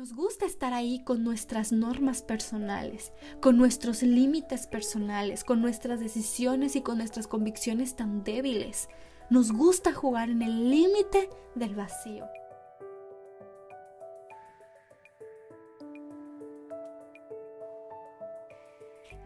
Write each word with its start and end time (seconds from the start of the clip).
Nos 0.00 0.14
gusta 0.14 0.46
estar 0.46 0.72
ahí 0.72 1.04
con 1.04 1.24
nuestras 1.24 1.72
normas 1.72 2.22
personales, 2.22 3.12
con 3.42 3.58
nuestros 3.58 4.02
límites 4.02 4.66
personales, 4.66 5.44
con 5.44 5.60
nuestras 5.60 6.00
decisiones 6.00 6.74
y 6.74 6.80
con 6.80 6.96
nuestras 6.96 7.26
convicciones 7.26 7.96
tan 7.96 8.24
débiles. 8.24 8.88
Nos 9.28 9.52
gusta 9.52 9.92
jugar 9.92 10.30
en 10.30 10.40
el 10.40 10.70
límite 10.70 11.28
del 11.54 11.74
vacío. 11.74 12.24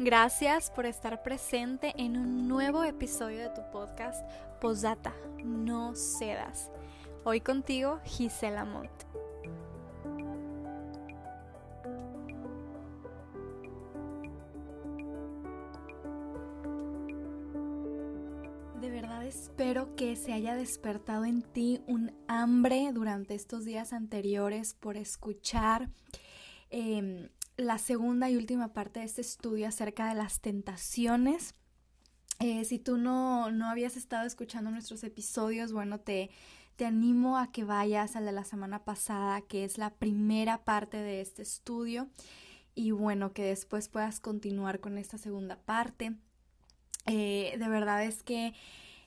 Gracias 0.01 0.73
por 0.73 0.87
estar 0.87 1.23
presente 1.23 1.95
en 1.99 2.17
un 2.17 2.49
nuevo 2.49 2.83
episodio 2.83 3.39
de 3.43 3.51
tu 3.51 3.61
podcast 3.71 4.29
Posdata, 4.61 5.15
no 5.45 5.95
cedas. 5.95 6.73
Hoy 7.23 7.41
contigo, 7.41 8.01
Gisela 8.05 8.65
Montt. 8.65 9.24
Espero 19.35 19.97
que 19.97 20.15
se 20.15 20.33
haya 20.33 20.55
despertado 20.55 21.25
en 21.25 21.43
ti 21.43 21.81
un 21.87 22.13
hambre 22.29 22.93
durante 22.93 23.35
estos 23.35 23.65
días 23.65 23.93
anteriores 23.93 24.75
por 24.75 24.97
escuchar 24.97 25.91
em, 26.71 27.29
la 27.57 27.79
segunda 27.79 28.31
y 28.31 28.37
última 28.37 28.73
parte 28.73 29.01
de 29.01 29.07
este 29.07 29.23
estudio 29.23 29.67
acerca 29.67 30.09
de 30.09 30.15
las 30.15 30.41
tentaciones. 30.41 31.55
Eh, 32.39 32.65
si 32.65 32.79
tú 32.79 32.97
no, 32.97 33.51
no 33.51 33.69
habías 33.69 33.97
estado 33.97 34.25
escuchando 34.25 34.71
nuestros 34.71 35.03
episodios, 35.03 35.73
bueno, 35.73 35.99
te, 35.99 36.31
te 36.77 36.87
animo 36.87 37.37
a 37.37 37.51
que 37.51 37.65
vayas 37.65 38.15
al 38.15 38.27
de 38.27 38.33
la 38.33 38.45
semana 38.45 38.85
pasada, 38.85 39.41
que 39.41 39.65
es 39.65 39.79
la 39.79 39.91
primera 39.95 40.65
parte 40.65 40.99
de 40.99 41.21
este 41.21 41.43
estudio, 41.43 42.09
y 42.77 42.93
bueno, 42.93 43.33
que 43.33 43.43
después 43.43 43.89
puedas 43.89 44.21
continuar 44.21 44.79
con 44.79 44.97
esta 44.97 45.19
segunda 45.19 45.57
parte. 45.57 46.15
Eh, 47.07 47.57
de 47.59 47.69
verdad 47.69 48.05
es 48.05 48.23
que 48.23 48.55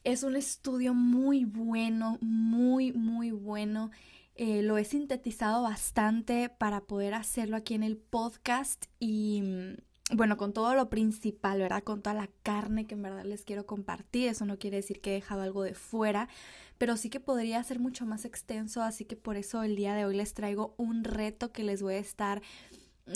es 0.08 0.23
un 0.23 0.38
estudio 0.38 0.94
muy 0.94 1.44
bueno, 1.44 2.17
muy, 2.22 2.94
muy 2.94 3.31
bueno. 3.31 3.91
Eh, 4.36 4.61
lo 4.61 4.77
he 4.77 4.86
sintetizado 4.86 5.63
bastante 5.63 6.47
para 6.47 6.80
poder 6.80 7.13
hacerlo 7.13 7.58
aquí 7.58 7.73
en 7.73 7.83
el 7.83 7.97
podcast 7.97 8.85
y 9.02 9.41
mm, 9.41 10.16
bueno, 10.16 10.38
con 10.38 10.53
todo 10.53 10.75
lo 10.75 10.89
principal, 10.89 11.59
¿verdad? 11.59 11.83
Con 11.83 12.02
toda 12.02 12.13
la 12.13 12.30
carne 12.41 12.88
que 12.88 12.95
en 12.95 13.02
verdad 13.02 13.25
les 13.25 13.44
quiero 13.44 13.66
compartir. 13.66 14.30
Eso 14.30 14.45
no 14.45 14.58
quiere 14.58 14.78
decir 14.78 15.02
que 15.02 15.11
he 15.11 15.16
dejado 15.16 15.41
algo 15.41 15.63
de 15.63 15.73
fuera, 15.73 16.30
pero 16.78 16.95
sí 16.95 17.09
que 17.09 17.19
podría 17.19 17.61
ser 17.66 17.80
mucho 17.80 18.05
más 18.05 18.23
extenso, 18.23 18.83
así 18.83 19.03
que 19.03 19.17
por 19.17 19.35
eso 19.35 19.61
el 19.63 19.75
día 19.75 19.94
de 19.94 20.05
hoy 20.05 20.16
les 20.16 20.33
traigo 20.33 20.73
un 20.78 21.03
reto 21.03 21.52
que 21.52 21.63
les 21.63 21.81
voy 21.81 21.95
a 21.95 22.00
estar 22.00 22.41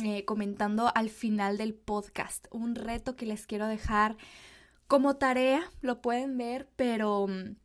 eh, 0.04 0.26
comentando 0.26 0.92
al 0.94 1.10
final 1.10 1.58
del 1.58 1.74
podcast. 1.74 2.48
Un 2.52 2.76
reto 2.76 3.16
que 3.16 3.26
les 3.26 3.48
quiero 3.48 3.68
dejar 3.68 4.18
como 4.92 5.16
tarea, 5.16 5.64
lo 5.80 6.02
pueden 6.02 6.38
ver, 6.38 6.68
pero 6.76 7.26
mm, 7.26 7.56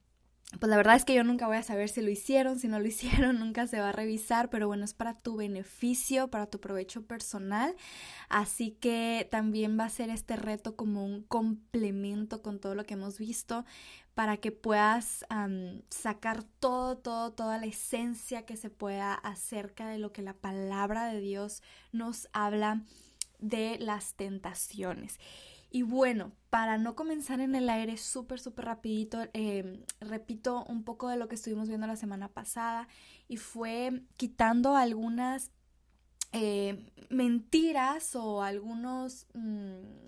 pues 0.60 0.70
la 0.70 0.76
verdad 0.76 0.94
es 0.94 1.04
que 1.04 1.12
yo 1.12 1.24
nunca 1.24 1.48
voy 1.48 1.56
a 1.56 1.64
saber 1.64 1.88
si 1.88 2.00
lo 2.00 2.08
hicieron, 2.08 2.60
si 2.60 2.68
no 2.68 2.78
lo 2.78 2.86
hicieron, 2.86 3.40
nunca 3.40 3.66
se 3.66 3.80
va 3.80 3.88
a 3.88 3.92
revisar, 3.92 4.48
pero 4.48 4.68
bueno, 4.68 4.84
es 4.84 4.94
para 4.94 5.18
tu 5.18 5.34
beneficio, 5.34 6.30
para 6.30 6.46
tu 6.46 6.60
provecho 6.60 7.04
personal. 7.04 7.74
Así 8.28 8.70
que 8.70 9.26
también 9.28 9.76
va 9.76 9.86
a 9.86 9.90
ser 9.90 10.08
este 10.08 10.36
reto 10.36 10.76
como 10.76 11.04
un 11.04 11.24
complemento 11.24 12.42
con 12.42 12.60
todo 12.60 12.76
lo 12.76 12.84
que 12.84 12.94
hemos 12.94 13.18
visto 13.18 13.64
para 14.14 14.36
que 14.36 14.52
puedas 14.52 15.26
sacar 15.90 16.44
todo, 16.60 16.96
todo, 16.96 17.32
toda 17.32 17.58
la 17.58 17.66
esencia 17.66 18.46
que 18.46 18.56
se 18.56 18.70
pueda 18.70 19.14
acerca 19.14 19.88
de 19.88 19.98
lo 19.98 20.12
que 20.12 20.22
la 20.22 20.34
palabra 20.34 21.06
de 21.06 21.20
Dios 21.20 21.64
nos 21.90 22.28
habla 22.32 22.84
de 23.40 23.78
las 23.80 24.14
tentaciones. 24.14 25.18
Y 25.76 25.82
bueno, 25.82 26.32
para 26.48 26.78
no 26.78 26.96
comenzar 26.96 27.40
en 27.40 27.54
el 27.54 27.68
aire 27.68 27.98
súper, 27.98 28.40
súper 28.40 28.64
rapidito, 28.64 29.18
em, 29.34 29.84
repito 30.00 30.64
un 30.70 30.84
poco 30.84 31.10
de 31.10 31.18
lo 31.18 31.28
que 31.28 31.34
estuvimos 31.34 31.68
viendo 31.68 31.86
la 31.86 31.96
semana 31.96 32.28
pasada 32.28 32.88
y 33.28 33.36
fue 33.36 34.00
quitando 34.16 34.74
algunas 34.74 35.50
eh, 36.32 36.90
mentiras 37.10 38.16
o 38.16 38.42
algunos... 38.42 39.26
Mm, 39.34 40.06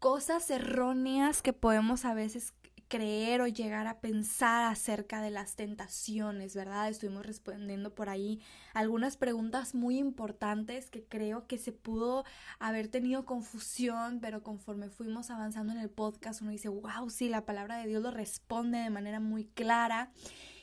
cosas 0.00 0.50
erróneas 0.50 1.42
que 1.42 1.52
podemos 1.52 2.06
a 2.06 2.14
veces 2.14 2.54
creer 2.90 3.40
o 3.40 3.46
llegar 3.46 3.86
a 3.86 4.00
pensar 4.00 4.64
acerca 4.64 5.22
de 5.22 5.30
las 5.30 5.54
tentaciones, 5.54 6.56
¿verdad? 6.56 6.88
Estuvimos 6.88 7.24
respondiendo 7.24 7.94
por 7.94 8.08
ahí 8.08 8.40
algunas 8.74 9.16
preguntas 9.16 9.76
muy 9.76 9.96
importantes 9.96 10.90
que 10.90 11.04
creo 11.04 11.46
que 11.46 11.56
se 11.56 11.70
pudo 11.70 12.24
haber 12.58 12.88
tenido 12.88 13.24
confusión, 13.24 14.18
pero 14.20 14.42
conforme 14.42 14.90
fuimos 14.90 15.30
avanzando 15.30 15.72
en 15.72 15.78
el 15.78 15.88
podcast 15.88 16.42
uno 16.42 16.50
dice, 16.50 16.68
wow, 16.68 17.08
sí, 17.08 17.28
la 17.28 17.46
palabra 17.46 17.78
de 17.78 17.86
Dios 17.86 18.02
lo 18.02 18.10
responde 18.10 18.78
de 18.78 18.90
manera 18.90 19.20
muy 19.20 19.44
clara. 19.44 20.10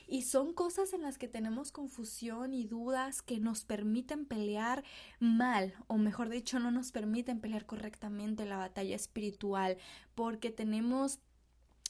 Y 0.06 0.22
son 0.22 0.54
cosas 0.54 0.94
en 0.94 1.02
las 1.02 1.18
que 1.18 1.28
tenemos 1.28 1.70
confusión 1.70 2.54
y 2.54 2.64
dudas 2.64 3.20
que 3.20 3.40
nos 3.40 3.64
permiten 3.64 4.24
pelear 4.24 4.82
mal, 5.18 5.74
o 5.86 5.96
mejor 5.96 6.30
dicho, 6.30 6.58
no 6.58 6.70
nos 6.70 6.92
permiten 6.92 7.40
pelear 7.40 7.66
correctamente 7.66 8.46
la 8.46 8.56
batalla 8.56 8.96
espiritual, 8.96 9.76
porque 10.14 10.50
tenemos 10.50 11.20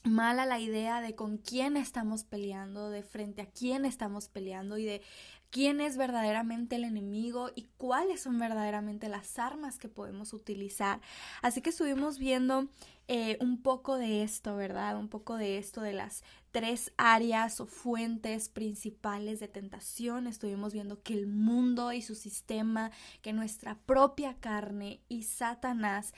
mala 0.03 0.45
la 0.45 0.59
idea 0.59 1.01
de 1.01 1.15
con 1.15 1.37
quién 1.37 1.77
estamos 1.77 2.23
peleando, 2.23 2.89
de 2.89 3.03
frente 3.03 3.41
a 3.41 3.49
quién 3.49 3.85
estamos 3.85 4.29
peleando 4.29 4.77
y 4.77 4.85
de 4.85 5.01
quién 5.49 5.81
es 5.81 5.97
verdaderamente 5.97 6.75
el 6.75 6.83
enemigo 6.83 7.49
y 7.55 7.69
cuáles 7.77 8.21
son 8.21 8.37
verdaderamente 8.39 9.09
las 9.09 9.39
armas 9.39 9.77
que 9.77 9.89
podemos 9.89 10.33
utilizar. 10.33 11.01
Así 11.41 11.61
que 11.61 11.71
estuvimos 11.71 12.19
viendo 12.19 12.69
eh, 13.07 13.37
un 13.41 13.61
poco 13.61 13.97
de 13.97 14.21
esto, 14.21 14.55
¿verdad? 14.55 14.97
Un 14.97 15.09
poco 15.09 15.35
de 15.35 15.57
esto 15.57 15.81
de 15.81 15.93
las 15.93 16.23
tres 16.51 16.93
áreas 16.97 17.59
o 17.59 17.65
fuentes 17.65 18.49
principales 18.49 19.39
de 19.39 19.47
tentación. 19.47 20.27
Estuvimos 20.27 20.73
viendo 20.73 21.01
que 21.01 21.13
el 21.13 21.25
mundo 21.25 21.91
y 21.91 22.01
su 22.01 22.15
sistema, 22.15 22.91
que 23.21 23.33
nuestra 23.33 23.79
propia 23.85 24.35
carne 24.39 25.01
y 25.09 25.23
Satanás 25.23 26.13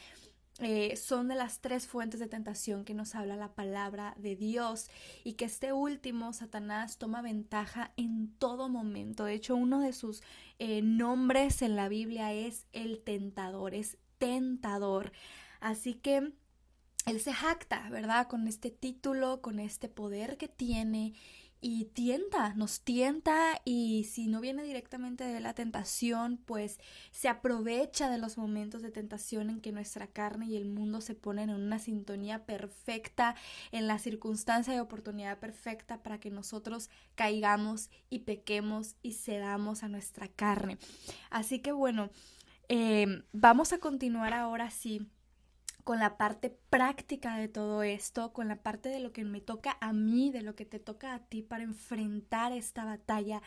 eh, 0.62 0.96
son 0.96 1.28
de 1.28 1.34
las 1.34 1.60
tres 1.60 1.88
fuentes 1.88 2.20
de 2.20 2.28
tentación 2.28 2.86
que 2.86 2.94
nos 2.94 3.16
habla 3.16 3.36
la 3.36 3.56
palabra 3.56 4.14
de 4.20 4.36
Dios 4.36 4.92
y 5.24 5.34
que 5.34 5.46
este 5.46 5.74
último, 5.74 6.34
Satanás, 6.34 7.00
toma 7.00 7.24
ventaja 7.24 7.94
en 7.98 8.32
todo 8.38 8.70
momento. 8.70 9.26
De 9.26 9.34
hecho, 9.34 9.56
uno 9.56 9.80
de 9.82 9.92
sus 9.92 10.22
eh, 10.60 10.84
nombres 10.84 11.64
en 11.64 11.76
la 11.76 11.90
Biblia 11.90 12.32
es 12.32 12.68
el 12.74 13.02
tentador, 13.02 13.74
es 13.74 13.98
tentador. 14.20 15.12
Así 15.62 15.96
que 15.96 16.32
él 17.08 17.20
se 17.20 17.34
jacta, 17.34 17.90
¿verdad? 17.90 18.28
Con 18.28 18.48
este 18.48 18.70
título, 18.70 19.42
con 19.42 19.60
este 19.60 19.90
poder 19.90 20.38
que 20.38 20.48
tiene 20.48 21.16
y 21.62 21.86
tienta, 21.86 22.56
nos 22.56 22.82
tienta 22.82 23.62
y 23.64 24.06
si 24.06 24.28
no 24.28 24.42
viene 24.42 24.64
directamente 24.64 25.24
de 25.24 25.40
la 25.40 25.54
tentación, 25.54 26.38
pues 26.38 26.80
se 27.12 27.30
aprovecha 27.30 28.10
de 28.10 28.18
los 28.18 28.38
momentos 28.38 28.82
de 28.82 28.90
tentación 28.90 29.52
en 29.52 29.62
que 29.62 29.72
nuestra 29.72 30.08
carne 30.08 30.48
y 30.48 30.58
el 30.58 30.66
mundo 30.66 31.02
se 31.02 31.14
ponen 31.14 31.52
en 31.52 31.62
una 31.62 31.78
sintonía 31.78 32.46
perfecta, 32.48 33.36
en 33.72 33.88
la 33.88 34.00
circunstancia 34.00 34.74
de 34.74 34.82
oportunidad 34.82 35.38
perfecta 35.38 36.02
para 36.02 36.20
que 36.20 36.32
nosotros 36.32 36.90
caigamos 37.14 37.92
y 38.10 38.20
pequemos 38.20 38.96
y 39.04 39.14
cedamos 39.14 39.84
a 39.84 39.88
nuestra 39.88 40.28
carne. 40.28 40.80
Así 41.30 41.60
que 41.60 41.72
bueno, 41.72 42.10
eh, 42.70 43.24
vamos 43.34 43.72
a 43.72 43.78
continuar 43.78 44.34
ahora 44.34 44.72
sí 44.72 45.08
con 45.84 46.00
la 46.00 46.18
parte 46.18 46.58
práctica 46.70 47.38
de 47.38 47.48
todo 47.48 47.84
esto, 47.84 48.34
con 48.34 48.48
la 48.48 48.58
parte 48.58 48.90
de 48.90 49.00
lo 49.00 49.12
que 49.12 49.24
me 49.24 49.42
toca 49.42 49.78
a 49.82 49.94
mí, 49.94 50.32
de 50.32 50.42
lo 50.42 50.56
que 50.56 50.66
te 50.66 50.80
toca 50.80 51.14
a 51.14 51.20
ti 51.20 51.42
para 51.42 51.64
enfrentar 51.64 52.52
esta 52.52 52.86
batalla 52.86 53.42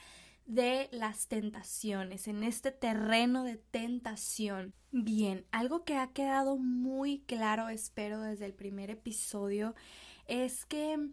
de 0.46 0.88
las 0.92 1.28
tentaciones, 1.28 2.28
en 2.28 2.42
este 2.44 2.70
terreno 2.70 3.44
de 3.44 3.56
tentación. 3.56 4.74
Bien, 4.90 5.46
algo 5.52 5.84
que 5.84 5.96
ha 5.96 6.12
quedado 6.12 6.56
muy 6.56 7.20
claro, 7.20 7.68
espero, 7.68 8.20
desde 8.20 8.46
el 8.46 8.54
primer 8.54 8.90
episodio, 8.90 9.74
es 10.26 10.64
que 10.66 11.10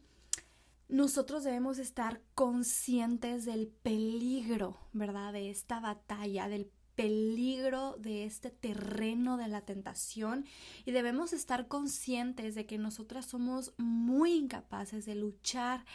nosotros 0.90 1.46
debemos 1.46 1.80
estar 1.80 2.22
conscientes 2.36 3.46
del 3.46 3.68
peligro, 3.68 4.78
¿verdad? 4.92 5.31
De 5.31 5.50
esta 5.50 5.80
batalla, 5.80 6.50
del 6.50 6.69
peligro 6.96 7.96
de 7.98 8.26
este 8.26 8.50
terreno 8.50 9.38
de 9.38 9.48
la 9.48 9.62
tentación 9.62 10.46
y 10.86 10.92
debemos 10.92 11.34
estar 11.34 11.68
conscientes 11.68 12.56
de 12.56 12.66
que 12.66 12.78
nosotras 12.78 13.26
somos 13.26 13.74
muy 13.78 14.34
incapaces 14.34 15.06
de 15.06 15.16
luchar 15.16 15.86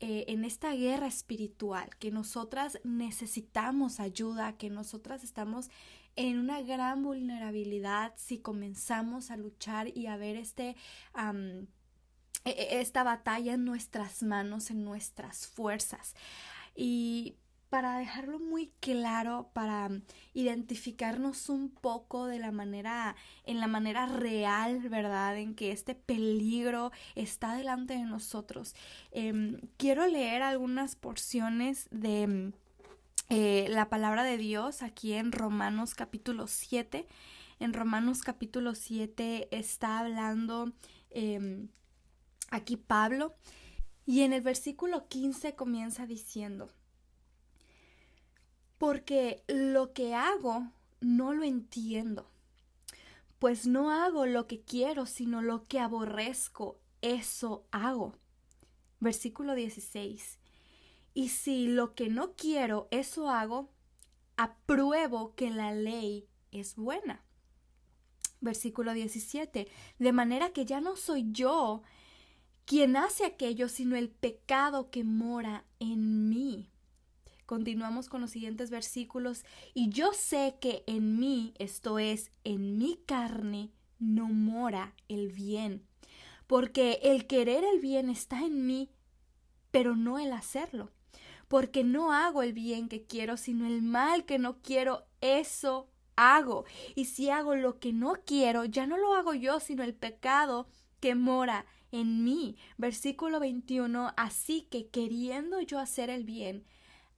eh, 0.00 0.24
en 0.28 0.44
esta 0.44 0.72
guerra 0.72 1.06
espiritual, 1.06 1.88
que 1.98 2.10
nosotras 2.10 2.80
necesitamos 2.82 4.00
ayuda, 4.00 4.56
que 4.56 4.68
nosotras 4.68 5.22
estamos 5.22 5.70
en 6.16 6.38
una 6.38 6.60
gran 6.60 7.02
vulnerabilidad 7.02 8.12
si 8.16 8.38
comenzamos 8.38 9.30
a 9.30 9.36
luchar 9.36 9.96
y 9.96 10.06
a 10.06 10.16
ver 10.16 10.36
este 10.36 10.76
e, 12.44 12.50
e, 12.50 12.80
esta 12.80 13.04
batalla 13.04 13.54
en 13.54 13.64
nuestras 13.64 14.22
manos, 14.22 14.70
en 14.70 14.84
nuestras 14.84 15.46
fuerzas. 15.46 16.14
Y 16.74 17.36
para 17.72 17.96
dejarlo 17.96 18.38
muy 18.38 18.70
claro, 18.80 19.48
para 19.54 19.88
identificarnos 20.34 21.48
un 21.48 21.70
poco 21.70 22.26
de 22.26 22.38
la 22.38 22.52
manera, 22.52 23.16
en 23.44 23.60
la 23.60 23.66
manera 23.66 24.04
real, 24.04 24.90
¿verdad? 24.90 25.38
En 25.38 25.54
que 25.54 25.72
este 25.72 25.94
peligro 25.94 26.92
está 27.14 27.54
delante 27.54 27.94
de 27.94 28.04
nosotros. 28.04 28.74
Em, 29.10 29.58
quiero 29.78 30.06
leer 30.06 30.42
algunas 30.42 30.96
porciones 30.96 31.88
de 31.90 32.52
eh, 33.30 33.68
la 33.70 33.88
palabra 33.88 34.22
de 34.22 34.36
Dios 34.36 34.82
aquí 34.82 35.14
en 35.14 35.32
Romanos 35.32 35.94
capítulo 35.94 36.48
7. 36.48 37.06
En 37.58 37.72
Romanos 37.72 38.20
capítulo 38.20 38.74
7 38.74 39.48
está 39.50 39.98
hablando 40.00 40.74
em, 41.08 41.68
aquí 42.50 42.76
Pablo 42.76 43.34
y 44.04 44.20
en 44.20 44.34
el 44.34 44.42
versículo 44.42 45.08
15 45.08 45.54
comienza 45.54 46.04
diciendo, 46.04 46.70
porque 48.82 49.44
lo 49.46 49.92
que 49.92 50.12
hago 50.12 50.66
no 51.00 51.34
lo 51.34 51.44
entiendo, 51.44 52.26
pues 53.38 53.64
no 53.64 53.92
hago 53.92 54.26
lo 54.26 54.48
que 54.48 54.62
quiero, 54.62 55.06
sino 55.06 55.40
lo 55.40 55.68
que 55.68 55.78
aborrezco, 55.78 56.80
eso 57.00 57.64
hago. 57.70 58.16
Versículo 58.98 59.54
16. 59.54 60.40
Y 61.14 61.28
si 61.28 61.68
lo 61.68 61.94
que 61.94 62.08
no 62.08 62.32
quiero, 62.32 62.88
eso 62.90 63.30
hago, 63.30 63.70
apruebo 64.36 65.36
que 65.36 65.50
la 65.50 65.70
ley 65.72 66.26
es 66.50 66.74
buena. 66.74 67.22
Versículo 68.40 68.94
17. 68.94 69.68
De 70.00 70.12
manera 70.12 70.50
que 70.50 70.64
ya 70.64 70.80
no 70.80 70.96
soy 70.96 71.30
yo 71.30 71.84
quien 72.64 72.96
hace 72.96 73.26
aquello, 73.26 73.68
sino 73.68 73.94
el 73.94 74.10
pecado 74.10 74.90
que 74.90 75.04
mora 75.04 75.66
en 75.78 76.28
mí. 76.28 76.71
Continuamos 77.46 78.08
con 78.08 78.20
los 78.20 78.30
siguientes 78.30 78.70
versículos. 78.70 79.44
Y 79.74 79.90
yo 79.90 80.12
sé 80.12 80.56
que 80.60 80.84
en 80.86 81.18
mí, 81.18 81.54
esto 81.58 81.98
es, 81.98 82.30
en 82.44 82.78
mi 82.78 82.96
carne, 83.06 83.70
no 83.98 84.26
mora 84.26 84.94
el 85.08 85.30
bien. 85.30 85.86
Porque 86.46 87.00
el 87.02 87.26
querer 87.26 87.64
el 87.64 87.80
bien 87.80 88.10
está 88.10 88.44
en 88.44 88.66
mí, 88.66 88.90
pero 89.70 89.96
no 89.96 90.18
el 90.18 90.32
hacerlo. 90.32 90.90
Porque 91.48 91.84
no 91.84 92.12
hago 92.12 92.42
el 92.42 92.52
bien 92.52 92.88
que 92.88 93.04
quiero, 93.04 93.36
sino 93.36 93.66
el 93.66 93.82
mal 93.82 94.24
que 94.24 94.38
no 94.38 94.60
quiero, 94.62 95.06
eso 95.20 95.88
hago. 96.16 96.64
Y 96.94 97.06
si 97.06 97.30
hago 97.30 97.54
lo 97.54 97.78
que 97.78 97.92
no 97.92 98.14
quiero, 98.24 98.64
ya 98.64 98.86
no 98.86 98.96
lo 98.96 99.14
hago 99.14 99.34
yo, 99.34 99.60
sino 99.60 99.82
el 99.82 99.94
pecado 99.94 100.68
que 101.00 101.14
mora 101.14 101.66
en 101.90 102.24
mí. 102.24 102.56
Versículo 102.78 103.40
21. 103.40 104.12
Así 104.16 104.62
que 104.70 104.88
queriendo 104.88 105.60
yo 105.60 105.78
hacer 105.78 106.10
el 106.10 106.24
bien, 106.24 106.64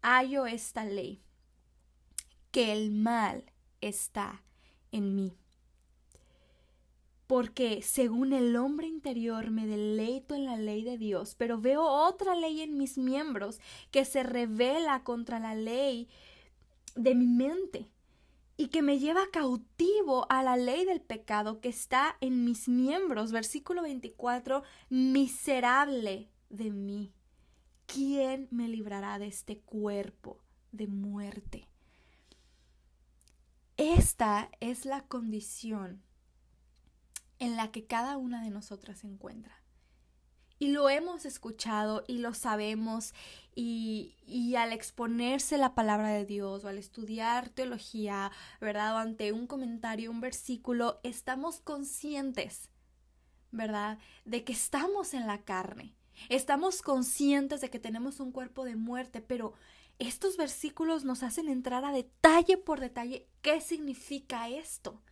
hallo 0.05 0.45
esta 0.47 0.85
ley, 0.85 1.23
que 2.51 2.73
el 2.73 2.91
mal 2.91 3.51
está 3.81 4.43
en 4.93 5.17
mí. 5.17 5.33
Porque 7.27 7.81
según 7.81 8.35
el 8.35 8.55
hombre 8.55 8.87
interior 8.87 9.51
me 9.51 9.67
deleito 9.67 10.35
en 10.35 10.45
la 10.45 10.59
ley 10.59 10.85
de 10.85 10.99
Dios, 10.99 11.35
pero 11.37 11.59
veo 11.59 11.83
otra 11.83 12.35
ley 12.35 12.61
en 12.61 12.77
mis 12.77 12.99
miembros 12.99 13.61
que 13.91 14.05
se 14.05 14.23
revela 14.23 15.03
contra 15.05 15.41
la 15.41 15.55
ley 15.55 16.06
de 16.95 17.15
mi 17.15 17.27
mente 17.27 17.89
y 18.59 18.69
que 18.69 18.83
me 18.83 18.99
lleva 18.99 19.31
cautivo 19.33 20.27
a 20.29 20.43
la 20.43 20.59
ley 20.59 20.85
del 20.85 21.01
pecado 21.01 21.62
que 21.62 21.71
está 21.71 22.19
en 22.21 22.45
mis 22.45 22.69
miembros. 22.69 23.33
Versículo 23.33 23.81
24, 23.83 24.62
miserable 24.91 26.29
de 26.51 26.71
mí. 26.71 27.11
¿Quién 27.86 28.48
me 28.50 28.69
librará 28.69 29.19
de 29.19 29.26
este 29.26 29.58
cuerpo 29.60 30.40
de 30.72 30.86
muerte? 30.86 31.69
Esta 33.76 34.50
es 34.60 34.84
la 34.84 35.02
condición 35.06 36.02
en 37.38 37.56
la 37.56 37.72
que 37.72 37.86
cada 37.86 38.16
una 38.16 38.42
de 38.42 38.50
nosotras 38.50 39.00
se 39.00 39.08
encuentra. 39.08 39.60
Y 40.60 40.69
lo 40.69 40.88
hemos 40.88 41.25
escuchado 41.25 42.04
y 42.06 42.19
lo 42.19 42.32
sabemos 42.32 43.12
y, 43.56 44.14
y, 44.25 44.54
al 44.54 44.72
exponerse 44.72 45.58
la 45.58 45.75
palabra 45.75 46.08
de 46.10 46.25
Dios 46.25 46.64
o 46.64 46.69
al 46.69 46.78
estudiar 46.78 47.48
teología, 47.48 48.31
¿verdad? 48.60 48.94
O 48.94 48.98
ante 48.98 49.32
un 49.32 49.48
comentario, 49.48 50.10
un 50.12 50.20
versículo, 50.20 51.00
estamos 51.02 51.60
conscientes, 51.60 52.70
¿verdad? 53.50 53.98
De 54.25 54.44
que 54.44 54.52
estamos 54.52 55.12
en 55.12 55.26
la 55.26 55.42
carne 55.42 55.96
Estamos 56.28 56.82
conscientes 56.82 57.61
de 57.61 57.70
que 57.70 57.78
tenemos 57.78 58.20
un 58.20 58.32
cuerpo 58.32 58.64
de 58.64 58.76
muerte, 58.76 59.20
pero 59.20 59.55
estos 59.99 60.37
versículos 60.37 61.05
nos 61.05 61.22
hacen 61.22 61.49
entrar 61.49 61.84
a 61.84 61.93
detalle 61.93 62.56
por 62.56 62.81
detalle 62.81 63.28
qué 63.43 63.61
significa 63.61 64.49
esto. 64.49 65.02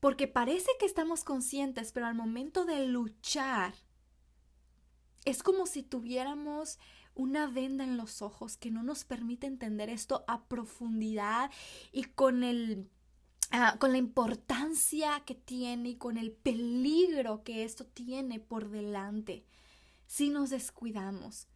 Porque 0.00 0.28
parece 0.28 0.70
que 0.78 0.86
estamos 0.86 1.24
conscientes, 1.24 1.92
pero 1.92 2.06
al 2.06 2.14
momento 2.14 2.64
de 2.64 2.86
luchar, 2.86 3.74
es 5.24 5.42
como 5.42 5.66
si 5.66 5.82
tuviéramos 5.82 6.78
una 7.14 7.46
venda 7.46 7.84
en 7.84 7.96
los 7.96 8.20
ojos 8.20 8.56
que 8.56 8.70
no 8.70 8.82
nos 8.82 9.04
permite 9.04 9.46
entender 9.46 9.88
esto 9.88 10.24
a 10.28 10.44
profundidad 10.44 11.50
y 11.90 12.04
con 12.04 12.44
el 12.44 12.90
ah, 13.50 13.76
con 13.78 13.92
la 13.92 13.98
importancia 13.98 15.22
que 15.24 15.34
tiene 15.34 15.90
y 15.90 15.96
con 15.96 16.18
el 16.18 16.30
peligro 16.30 17.42
que 17.42 17.64
esto 17.64 17.86
tiene 17.86 18.38
por 18.38 18.68
delante 18.68 19.44
si 20.06 20.30
nos 20.30 20.50
descuidamos. 20.50 21.48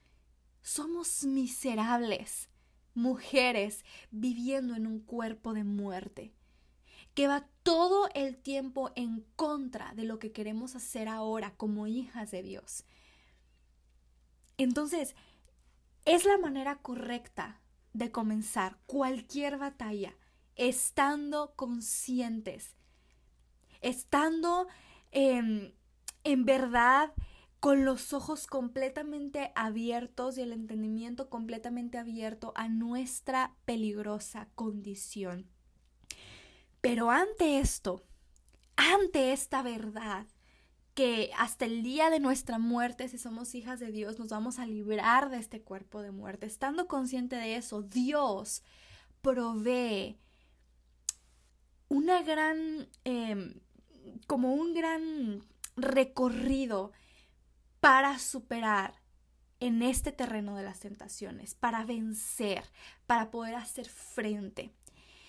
Somos 0.62 1.24
miserables, 1.24 2.48
mujeres 2.94 3.84
viviendo 4.10 4.74
en 4.74 4.86
un 4.86 5.00
cuerpo 5.00 5.54
de 5.54 5.64
muerte, 5.64 6.34
que 7.14 7.26
va 7.26 7.48
todo 7.62 8.08
el 8.14 8.36
tiempo 8.36 8.92
en 8.94 9.24
contra 9.36 9.94
de 9.94 10.04
lo 10.04 10.18
que 10.18 10.32
queremos 10.32 10.76
hacer 10.76 11.08
ahora 11.08 11.54
como 11.56 11.86
hijas 11.86 12.30
de 12.30 12.42
Dios. 12.42 12.84
Entonces, 14.58 15.14
es 16.04 16.24
la 16.24 16.38
manera 16.38 16.76
correcta 16.76 17.60
de 17.92 18.10
comenzar 18.12 18.78
cualquier 18.86 19.58
batalla, 19.58 20.14
estando 20.56 21.54
conscientes, 21.56 22.74
estando 23.80 24.68
en 25.10 25.74
verdad 26.44 27.12
con 27.60 27.84
los 27.84 28.14
ojos 28.14 28.46
completamente 28.46 29.52
abiertos 29.54 30.38
y 30.38 30.42
el 30.42 30.52
entendimiento 30.52 31.28
completamente 31.28 31.98
abierto 31.98 32.52
a 32.56 32.68
nuestra 32.68 33.54
peligrosa 33.66 34.48
condición. 34.54 35.46
Pero 36.80 37.10
ante 37.10 37.60
esto, 37.60 38.02
ante 38.76 39.32
esta 39.32 39.62
verdad, 39.62 40.26
que 40.94 41.30
hasta 41.36 41.66
el 41.66 41.82
día 41.82 42.08
de 42.08 42.18
nuestra 42.18 42.58
muerte, 42.58 43.08
si 43.08 43.18
somos 43.18 43.54
hijas 43.54 43.78
de 43.78 43.92
Dios, 43.92 44.18
nos 44.18 44.30
vamos 44.30 44.58
a 44.58 44.66
librar 44.66 45.28
de 45.28 45.36
este 45.36 45.60
cuerpo 45.60 46.00
de 46.00 46.10
muerte. 46.10 46.46
Estando 46.46 46.88
consciente 46.88 47.36
de 47.36 47.56
eso, 47.56 47.82
Dios 47.82 48.62
provee 49.20 50.18
una 51.88 52.22
gran, 52.22 52.88
em, 53.04 53.60
como 54.26 54.54
un 54.54 54.72
gran 54.72 55.44
recorrido 55.76 56.92
para 57.80 58.18
superar 58.18 58.94
en 59.58 59.82
este 59.82 60.12
terreno 60.12 60.56
de 60.56 60.62
las 60.62 60.80
tentaciones, 60.80 61.54
para 61.54 61.84
vencer, 61.84 62.64
para 63.06 63.30
poder 63.30 63.54
hacer 63.54 63.88
frente. 63.88 64.72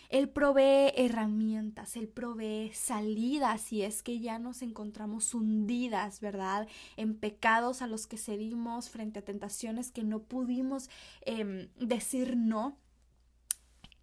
Él 0.09 0.27
provee 0.29 0.91
herramientas, 0.97 1.95
Él 1.95 2.09
provee 2.09 2.71
salidas 2.73 3.61
si 3.61 3.81
es 3.81 4.03
que 4.03 4.19
ya 4.19 4.39
nos 4.39 4.61
encontramos 4.61 5.33
hundidas, 5.33 6.19
¿verdad? 6.19 6.67
En 6.97 7.15
pecados 7.15 7.81
a 7.81 7.87
los 7.87 8.07
que 8.07 8.17
cedimos 8.17 8.89
frente 8.89 9.19
a 9.19 9.25
tentaciones 9.25 9.89
que 9.91 10.03
no 10.03 10.23
pudimos 10.23 10.89
em, 11.21 11.69
decir 11.77 12.35
no. 12.35 12.77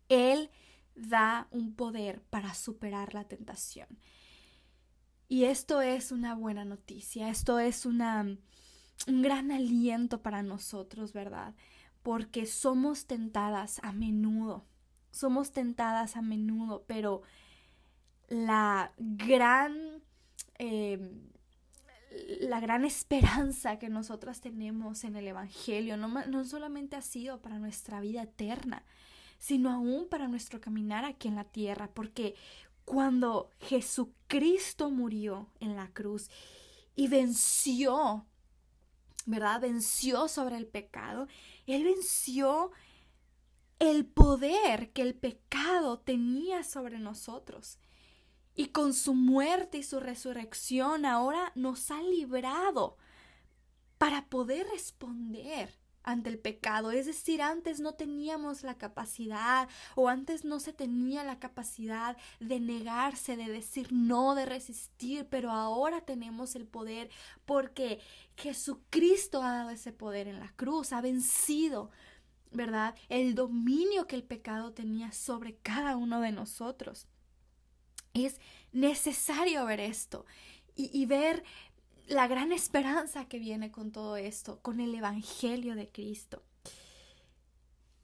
Él 0.08 0.50
da 0.94 1.46
un 1.50 1.74
poder 1.74 2.22
para 2.22 2.54
superar 2.54 3.12
la 3.12 3.24
tentación. 3.24 3.88
Y 5.28 5.44
esto 5.44 5.82
es 5.82 6.10
una 6.10 6.34
buena 6.34 6.64
noticia, 6.64 7.28
esto 7.28 7.58
es 7.58 7.84
una, 7.84 8.22
un 9.06 9.22
gran 9.22 9.52
aliento 9.52 10.22
para 10.22 10.42
nosotros, 10.42 11.12
¿verdad? 11.12 11.54
Porque 12.02 12.46
somos 12.46 13.06
tentadas 13.06 13.78
a 13.82 13.92
menudo, 13.92 14.64
somos 15.10 15.52
tentadas 15.52 16.16
a 16.16 16.22
menudo, 16.22 16.84
pero 16.86 17.22
la 18.28 18.92
gran... 18.98 20.02
Em, 20.58 21.28
la 22.40 22.58
gran 22.58 22.84
esperanza 22.86 23.78
que 23.78 23.90
nosotras 23.90 24.40
tenemos 24.40 25.04
en 25.04 25.16
el 25.16 25.28
Evangelio 25.28 25.96
no, 25.96 26.08
no 26.08 26.44
solamente 26.44 26.96
ha 26.96 27.02
sido 27.02 27.42
para 27.42 27.58
nuestra 27.58 28.00
vida 28.00 28.22
eterna, 28.22 28.84
sino 29.38 29.70
aún 29.70 30.08
para 30.08 30.26
nuestro 30.26 30.60
caminar 30.60 31.04
aquí 31.04 31.28
en 31.28 31.36
la 31.36 31.44
tierra, 31.44 31.90
porque 31.92 32.34
cuando 32.88 33.50
Jesucristo 33.60 34.88
murió 34.88 35.50
en 35.60 35.76
la 35.76 35.92
cruz 35.92 36.30
y 36.96 37.06
venció, 37.06 38.24
¿verdad? 39.26 39.60
Venció 39.60 40.26
sobre 40.26 40.56
el 40.56 40.66
pecado. 40.66 41.28
Él 41.66 41.84
venció 41.84 42.70
el 43.78 44.06
poder 44.06 44.90
que 44.92 45.02
el 45.02 45.14
pecado 45.14 45.98
tenía 45.98 46.64
sobre 46.64 46.98
nosotros. 46.98 47.78
Y 48.54 48.68
con 48.68 48.94
su 48.94 49.12
muerte 49.12 49.76
y 49.76 49.82
su 49.82 50.00
resurrección 50.00 51.04
ahora 51.04 51.52
nos 51.54 51.90
ha 51.90 52.00
librado 52.00 52.96
para 53.98 54.30
poder 54.30 54.66
responder 54.68 55.77
ante 56.08 56.30
el 56.30 56.38
pecado. 56.38 56.90
Es 56.90 57.04
decir, 57.04 57.42
antes 57.42 57.80
no 57.80 57.92
teníamos 57.92 58.62
la 58.62 58.78
capacidad 58.78 59.68
o 59.94 60.08
antes 60.08 60.42
no 60.42 60.58
se 60.58 60.72
tenía 60.72 61.22
la 61.22 61.38
capacidad 61.38 62.16
de 62.40 62.60
negarse, 62.60 63.36
de 63.36 63.48
decir 63.48 63.92
no, 63.92 64.34
de 64.34 64.46
resistir, 64.46 65.26
pero 65.28 65.50
ahora 65.50 66.00
tenemos 66.00 66.56
el 66.56 66.66
poder 66.66 67.10
porque 67.44 68.00
Jesucristo 68.36 69.42
ha 69.42 69.52
dado 69.52 69.70
ese 69.70 69.92
poder 69.92 70.28
en 70.28 70.40
la 70.40 70.48
cruz, 70.56 70.92
ha 70.92 71.02
vencido. 71.02 71.90
¿Verdad? 72.50 72.94
El 73.10 73.34
dominio 73.34 74.06
que 74.06 74.16
el 74.16 74.24
pecado 74.24 74.72
tenía 74.72 75.12
sobre 75.12 75.56
cada 75.56 75.96
uno 75.96 76.22
de 76.22 76.32
nosotros. 76.32 77.06
Es 78.14 78.40
necesario 78.72 79.66
ver 79.66 79.80
esto 79.80 80.24
y, 80.74 80.90
y 80.98 81.04
ver 81.04 81.44
la 82.08 82.26
gran 82.26 82.52
esperanza 82.52 83.26
que 83.26 83.38
viene 83.38 83.70
con 83.70 83.92
todo 83.92 84.16
esto, 84.16 84.60
con 84.62 84.80
el 84.80 84.94
Evangelio 84.94 85.74
de 85.74 85.88
Cristo. 85.88 86.42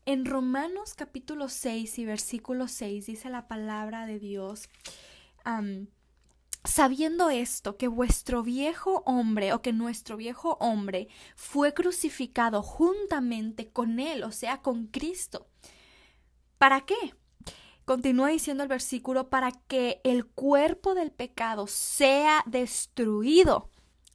En 0.04 0.26
Romanos 0.26 0.92
capítulo 0.94 1.48
6 1.48 1.98
y 1.98 2.04
versículo 2.04 2.68
6 2.68 3.06
dice 3.06 3.30
la 3.30 3.48
palabra 3.48 4.04
de 4.04 4.18
Dios, 4.18 4.68
sabiendo 6.64 7.30
esto, 7.30 7.78
que 7.78 7.88
vuestro 7.88 8.42
viejo 8.42 9.02
hombre 9.06 9.54
o 9.54 9.62
que 9.62 9.72
nuestro 9.72 10.18
viejo 10.18 10.58
hombre 10.60 11.08
fue 11.34 11.72
crucificado 11.72 12.62
juntamente 12.62 13.70
con 13.70 13.98
él, 13.98 14.22
o 14.24 14.32
sea, 14.32 14.60
con 14.60 14.86
Cristo. 14.86 15.46
¿Para 16.58 16.82
qué? 16.82 17.14
Continúa 17.86 18.28
diciendo 18.28 18.62
el 18.62 18.68
versículo, 18.68 19.30
para 19.30 19.52
que 19.52 20.02
el 20.04 20.26
cuerpo 20.26 20.94
del 20.94 21.10
pecado 21.10 21.66
sea 21.66 22.42
destruido 22.46 23.70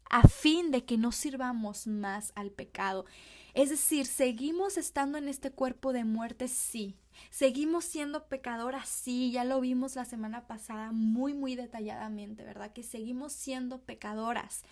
a 0.09 0.27
fin 0.27 0.71
de 0.71 0.85
que 0.85 0.97
no 0.97 1.11
sirvamos 1.11 1.87
más 1.87 2.31
al 2.35 2.51
pecado. 2.51 3.05
Es 3.53 3.69
decir, 3.69 4.05
seguimos 4.05 4.77
estando 4.77 5.17
en 5.17 5.27
este 5.27 5.51
cuerpo 5.51 5.93
de 5.93 6.03
muerte, 6.03 6.47
sí. 6.47 6.95
Seguimos 7.29 7.85
siendo 7.85 8.27
pecadoras, 8.27 8.87
sí, 8.87 9.31
ya 9.31 9.43
lo 9.43 9.59
vimos 9.59 9.95
la 9.95 10.05
semana 10.05 10.47
pasada 10.47 10.91
muy, 10.91 11.33
muy 11.33 11.55
detalladamente, 11.55 12.43
¿verdad? 12.43 12.71
Que 12.71 12.83
seguimos 12.83 13.33
siendo 13.33 13.81
pecadoras. 13.81 14.63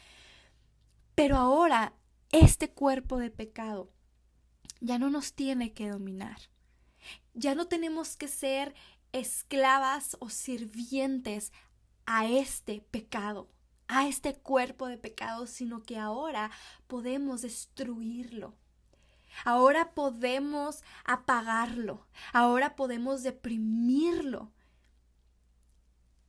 Pero 1.15 1.37
ahora, 1.37 1.93
este 2.31 2.69
cuerpo 2.69 3.17
de 3.17 3.29
pecado 3.29 3.91
ya 4.79 4.99
no 4.99 5.09
nos 5.09 5.33
tiene 5.33 5.73
que 5.73 5.89
dominar. 5.89 6.37
Ya 7.33 7.55
no 7.55 7.67
tenemos 7.67 8.15
que 8.15 8.27
ser 8.27 8.75
esclavas 9.11 10.17
o 10.19 10.29
sirvientes 10.29 11.51
a 12.05 12.27
este 12.27 12.81
pecado 12.81 13.49
a 13.87 14.07
este 14.07 14.35
cuerpo 14.35 14.87
de 14.87 14.97
pecado, 14.97 15.47
sino 15.47 15.83
que 15.83 15.97
ahora 15.97 16.51
podemos 16.87 17.41
destruirlo. 17.41 18.53
Ahora 19.45 19.93
podemos 19.93 20.83
apagarlo. 21.05 22.07
Ahora 22.33 22.75
podemos 22.75 23.23
deprimirlo. 23.23 24.51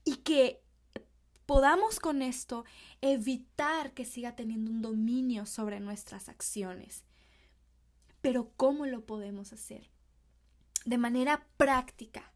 Y 0.04 0.16
que 0.16 0.62
podamos 1.46 2.00
con 2.00 2.22
esto 2.22 2.64
evitar 3.00 3.92
que 3.92 4.04
siga 4.04 4.36
teniendo 4.36 4.70
un 4.70 4.82
dominio 4.82 5.46
sobre 5.46 5.80
nuestras 5.80 6.28
acciones. 6.28 7.04
Pero 8.20 8.52
¿cómo 8.56 8.86
lo 8.86 9.04
podemos 9.04 9.52
hacer? 9.52 9.90
De 10.84 10.98
manera 10.98 11.46
práctica. 11.56 12.32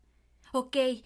Ok, 0.52 0.76
eh, 0.76 1.02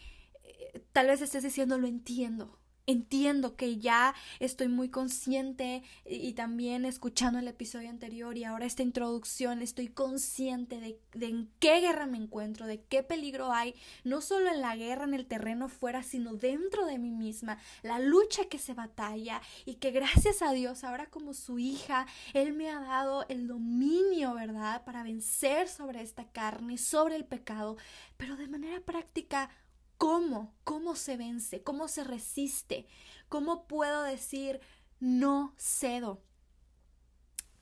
tal 0.92 1.08
vez 1.08 1.20
estés 1.20 1.42
diciendo 1.42 1.78
lo 1.78 1.86
entiendo 1.86 2.58
entiendo 2.86 3.56
que 3.56 3.78
ya 3.78 4.14
estoy 4.38 4.68
muy 4.68 4.88
consciente 4.88 5.82
y, 6.04 6.34
también 6.34 6.84
escuchando 6.84 7.38
el 7.38 7.48
episodio 7.48 7.90
anterior 7.90 8.36
y 8.36 8.44
ahora 8.44 8.66
esta 8.66 8.82
introducción 8.82 9.62
estoy 9.62 9.88
consciente 9.88 10.80
de, 10.80 11.00
en 11.26 11.50
qué 11.58 11.80
guerra 11.80 12.06
me 12.06 12.18
encuentro, 12.18 12.66
de 12.66 12.82
qué 12.82 13.02
peligro 13.02 13.52
hay, 13.52 13.74
no 14.04 14.20
solo 14.20 14.50
en 14.50 14.60
la 14.60 14.76
guerra 14.76 15.04
en 15.04 15.14
el 15.14 15.26
terreno 15.26 15.68
fuera, 15.68 16.02
sino 16.02 16.34
dentro 16.34 16.86
de 16.86 16.98
mí 16.98 17.10
misma, 17.10 17.58
la 17.82 17.98
lucha 17.98 18.44
que 18.48 18.58
se 18.58 18.74
batalla 18.74 19.40
y 19.64 19.74
que 19.76 19.90
gracias 19.90 20.42
a 20.42 20.52
Dios 20.52 20.84
ahora 20.84 21.06
como 21.06 21.34
su 21.34 21.58
hija, 21.58 22.06
Él 22.34 22.52
me 22.52 22.70
ha 22.70 22.80
dado 22.80 23.26
el 23.28 23.46
dominio, 23.46 24.34
¿verdad?, 24.34 24.84
para 24.84 25.02
vencer 25.02 25.68
sobre 25.68 26.02
esta 26.02 26.24
carne, 26.30 26.78
sobre 26.78 27.16
el 27.16 27.24
pecado, 27.24 27.76
pero 28.16 28.36
de 28.36 28.48
manera 28.48 28.80
práctica, 28.80 29.50
¿Cómo? 29.98 30.52
¿Cómo 30.64 30.94
se 30.94 31.16
vence? 31.16 31.62
¿Cómo 31.62 31.88
se 31.88 32.04
resiste? 32.04 32.86
¿Cómo 33.28 33.66
puedo 33.66 34.02
decir 34.02 34.60
no 35.00 35.54
cedo? 35.56 36.20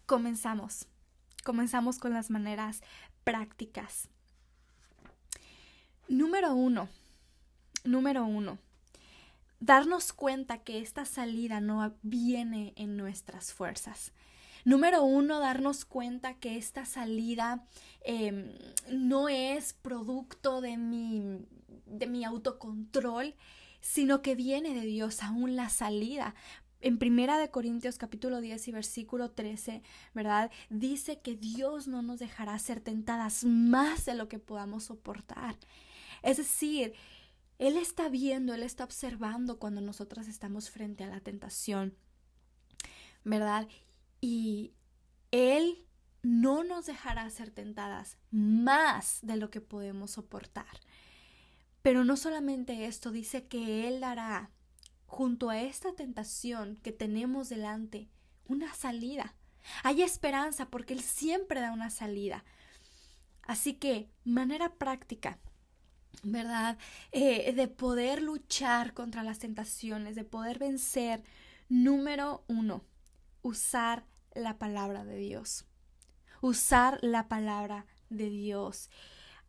Comenzamos. 0.06 0.86
Comenzamos 1.44 1.98
con 1.98 2.12
las 2.12 2.30
maneras 2.30 2.82
prácticas. 3.22 4.08
Número 6.08 6.54
uno. 6.54 6.88
Número 7.84 8.24
uno. 8.24 8.58
Darnos 9.60 10.12
cuenta 10.12 10.58
que 10.58 10.80
esta 10.80 11.04
salida 11.04 11.60
no 11.60 11.94
viene 12.02 12.74
en 12.76 12.96
nuestras 12.96 13.52
fuerzas. 13.52 14.12
Número 14.64 15.04
uno, 15.04 15.40
darnos 15.40 15.84
cuenta 15.84 16.34
que 16.34 16.56
esta 16.56 16.86
salida 16.86 17.66
em, 18.02 18.52
no 18.90 19.28
es 19.28 19.74
producto 19.74 20.60
de 20.60 20.76
mi 20.76 21.46
de 21.86 22.06
mi 22.06 22.24
autocontrol, 22.24 23.34
sino 23.80 24.22
que 24.22 24.34
viene 24.34 24.74
de 24.74 24.86
Dios 24.86 25.22
aún 25.22 25.56
la 25.56 25.68
salida. 25.68 26.34
En 26.80 26.98
Primera 26.98 27.38
de 27.38 27.50
Corintios 27.50 27.96
capítulo 27.96 28.40
10 28.40 28.68
y 28.68 28.72
versículo 28.72 29.30
13, 29.30 29.82
¿verdad? 30.12 30.50
Dice 30.68 31.20
que 31.20 31.34
Dios 31.34 31.88
no 31.88 32.02
nos 32.02 32.18
dejará 32.18 32.58
ser 32.58 32.80
tentadas 32.80 33.44
más 33.44 34.04
de 34.04 34.14
lo 34.14 34.28
que 34.28 34.38
podamos 34.38 34.84
soportar. 34.84 35.56
Es 36.22 36.36
decir, 36.36 36.92
Él 37.58 37.76
está 37.76 38.08
viendo, 38.08 38.52
Él 38.52 38.62
está 38.62 38.84
observando 38.84 39.58
cuando 39.58 39.80
nosotras 39.80 40.28
estamos 40.28 40.68
frente 40.70 41.04
a 41.04 41.08
la 41.08 41.20
tentación, 41.20 41.94
¿verdad? 43.24 43.66
Y 44.26 44.72
Él 45.32 45.86
no 46.22 46.64
nos 46.64 46.86
dejará 46.86 47.28
ser 47.28 47.50
tentadas 47.50 48.16
más 48.30 49.18
de 49.20 49.36
lo 49.36 49.50
que 49.50 49.60
podemos 49.60 50.12
soportar. 50.12 50.80
Pero 51.82 52.04
no 52.04 52.16
solamente 52.16 52.86
esto, 52.86 53.10
dice 53.10 53.46
que 53.48 53.86
Él 53.86 54.00
dará 54.00 54.50
junto 55.04 55.50
a 55.50 55.60
esta 55.60 55.94
tentación 55.94 56.76
que 56.76 56.90
tenemos 56.90 57.50
delante 57.50 58.08
una 58.46 58.72
salida. 58.72 59.34
Hay 59.82 60.00
esperanza 60.00 60.70
porque 60.70 60.94
Él 60.94 61.02
siempre 61.02 61.60
da 61.60 61.70
una 61.70 61.90
salida. 61.90 62.46
Así 63.42 63.74
que, 63.74 64.08
manera 64.24 64.72
práctica, 64.76 65.38
¿verdad? 66.22 66.78
Eh, 67.12 67.52
de 67.52 67.68
poder 67.68 68.22
luchar 68.22 68.94
contra 68.94 69.22
las 69.22 69.38
tentaciones, 69.38 70.16
de 70.16 70.24
poder 70.24 70.58
vencer. 70.58 71.22
Número 71.68 72.42
uno, 72.48 72.86
usar 73.42 74.06
la 74.34 74.58
palabra 74.58 75.04
de 75.04 75.16
Dios. 75.16 75.64
Usar 76.40 76.98
la 77.02 77.28
palabra 77.28 77.86
de 78.10 78.30
Dios. 78.30 78.90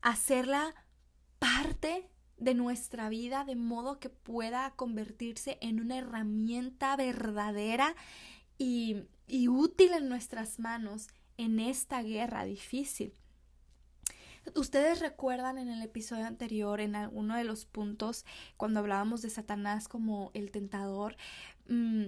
Hacerla 0.01 0.75
parte 1.39 2.09
de 2.37 2.53
nuestra 2.53 3.09
vida 3.09 3.45
de 3.45 3.55
modo 3.55 3.99
que 3.99 4.09
pueda 4.09 4.71
convertirse 4.71 5.57
en 5.61 5.79
una 5.79 5.97
herramienta 5.97 6.95
verdadera 6.95 7.95
y, 8.57 9.03
y 9.27 9.47
útil 9.47 9.93
en 9.93 10.09
nuestras 10.09 10.59
manos 10.59 11.07
en 11.37 11.59
esta 11.59 12.01
guerra 12.01 12.45
difícil. 12.45 13.13
Ustedes 14.53 14.99
recuerdan 14.99 15.57
en 15.57 15.69
el 15.69 15.81
episodio 15.81 16.25
anterior, 16.25 16.79
en 16.79 16.95
alguno 16.95 17.35
de 17.35 17.43
los 17.43 17.65
puntos, 17.65 18.25
cuando 18.57 18.79
hablábamos 18.79 19.21
de 19.23 19.31
Satanás 19.31 19.87
como 19.87 20.29
el 20.33 20.51
tentador, 20.51 21.17
mm, 21.67 22.05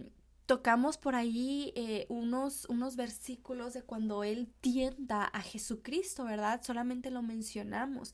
tocamos 0.47 0.97
por 0.97 1.13
ahí 1.13 1.73
eh, 1.75 2.05
unos, 2.09 2.65
unos 2.69 2.95
versículos 2.95 3.73
de 3.73 3.83
cuando 3.83 4.23
él 4.23 4.47
tienda 4.61 5.25
a 5.25 5.41
Jesucristo, 5.41 6.23
¿verdad? 6.23 6.61
Solamente 6.63 7.11
lo 7.11 7.21
mencionamos. 7.21 8.13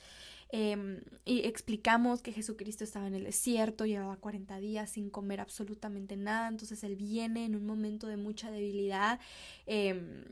Em, 0.50 1.02
y 1.26 1.48
explicamos 1.48 2.22
que 2.22 2.32
Jesucristo 2.32 2.84
estaba 2.84 3.08
en 3.08 3.14
el 3.14 3.24
desierto, 3.24 3.86
llevaba 3.86 4.18
40 4.18 4.60
días 4.60 4.90
sin 4.90 5.10
comer 5.12 5.42
absolutamente 5.42 6.18
nada, 6.18 6.48
entonces 6.48 6.84
él 6.84 6.96
viene 6.96 7.46
en 7.46 7.56
un 7.56 7.66
momento 7.66 8.08
de 8.08 8.18
mucha 8.18 8.52
debilidad 8.52 9.20
em, 9.68 10.26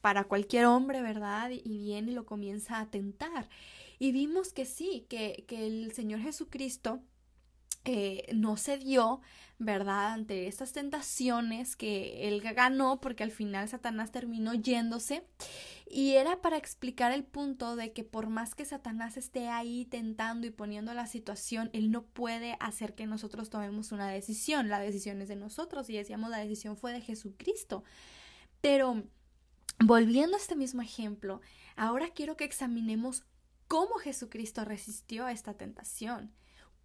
para 0.00 0.24
cualquier 0.24 0.66
hombre, 0.66 1.00
¿verdad? 1.00 1.50
Y 1.50 1.78
viene 1.78 2.10
y 2.12 2.14
lo 2.14 2.26
comienza 2.26 2.80
a 2.80 2.90
tentar. 2.90 3.48
Y 4.00 4.10
vimos 4.12 4.52
que 4.52 4.64
sí, 4.64 5.06
que, 5.08 5.44
que 5.46 5.66
el 5.66 5.92
Señor 5.92 6.20
Jesucristo 6.20 7.00
eh, 7.88 8.26
no 8.34 8.56
se 8.56 8.78
dio, 8.78 9.20
¿verdad? 9.58 10.12
Ante 10.12 10.48
estas 10.48 10.72
tentaciones 10.72 11.76
que 11.76 12.26
él 12.26 12.40
ganó 12.40 13.00
porque 13.00 13.22
al 13.22 13.30
final 13.30 13.68
Satanás 13.68 14.10
terminó 14.10 14.54
yéndose 14.54 15.24
y 15.88 16.14
era 16.14 16.42
para 16.42 16.56
explicar 16.56 17.12
el 17.12 17.22
punto 17.22 17.76
de 17.76 17.92
que 17.92 18.02
por 18.02 18.28
más 18.28 18.56
que 18.56 18.64
Satanás 18.64 19.16
esté 19.16 19.48
ahí 19.48 19.84
tentando 19.84 20.48
y 20.48 20.50
poniendo 20.50 20.94
la 20.94 21.06
situación, 21.06 21.70
él 21.72 21.92
no 21.92 22.02
puede 22.02 22.56
hacer 22.58 22.96
que 22.96 23.06
nosotros 23.06 23.50
tomemos 23.50 23.92
una 23.92 24.08
decisión, 24.08 24.68
la 24.68 24.80
decisión 24.80 25.22
es 25.22 25.28
de 25.28 25.36
nosotros 25.36 25.88
y 25.88 25.96
decíamos 25.96 26.30
la 26.30 26.38
decisión 26.38 26.76
fue 26.76 26.92
de 26.92 27.00
Jesucristo. 27.00 27.84
Pero 28.60 29.04
volviendo 29.78 30.36
a 30.36 30.40
este 30.40 30.56
mismo 30.56 30.82
ejemplo, 30.82 31.40
ahora 31.76 32.08
quiero 32.08 32.36
que 32.36 32.44
examinemos 32.44 33.24
cómo 33.68 33.94
Jesucristo 33.94 34.64
resistió 34.64 35.24
a 35.24 35.30
esta 35.30 35.54
tentación 35.54 36.32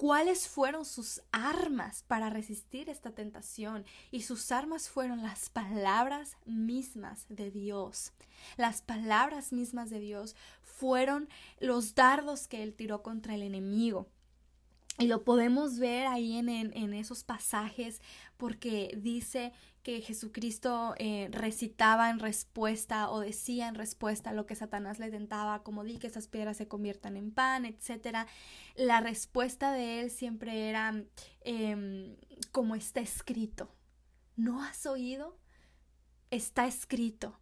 cuáles 0.02 0.48
fueron 0.48 0.84
sus 0.84 1.22
armas 1.32 2.04
para 2.08 2.32
resistir 2.32 2.90
esta 2.90 3.12
tentación. 3.12 3.86
Y 4.10 4.24
sus 4.24 4.52
armas 4.52 4.90
fueron 4.90 5.22
las 5.22 5.52
palabras 5.52 6.38
mismas 6.44 7.28
de 7.30 7.52
Dios. 7.52 8.12
Las 8.58 8.82
palabras 8.82 9.54
mismas 9.54 9.92
de 9.92 10.00
Dios 10.00 10.36
fueron 10.64 11.30
los 11.60 11.94
dardos 11.94 12.48
que 12.48 12.64
él 12.64 12.74
tiró 12.74 13.04
contra 13.04 13.36
el 13.36 13.44
enemigo. 13.44 14.08
Y 14.98 15.06
lo 15.06 15.24
podemos 15.24 15.78
ver 15.78 16.08
ahí 16.08 16.36
en, 16.36 16.50
en, 16.50 16.94
esos 16.96 17.24
pasajes 17.24 18.02
porque 18.38 18.98
dice 18.98 19.54
que 19.84 20.02
Jesucristo 20.02 20.96
eh, 20.98 21.30
recitaba 21.32 22.10
en 22.10 22.20
respuesta 22.20 23.10
o 23.10 23.20
decía 23.20 23.68
en 23.68 23.76
respuesta 23.76 24.30
a 24.30 24.34
lo 24.34 24.46
que 24.46 24.56
Satanás 24.56 25.00
le 25.00 25.10
tentaba, 25.10 25.64
como 25.64 25.84
di 25.84 25.98
que 25.98 26.08
esas 26.08 26.28
piedras 26.28 26.58
se 26.58 26.68
conviertan 26.68 27.18
en 27.18 27.32
pan, 27.32 27.66
etc. 27.66 28.28
La 28.76 29.02
respuesta 29.02 29.74
de 29.74 30.02
él 30.02 30.12
siempre 30.12 30.70
era 30.70 31.04
em, 31.42 32.16
como 32.52 32.76
está 32.76 33.02
escrito. 33.02 33.74
¿No 34.36 34.64
has 34.64 34.86
oído? 34.86 35.38
Está 36.30 36.68
escrito. 36.68 37.38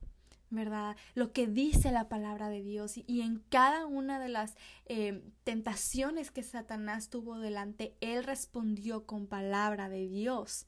¿verdad? 0.52 0.96
Lo 1.14 1.32
que 1.32 1.48
dice 1.48 1.92
la 1.92 2.10
palabra 2.10 2.50
de 2.50 2.64
Dios 2.64 2.98
y, 2.98 3.22
en 3.22 3.40
cada 3.50 3.86
una 3.86 4.20
de 4.20 4.30
las 4.30 4.56
em, 4.86 5.22
tentaciones 5.44 6.32
que 6.32 6.44
Satanás 6.44 7.10
tuvo 7.10 7.38
delante, 7.38 7.96
él 8.02 8.24
respondió 8.24 9.06
con 9.06 9.28
palabra 9.28 9.90
de 9.90 10.08
Dios. 10.08 10.66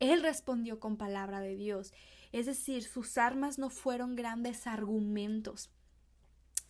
Él 0.00 0.22
respondió 0.22 0.80
con 0.80 0.96
palabra 0.96 1.40
de 1.40 1.56
Dios. 1.56 1.92
Es 2.32 2.46
decir, 2.46 2.82
sus 2.82 3.18
armas 3.18 3.58
no 3.58 3.70
fueron 3.70 4.16
grandes 4.16 4.66
argumentos, 4.66 5.70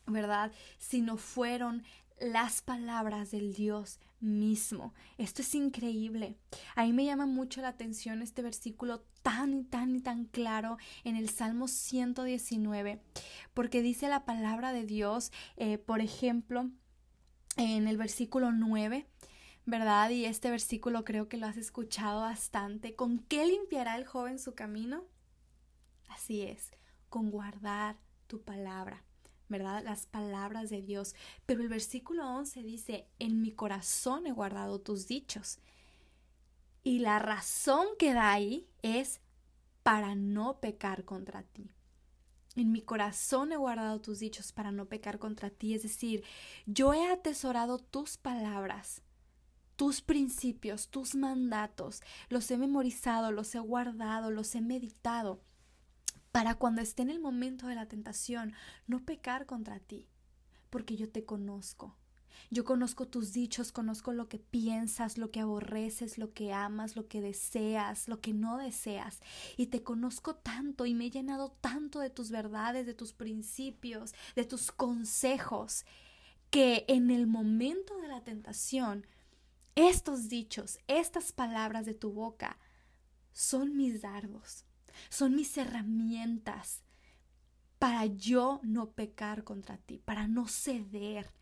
¿verdad? 0.07 0.53
Sino 0.79 1.17
fueron 1.17 1.85
las 2.21 2.61
palabras 2.61 3.31
del 3.31 3.55
Dios 3.55 3.99
mismo. 4.21 4.95
Esto 5.17 5.43
es 5.43 5.55
increíble. 5.55 6.37
A 6.77 6.85
mí 6.85 6.93
me 6.93 7.05
llama 7.05 7.27
mucho 7.27 7.63
la 7.63 7.69
atención 7.69 8.21
este 8.21 8.43
versículo 8.43 9.03
tan 9.23 9.55
y 9.55 9.65
tan 9.65 9.97
y 9.97 10.01
tan 10.01 10.25
claro 10.27 10.77
en 11.05 11.17
el 11.17 11.31
Salmo 11.31 11.69
119, 11.69 13.01
porque 13.55 13.83
dice 13.83 14.09
la 14.09 14.25
palabra 14.25 14.73
de 14.73 14.85
Dios, 14.85 15.33
eh, 15.57 15.79
por 15.79 16.01
ejemplo, 16.01 16.71
en 17.57 17.89
el 17.89 17.97
versículo 17.97 18.53
9, 18.53 19.07
¿verdad? 19.67 20.11
Y 20.11 20.25
este 20.25 20.51
versículo 20.51 21.05
creo 21.05 21.29
que 21.29 21.37
lo 21.37 21.47
has 21.47 21.57
escuchado 21.57 22.23
bastante. 22.23 22.95
¿Con 22.95 23.19
qué 23.19 23.47
limpiará 23.47 23.97
el 23.97 24.07
joven 24.07 24.39
su 24.39 24.55
camino? 24.55 25.05
Así 26.09 26.43
es, 26.43 26.73
con 27.09 27.31
guardar 27.31 27.99
tu 28.27 28.43
palabra. 28.43 29.05
¿verdad? 29.51 29.83
Las 29.85 30.07
palabras 30.07 30.71
de 30.71 30.81
Dios. 30.81 31.15
Pero 31.45 31.61
el 31.61 31.69
versículo 31.69 32.27
11 32.27 32.63
dice, 32.63 33.09
en 33.19 33.43
mi 33.43 33.53
corazón 33.53 34.27
he 34.27 34.33
guardado 34.33 34.81
tus 34.81 35.09
dichos. 35.09 35.59
Y 36.83 37.01
la 37.01 37.19
razón 37.19 37.87
que 37.99 38.15
da 38.15 38.33
ahí 38.33 38.69
es 38.83 39.21
para 39.83 40.15
no 40.15 40.61
pecar 40.61 41.05
contra 41.05 41.43
ti. 41.43 41.71
En 42.57 42.73
mi 42.73 42.81
corazón 42.81 43.53
he 43.53 43.57
guardado 43.57 44.01
tus 44.01 44.21
dichos 44.21 44.53
para 44.53 44.73
no 44.73 44.87
pecar 44.87 45.19
contra 45.19 45.51
ti. 45.51 45.75
Es 45.75 45.83
decir, 45.83 46.25
yo 46.67 46.95
he 46.95 47.11
atesorado 47.11 47.79
tus 47.79 48.17
palabras 48.17 49.03
tus 49.81 50.03
principios, 50.03 50.89
tus 50.89 51.15
mandatos, 51.15 52.03
los 52.29 52.51
he 52.51 52.59
memorizado, 52.59 53.33
los 53.33 53.55
he 53.55 53.61
guardado, 53.61 54.31
los 54.31 54.55
he 54.55 54.61
meditado, 54.61 55.41
para 56.33 56.55
cuando 56.55 56.83
esté 56.83 57.01
en 57.01 57.09
el 57.09 57.19
momento 57.19 57.67
de 57.67 57.77
la 57.77 57.87
tentación, 57.87 58.53
no 58.87 59.03
pecar 59.07 59.47
contra 59.47 59.81
ti, 59.81 60.07
porque 60.69 60.99
yo 60.99 61.09
te 61.09 61.25
conozco. 61.25 61.97
Yo 62.51 62.67
conozco 62.67 63.09
tus 63.09 63.33
dichos, 63.33 63.73
conozco 63.73 64.13
lo 64.13 64.29
que 64.29 64.39
piensas, 64.39 65.17
lo 65.17 65.31
que 65.31 65.41
aborreces, 65.41 66.19
lo 66.19 66.35
que 66.35 66.53
amas, 66.53 66.95
lo 66.95 67.09
que 67.09 67.23
deseas, 67.23 68.07
lo 68.07 68.21
que 68.21 68.35
no 68.35 68.59
deseas. 68.59 69.21
Y 69.57 69.69
te 69.69 69.83
conozco 69.83 70.37
tanto 70.37 70.85
y 70.85 70.93
me 70.93 71.07
he 71.07 71.11
llenado 71.11 71.57
tanto 71.63 72.01
de 72.01 72.11
tus 72.11 72.31
verdades, 72.31 72.85
de 72.85 72.93
tus 72.93 73.15
principios, 73.15 74.13
de 74.37 74.45
tus 74.45 74.73
consejos, 74.73 75.87
que 76.51 76.85
en 76.87 77.11
el 77.11 77.27
momento 77.27 77.97
de 77.97 78.09
la 78.09 78.23
tentación 78.25 79.07
estos 79.75 80.29
dichos, 80.29 80.79
estas 80.87 81.33
palabras 81.33 81.87
de 81.87 81.95
tu 81.95 82.13
boca 82.13 82.59
son 83.33 83.77
mis 83.77 84.03
dardos, 84.03 84.65
son 85.09 85.35
mis 85.35 85.57
herramientas 85.57 86.83
para 87.79 88.05
yo 88.05 88.61
no 88.63 88.91
pecar 88.91 89.43
contra 89.43 89.79
ti, 89.79 90.03
para 90.05 90.29
no 90.29 90.47
ceder. 90.47 91.33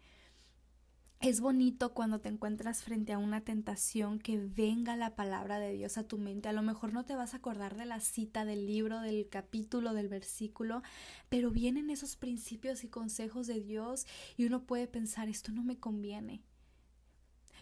Es 1.20 1.40
bonito 1.40 1.94
cuando 1.94 2.20
te 2.20 2.28
encuentras 2.28 2.84
frente 2.84 3.12
a 3.12 3.18
una 3.18 3.40
tentación 3.40 4.20
que 4.20 4.38
venga 4.38 4.94
la 4.94 5.16
palabra 5.16 5.58
de 5.58 5.72
Dios 5.72 5.98
a 5.98 6.06
tu 6.06 6.16
mente. 6.16 6.48
A 6.48 6.52
lo 6.52 6.62
mejor 6.62 6.92
no 6.92 7.04
te 7.04 7.16
vas 7.16 7.34
a 7.34 7.38
acordar 7.38 7.76
de 7.76 7.86
la 7.86 7.98
cita 7.98 8.44
del 8.44 8.66
libro, 8.68 9.00
del 9.00 9.28
capítulo, 9.28 9.94
del 9.94 10.08
versículo, 10.08 10.82
pero 11.28 11.50
vienen 11.50 11.90
esos 11.90 12.14
principios 12.14 12.84
y 12.84 12.88
consejos 12.88 13.48
de 13.48 13.60
Dios 13.60 14.06
y 14.36 14.44
uno 14.44 14.62
puede 14.62 14.86
pensar, 14.86 15.28
esto 15.28 15.50
no 15.50 15.64
me 15.64 15.80
conviene. 15.80 16.44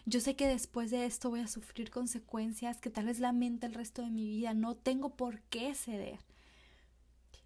Yo 0.09 0.21
sé 0.21 0.37
que 0.37 0.47
después 0.47 0.89
de 0.89 1.05
esto 1.05 1.29
voy 1.29 1.41
a 1.41 1.49
sufrir 1.49 1.91
consecuencias 1.91 2.79
que 2.79 2.89
tal 2.89 3.07
vez 3.07 3.19
lamente 3.19 3.67
el 3.67 3.73
resto 3.73 4.01
de 4.01 4.09
mi 4.09 4.25
vida. 4.25 4.53
No 4.53 4.73
tengo 4.73 5.17
por 5.17 5.41
qué 5.41 5.75
ceder. 5.75 6.19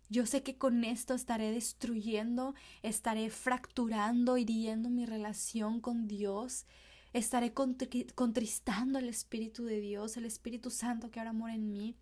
Yo 0.10 0.28
sé 0.28 0.44
que 0.44 0.60
con 0.60 0.84
esto 0.84 1.16
estaré 1.16 1.52
destruyendo, 1.52 2.54
estaré 2.84 3.32
fracturando, 3.32 4.38
hiriendo 4.38 4.92
mi 4.92 5.08
relación 5.08 5.82
con 5.82 6.08
Dios, 6.08 6.68
estaré 7.14 7.52
contristando 7.52 9.00
el 9.00 9.10
Espíritu 9.10 9.66
de 9.66 9.82
Dios, 9.82 10.16
el 10.16 10.26
Espíritu 10.26 10.70
Santo 10.70 11.10
que 11.10 11.20
ahora 11.20 11.34
mora 11.34 11.56
en 11.56 11.72
mí. 11.72 11.96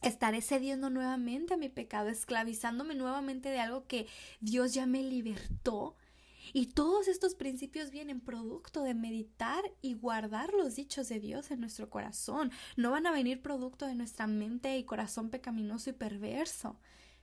Estaré 0.00 0.42
cediendo 0.42 0.90
nuevamente 0.90 1.54
a 1.54 1.56
mi 1.56 1.68
pecado, 1.68 2.08
esclavizándome 2.08 2.94
nuevamente 2.94 3.48
de 3.48 3.58
algo 3.58 3.84
que 3.88 4.06
Dios 4.40 4.74
ya 4.74 4.86
me 4.86 5.02
libertó 5.02 5.96
y 6.52 6.66
todos 6.66 7.08
estos 7.08 7.34
principios 7.34 7.90
vienen 7.90 8.20
producto 8.20 8.82
de 8.82 8.94
meditar 8.94 9.62
y 9.82 9.94
guardar 9.94 10.52
los 10.52 10.76
dichos 10.76 11.08
de 11.08 11.20
Dios 11.20 11.50
en 11.50 11.60
nuestro 11.60 11.90
corazón. 11.90 12.50
No 12.76 12.90
van 12.90 13.06
a 13.06 13.12
venir 13.12 13.42
producto 13.42 13.86
de 13.86 13.94
nuestra 13.94 14.26
mente 14.26 14.76
y 14.76 14.84
corazón 14.84 15.30
pecaminoso 15.30 15.90
y 15.90 15.92
perverso, 15.92 16.78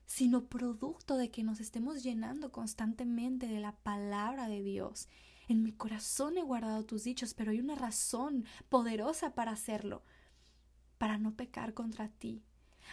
sino 0.06 0.46
producto 0.46 1.18
de 1.18 1.30
que 1.30 1.44
nos 1.44 1.60
estemos 1.60 2.04
llenando 2.04 2.52
constantemente 2.52 3.48
de 3.48 3.60
la 3.60 3.76
palabra 3.76 4.48
de 4.48 4.64
Dios. 4.64 5.10
En 5.50 5.64
mi 5.64 5.74
corazón 5.74 6.38
he 6.38 6.44
guardado 6.44 6.86
tus 6.86 7.04
dichos, 7.04 7.34
pero 7.34 7.52
hay 7.52 7.60
una 7.60 7.76
razón 7.76 8.46
poderosa 8.70 9.34
para 9.36 9.52
hacerlo, 9.52 10.04
para 10.98 11.18
no 11.18 11.36
pecar 11.36 11.74
contra 11.74 12.10
ti. 12.10 12.44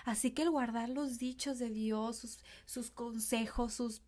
Así 0.05 0.33
que 0.33 0.43
el 0.43 0.51
guardar 0.51 0.89
los 0.89 1.19
dichos 1.19 1.59
de 1.61 1.71
Dios, 1.71 2.17
sus, 2.19 2.45
sus 2.67 2.91
consejos, 2.91 3.75
sus 3.75 4.03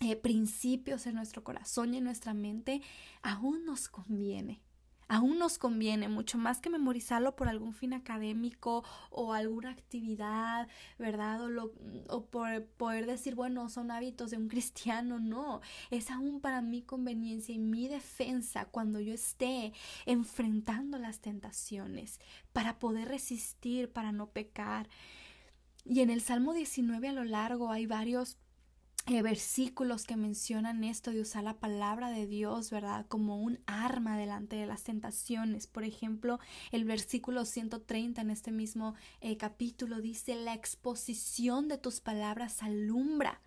eh, 0.00 0.16
principios 0.16 1.06
en 1.06 1.14
nuestro 1.14 1.42
corazón 1.42 1.94
y 1.94 1.98
en 1.98 2.04
nuestra 2.04 2.34
mente, 2.34 2.82
aún 3.22 3.64
nos 3.64 3.88
conviene. 3.88 4.60
Aún 5.08 5.38
nos 5.38 5.56
conviene 5.58 6.08
mucho 6.08 6.36
más 6.36 6.60
que 6.60 6.68
memorizarlo 6.68 7.36
por 7.36 7.48
algún 7.48 7.72
fin 7.72 7.92
académico 7.92 8.84
o 9.10 9.32
alguna 9.32 9.70
actividad, 9.70 10.68
¿verdad? 10.98 11.40
O, 11.44 11.72
o 12.08 12.26
por 12.26 12.66
poder 12.66 13.06
decir, 13.06 13.36
bueno, 13.36 13.68
son 13.68 13.92
hábitos 13.92 14.32
de 14.32 14.36
un 14.36 14.48
cristiano, 14.48 15.20
no. 15.20 15.60
Es 15.90 16.10
aún 16.10 16.40
para 16.40 16.60
mi 16.60 16.82
conveniencia 16.82 17.54
y 17.54 17.58
mi 17.58 17.86
defensa 17.88 18.66
cuando 18.66 18.98
yo 19.00 19.14
esté 19.14 19.72
enfrentando 20.06 20.98
las 20.98 21.20
tentaciones, 21.20 22.20
para 22.52 22.78
poder 22.80 23.08
resistir, 23.08 23.90
para 23.92 24.10
no 24.10 24.30
pecar. 24.30 24.88
Y 25.84 26.00
en 26.00 26.10
el 26.10 26.20
Salmo 26.20 26.52
19 26.52 27.08
a 27.08 27.12
lo 27.12 27.22
largo 27.22 27.70
hay 27.70 27.86
varios 27.86 28.38
eh, 29.08 29.22
versículos 29.22 30.04
que 30.04 30.16
mencionan 30.16 30.82
esto 30.82 31.12
de 31.12 31.20
usar 31.20 31.44
la 31.44 31.60
palabra 31.60 32.10
de 32.10 32.26
Dios, 32.26 32.70
¿verdad? 32.70 33.06
Como 33.06 33.40
un 33.40 33.60
arma 33.66 34.18
delante 34.18 34.56
de 34.56 34.66
las 34.66 34.82
tentaciones. 34.82 35.68
Por 35.68 35.84
ejemplo, 35.84 36.40
el 36.72 36.84
versículo 36.84 37.44
130 37.44 38.20
en 38.20 38.30
este 38.30 38.50
mismo 38.50 38.94
eh, 39.20 39.36
capítulo 39.36 40.00
dice, 40.00 40.34
la 40.34 40.54
exposición 40.54 41.68
de 41.68 41.78
tus 41.78 42.00
palabras 42.00 42.64
alumbra, 42.64 43.40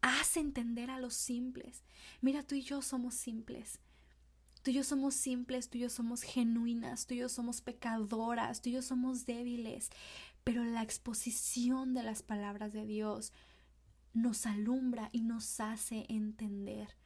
hace 0.00 0.40
entender 0.40 0.90
a 0.90 0.98
los 0.98 1.12
simples. 1.12 1.84
Mira, 2.22 2.42
tú 2.42 2.54
y 2.54 2.62
yo 2.62 2.80
somos 2.80 3.14
simples. 3.14 3.80
Tú 4.62 4.70
y 4.70 4.74
yo 4.74 4.84
somos 4.84 5.14
simples, 5.14 5.68
tú 5.68 5.76
y 5.76 5.82
yo 5.82 5.90
somos 5.90 6.22
genuinas, 6.22 7.06
tú 7.06 7.12
y 7.12 7.18
yo 7.18 7.28
somos 7.28 7.60
pecadoras, 7.60 8.62
tú 8.62 8.70
y 8.70 8.72
yo 8.72 8.82
somos 8.82 9.26
débiles, 9.26 9.90
pero 10.44 10.64
la 10.64 10.82
exposición 10.82 11.94
de 11.94 12.02
las 12.02 12.22
palabras 12.22 12.72
de 12.72 12.86
Dios 12.86 13.32
nos 14.14 14.46
alumbra 14.46 15.08
y 15.12 15.22
nos 15.22 15.60
hace 15.60 16.06
entender. 16.08 16.96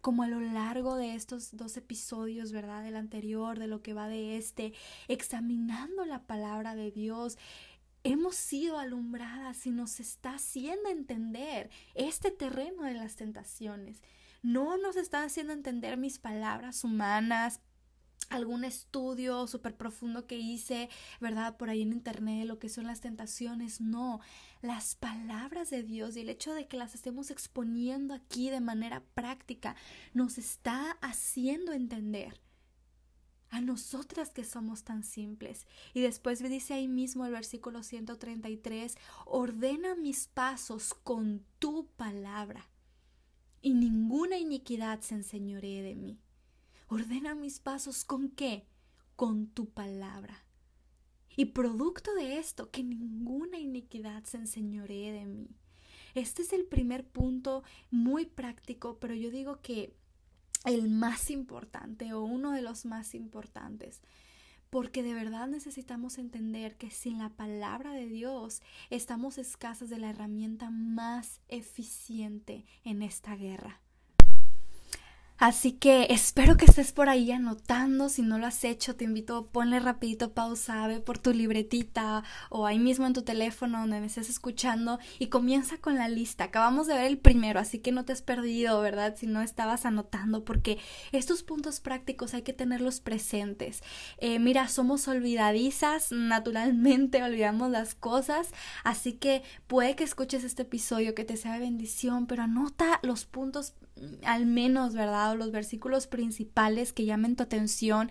Como 0.00 0.22
a 0.22 0.28
lo 0.28 0.40
largo 0.40 0.96
de 0.96 1.14
estos 1.14 1.56
dos 1.56 1.76
episodios, 1.76 2.52
¿verdad? 2.52 2.82
Del 2.82 2.96
anterior, 2.96 3.58
de 3.58 3.66
lo 3.66 3.82
que 3.82 3.92
va 3.92 4.08
de 4.08 4.36
este, 4.36 4.72
examinando 5.08 6.06
la 6.06 6.26
palabra 6.26 6.74
de 6.74 6.90
Dios, 6.90 7.36
hemos 8.02 8.34
sido 8.34 8.78
alumbradas 8.78 9.66
y 9.66 9.70
nos 9.70 10.00
está 10.00 10.34
haciendo 10.34 10.88
entender 10.88 11.70
este 11.94 12.30
terreno 12.30 12.84
de 12.84 12.94
las 12.94 13.16
tentaciones. 13.16 14.02
No 14.42 14.78
nos 14.78 14.96
está 14.96 15.22
haciendo 15.22 15.52
entender 15.52 15.98
mis 15.98 16.18
palabras 16.18 16.82
humanas, 16.82 17.60
algún 18.28 18.64
estudio 18.64 19.46
súper 19.46 19.76
profundo 19.76 20.26
que 20.26 20.38
hice, 20.38 20.88
¿verdad? 21.20 21.56
Por 21.56 21.70
ahí 21.70 21.82
en 21.82 21.92
internet, 21.92 22.46
lo 22.46 22.58
que 22.58 22.68
son 22.68 22.86
las 22.86 23.00
tentaciones. 23.00 23.80
No, 23.80 24.20
las 24.62 24.94
palabras 24.94 25.70
de 25.70 25.82
Dios 25.82 26.16
y 26.16 26.20
el 26.20 26.28
hecho 26.28 26.54
de 26.54 26.66
que 26.68 26.76
las 26.76 26.94
estemos 26.94 27.30
exponiendo 27.30 28.14
aquí 28.14 28.50
de 28.50 28.60
manera 28.60 29.02
práctica 29.14 29.74
nos 30.14 30.38
está 30.38 30.92
haciendo 31.00 31.72
entender 31.72 32.40
a 33.50 33.60
nosotras 33.60 34.30
que 34.30 34.44
somos 34.44 34.84
tan 34.84 35.02
simples. 35.02 35.66
Y 35.92 36.00
después 36.00 36.40
dice 36.40 36.74
ahí 36.74 36.88
mismo 36.88 37.26
el 37.26 37.32
versículo 37.32 37.82
133, 37.82 38.96
ordena 39.26 39.96
mis 39.96 40.28
pasos 40.28 40.94
con 40.94 41.44
tu 41.58 41.86
palabra 41.96 42.68
y 43.60 43.74
ninguna 43.74 44.38
iniquidad 44.38 45.00
se 45.00 45.16
enseñoree 45.16 45.82
de 45.82 45.94
mí. 45.96 46.18
Ordena 46.92 47.36
mis 47.36 47.60
pasos 47.60 48.04
con 48.04 48.30
qué? 48.30 48.66
Con 49.14 49.46
tu 49.46 49.70
palabra. 49.70 50.44
Y 51.36 51.44
producto 51.46 52.12
de 52.14 52.38
esto, 52.38 52.72
que 52.72 52.82
ninguna 52.82 53.60
iniquidad 53.60 54.24
se 54.24 54.38
enseñoree 54.38 55.12
de 55.12 55.24
mí. 55.24 55.56
Este 56.16 56.42
es 56.42 56.52
el 56.52 56.64
primer 56.64 57.06
punto 57.06 57.62
muy 57.92 58.26
práctico, 58.26 58.98
pero 58.98 59.14
yo 59.14 59.30
digo 59.30 59.60
que 59.62 59.94
el 60.64 60.90
más 60.90 61.30
importante 61.30 62.12
o 62.12 62.24
uno 62.24 62.50
de 62.50 62.62
los 62.62 62.84
más 62.84 63.14
importantes 63.14 64.02
porque 64.68 65.04
de 65.04 65.14
verdad 65.14 65.48
necesitamos 65.48 66.18
entender 66.18 66.76
que 66.76 66.90
sin 66.90 67.18
la 67.18 67.30
palabra 67.30 67.92
de 67.92 68.06
Dios 68.06 68.62
estamos 68.88 69.38
escasas 69.38 69.90
de 69.90 69.98
la 69.98 70.10
herramienta 70.10 70.70
más 70.70 71.40
eficiente 71.48 72.64
en 72.84 73.02
esta 73.02 73.36
guerra. 73.36 73.80
Así 75.40 75.72
que 75.72 76.08
espero 76.10 76.58
que 76.58 76.66
estés 76.66 76.92
por 76.92 77.08
ahí 77.08 77.32
anotando. 77.32 78.10
Si 78.10 78.20
no 78.20 78.36
lo 78.38 78.46
has 78.46 78.62
hecho, 78.62 78.94
te 78.94 79.04
invito 79.04 79.38
a 79.38 79.46
ponle 79.46 79.80
rapidito 79.80 80.34
pausa, 80.34 80.86
ve 80.86 81.00
por 81.00 81.16
tu 81.16 81.32
libretita 81.32 82.24
o 82.50 82.66
ahí 82.66 82.78
mismo 82.78 83.06
en 83.06 83.14
tu 83.14 83.22
teléfono 83.22 83.80
donde 83.80 84.00
me 84.00 84.06
estés 84.06 84.28
escuchando 84.28 84.98
y 85.18 85.28
comienza 85.28 85.78
con 85.78 85.94
la 85.94 86.10
lista. 86.10 86.44
Acabamos 86.44 86.86
de 86.86 86.94
ver 86.94 87.06
el 87.06 87.16
primero, 87.16 87.58
así 87.58 87.78
que 87.78 87.90
no 87.90 88.04
te 88.04 88.12
has 88.12 88.20
perdido, 88.20 88.82
¿verdad? 88.82 89.14
Si 89.16 89.26
no 89.26 89.40
estabas 89.40 89.86
anotando, 89.86 90.44
porque 90.44 90.76
estos 91.10 91.42
puntos 91.42 91.80
prácticos 91.80 92.34
hay 92.34 92.42
que 92.42 92.52
tenerlos 92.52 93.00
presentes. 93.00 93.82
Eh, 94.18 94.38
mira, 94.40 94.68
somos 94.68 95.08
olvidadizas, 95.08 96.12
naturalmente 96.12 97.22
olvidamos 97.22 97.70
las 97.70 97.94
cosas, 97.94 98.50
así 98.84 99.14
que 99.14 99.42
puede 99.68 99.96
que 99.96 100.04
escuches 100.04 100.44
este 100.44 100.62
episodio 100.62 101.14
que 101.14 101.24
te 101.24 101.38
sea 101.38 101.54
de 101.54 101.60
bendición, 101.60 102.26
pero 102.26 102.42
anota 102.42 103.00
los 103.02 103.24
puntos 103.24 103.72
al 104.24 104.46
menos, 104.46 104.94
¿verdad? 104.94 105.32
O 105.32 105.36
los 105.36 105.50
versículos 105.50 106.06
principales 106.06 106.92
que 106.92 107.04
llamen 107.04 107.36
tu 107.36 107.42
atención 107.42 108.10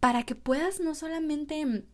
para 0.00 0.22
que 0.22 0.34
puedas 0.34 0.80
no 0.80 0.94
solamente 0.94 1.84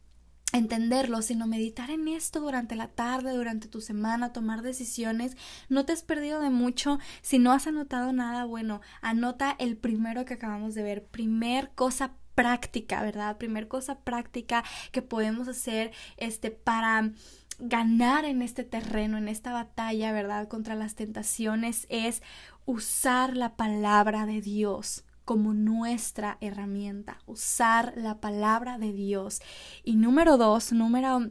entenderlo, 0.52 1.22
sino 1.22 1.46
meditar 1.46 1.90
en 1.90 2.08
esto 2.08 2.40
durante 2.40 2.74
la 2.74 2.88
tarde, 2.88 3.32
durante 3.32 3.68
tu 3.68 3.80
semana, 3.80 4.32
tomar 4.32 4.62
decisiones. 4.62 5.36
No 5.68 5.84
te 5.84 5.92
has 5.92 6.02
perdido 6.02 6.40
de 6.40 6.50
mucho. 6.50 6.98
Si 7.22 7.38
no 7.38 7.52
has 7.52 7.66
anotado 7.66 8.12
nada, 8.12 8.44
bueno, 8.44 8.80
anota 9.00 9.54
el 9.58 9.76
primero 9.76 10.24
que 10.24 10.34
acabamos 10.34 10.74
de 10.74 10.82
ver. 10.82 11.04
Primer 11.04 11.70
cosa 11.70 12.14
práctica, 12.34 13.02
¿verdad? 13.02 13.36
Primer 13.38 13.68
cosa 13.68 14.00
práctica 14.00 14.64
que 14.92 15.02
podemos 15.02 15.46
hacer 15.46 15.92
este 16.16 16.50
para 16.50 17.12
ganar 17.58 18.24
en 18.24 18.40
este 18.40 18.64
terreno, 18.64 19.18
en 19.18 19.28
esta 19.28 19.52
batalla, 19.52 20.12
¿verdad? 20.12 20.48
Contra 20.48 20.74
las 20.74 20.94
tentaciones 20.94 21.86
es 21.90 22.22
usar 22.70 23.36
la 23.36 23.56
palabra 23.56 24.26
de 24.26 24.40
Dios 24.40 25.04
como 25.24 25.54
nuestra 25.54 26.38
herramienta, 26.40 27.18
usar 27.26 27.92
la 27.96 28.20
palabra 28.20 28.78
de 28.78 28.92
Dios. 28.92 29.40
Y 29.84 29.96
número 29.96 30.36
dos, 30.36 30.72
número, 30.72 31.30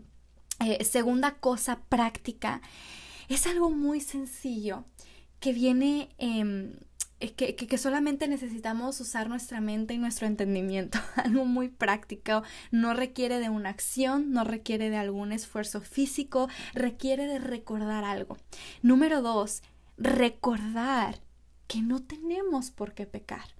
eh, 0.59 0.83
segunda 0.83 1.35
cosa 1.35 1.81
práctica, 1.87 2.61
es 3.29 3.47
algo 3.47 3.69
muy 3.69 4.01
sencillo 4.01 4.85
que 5.39 5.53
viene... 5.53 6.09
Eh, 6.17 6.77
que, 7.35 7.53
que, 7.53 7.77
solamente 7.77 8.29
necesitamos 8.29 8.97
usar 9.01 9.27
nuestra 9.27 9.59
mente 9.59 9.93
y 9.93 9.97
nuestro 9.97 10.25
entendimiento, 10.25 10.99
algo 11.17 11.43
muy 11.43 11.67
práctico, 11.67 12.43
no 12.71 12.93
requiere 12.93 13.39
de 13.41 13.49
una 13.49 13.67
acción, 13.67 14.31
no 14.31 14.45
requiere 14.45 14.89
de 14.89 14.95
algún 14.95 15.33
esfuerzo 15.33 15.81
físico, 15.81 16.47
requiere 16.73 17.27
de 17.27 17.39
recordar 17.39 18.05
algo. 18.05 18.37
Número 18.81 19.21
dos, 19.21 19.63
recordar 19.97 21.19
que 21.69 21.81
no 21.81 22.03
tenemos 22.03 22.71
por 22.71 22.93
qué 22.93 23.05
pecar. 23.05 23.55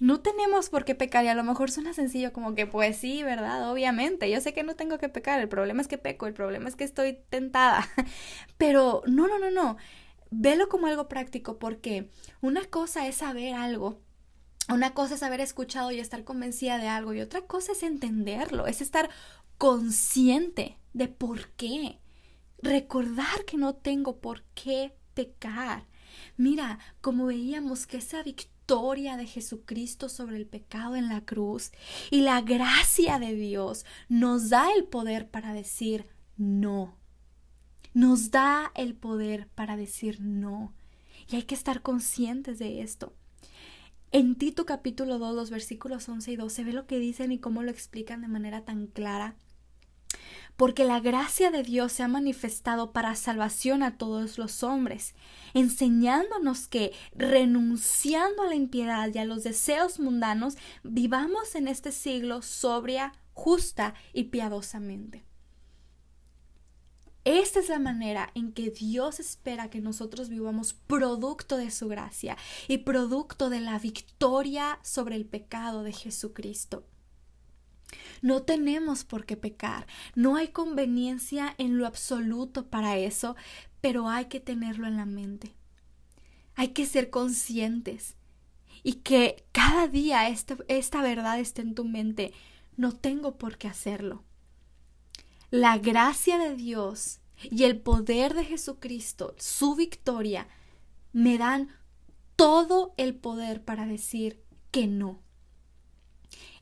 No 0.00 0.20
tenemos 0.20 0.70
por 0.70 0.86
qué 0.86 0.94
pecar 0.94 1.26
y 1.26 1.28
a 1.28 1.34
lo 1.34 1.44
mejor 1.44 1.70
suena 1.70 1.92
sencillo 1.92 2.32
como 2.32 2.54
que 2.54 2.66
pues 2.66 2.96
sí, 2.96 3.22
¿verdad? 3.22 3.70
Obviamente, 3.70 4.30
yo 4.30 4.40
sé 4.40 4.54
que 4.54 4.62
no 4.62 4.76
tengo 4.76 4.96
que 4.96 5.10
pecar, 5.10 5.38
el 5.40 5.48
problema 5.50 5.82
es 5.82 5.88
que 5.88 5.98
peco, 5.98 6.26
el 6.26 6.32
problema 6.32 6.68
es 6.70 6.76
que 6.76 6.84
estoy 6.84 7.18
tentada. 7.28 7.86
Pero 8.56 9.02
no, 9.06 9.28
no, 9.28 9.38
no, 9.38 9.50
no. 9.50 9.76
Velo 10.30 10.70
como 10.70 10.86
algo 10.86 11.08
práctico 11.08 11.58
porque 11.58 12.08
una 12.40 12.64
cosa 12.64 13.06
es 13.06 13.16
saber 13.16 13.54
algo 13.54 14.00
una 14.68 14.94
cosa 14.94 15.16
es 15.16 15.22
haber 15.22 15.40
escuchado 15.40 15.90
y 15.90 15.98
estar 15.98 16.24
convencida 16.24 16.78
de 16.78 16.88
algo 16.88 17.12
y 17.12 17.20
otra 17.20 17.42
cosa 17.42 17.72
es 17.72 17.82
entenderlo, 17.82 18.66
es 18.66 18.80
estar 18.80 19.10
consciente 19.58 20.78
de 20.92 21.08
por 21.08 21.50
qué. 21.50 21.98
Recordar 22.58 23.44
que 23.44 23.56
no 23.56 23.74
tengo 23.74 24.20
por 24.20 24.44
qué 24.54 24.94
pecar. 25.14 25.86
Mira, 26.36 26.78
como 27.00 27.26
veíamos 27.26 27.86
que 27.86 27.98
esa 27.98 28.22
victoria 28.22 29.16
de 29.16 29.26
Jesucristo 29.26 30.08
sobre 30.08 30.36
el 30.36 30.46
pecado 30.46 30.96
en 30.96 31.08
la 31.08 31.24
cruz 31.24 31.72
y 32.10 32.20
la 32.20 32.40
gracia 32.40 33.18
de 33.18 33.34
Dios 33.34 33.84
nos 34.08 34.50
da 34.50 34.72
el 34.76 34.84
poder 34.84 35.28
para 35.28 35.52
decir 35.52 36.06
no. 36.36 36.96
Nos 37.94 38.30
da 38.30 38.72
el 38.74 38.94
poder 38.94 39.48
para 39.48 39.76
decir 39.76 40.20
no. 40.20 40.72
Y 41.28 41.36
hay 41.36 41.42
que 41.42 41.54
estar 41.54 41.82
conscientes 41.82 42.58
de 42.58 42.82
esto. 42.82 43.12
En 44.10 44.34
Tito 44.34 44.66
capítulo 44.66 45.18
2, 45.18 45.34
los 45.34 45.50
versículos 45.50 46.08
11 46.08 46.32
y 46.32 46.36
12, 46.36 46.64
ve 46.64 46.72
lo 46.72 46.86
que 46.86 46.98
dicen 46.98 47.32
y 47.32 47.38
cómo 47.38 47.62
lo 47.62 47.70
explican 47.70 48.20
de 48.20 48.28
manera 48.28 48.64
tan 48.64 48.86
clara 48.86 49.36
porque 50.56 50.84
la 50.84 51.00
gracia 51.00 51.50
de 51.50 51.62
Dios 51.62 51.92
se 51.92 52.02
ha 52.02 52.08
manifestado 52.08 52.92
para 52.92 53.14
salvación 53.14 53.82
a 53.82 53.96
todos 53.96 54.38
los 54.38 54.62
hombres, 54.62 55.14
enseñándonos 55.54 56.68
que, 56.68 56.92
renunciando 57.14 58.42
a 58.42 58.46
la 58.46 58.54
impiedad 58.54 59.10
y 59.12 59.18
a 59.18 59.24
los 59.24 59.44
deseos 59.44 59.98
mundanos, 59.98 60.56
vivamos 60.82 61.54
en 61.54 61.68
este 61.68 61.92
siglo 61.92 62.42
sobria, 62.42 63.12
justa 63.34 63.94
y 64.12 64.24
piadosamente. 64.24 65.24
Esta 67.24 67.60
es 67.60 67.68
la 67.68 67.78
manera 67.78 68.32
en 68.34 68.52
que 68.52 68.70
Dios 68.70 69.20
espera 69.20 69.70
que 69.70 69.80
nosotros 69.80 70.28
vivamos 70.28 70.72
producto 70.72 71.56
de 71.56 71.70
su 71.70 71.86
gracia 71.86 72.36
y 72.66 72.78
producto 72.78 73.48
de 73.48 73.60
la 73.60 73.78
victoria 73.78 74.80
sobre 74.82 75.14
el 75.14 75.24
pecado 75.24 75.84
de 75.84 75.92
Jesucristo. 75.92 76.84
No 78.20 78.42
tenemos 78.42 79.04
por 79.04 79.26
qué 79.26 79.36
pecar, 79.36 79.86
no 80.14 80.36
hay 80.36 80.48
conveniencia 80.48 81.54
en 81.58 81.78
lo 81.78 81.86
absoluto 81.86 82.66
para 82.66 82.96
eso, 82.96 83.36
pero 83.80 84.08
hay 84.08 84.26
que 84.26 84.40
tenerlo 84.40 84.86
en 84.86 84.96
la 84.96 85.06
mente. 85.06 85.54
Hay 86.54 86.68
que 86.68 86.86
ser 86.86 87.10
conscientes 87.10 88.16
y 88.82 88.94
que 88.94 89.44
cada 89.52 89.88
día 89.88 90.28
esta, 90.28 90.56
esta 90.68 91.02
verdad 91.02 91.38
esté 91.38 91.62
en 91.62 91.74
tu 91.74 91.84
mente. 91.84 92.32
No 92.76 92.92
tengo 92.92 93.36
por 93.38 93.58
qué 93.58 93.68
hacerlo. 93.68 94.24
La 95.50 95.78
gracia 95.78 96.38
de 96.38 96.56
Dios 96.56 97.20
y 97.42 97.64
el 97.64 97.80
poder 97.80 98.34
de 98.34 98.44
Jesucristo, 98.44 99.34
su 99.38 99.74
victoria, 99.74 100.48
me 101.12 101.38
dan 101.38 101.68
todo 102.36 102.94
el 102.96 103.14
poder 103.14 103.62
para 103.64 103.86
decir 103.86 104.42
que 104.70 104.86
no 104.86 105.20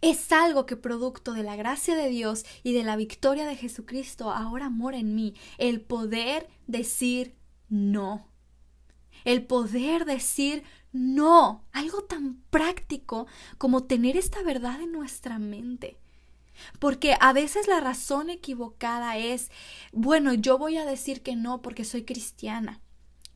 es 0.00 0.32
algo 0.32 0.66
que 0.66 0.76
producto 0.76 1.32
de 1.32 1.42
la 1.42 1.56
gracia 1.56 1.94
de 1.96 2.08
Dios 2.08 2.44
y 2.62 2.72
de 2.72 2.84
la 2.84 2.96
victoria 2.96 3.46
de 3.46 3.56
Jesucristo 3.56 4.30
ahora 4.30 4.70
mora 4.70 4.98
en 4.98 5.14
mí, 5.14 5.34
el 5.58 5.80
poder 5.80 6.48
decir 6.66 7.34
no. 7.68 8.26
el 9.24 9.46
poder 9.46 10.04
decir 10.06 10.64
no, 10.92 11.64
algo 11.72 12.02
tan 12.02 12.42
práctico 12.50 13.26
como 13.58 13.84
tener 13.84 14.16
esta 14.16 14.42
verdad 14.42 14.80
en 14.80 14.92
nuestra 14.92 15.38
mente. 15.38 15.98
Porque 16.78 17.16
a 17.20 17.32
veces 17.32 17.68
la 17.68 17.80
razón 17.80 18.28
equivocada 18.28 19.16
es, 19.16 19.50
bueno, 19.92 20.34
yo 20.34 20.58
voy 20.58 20.76
a 20.76 20.84
decir 20.84 21.22
que 21.22 21.36
no 21.36 21.62
porque 21.62 21.84
soy 21.84 22.04
cristiana. 22.04 22.80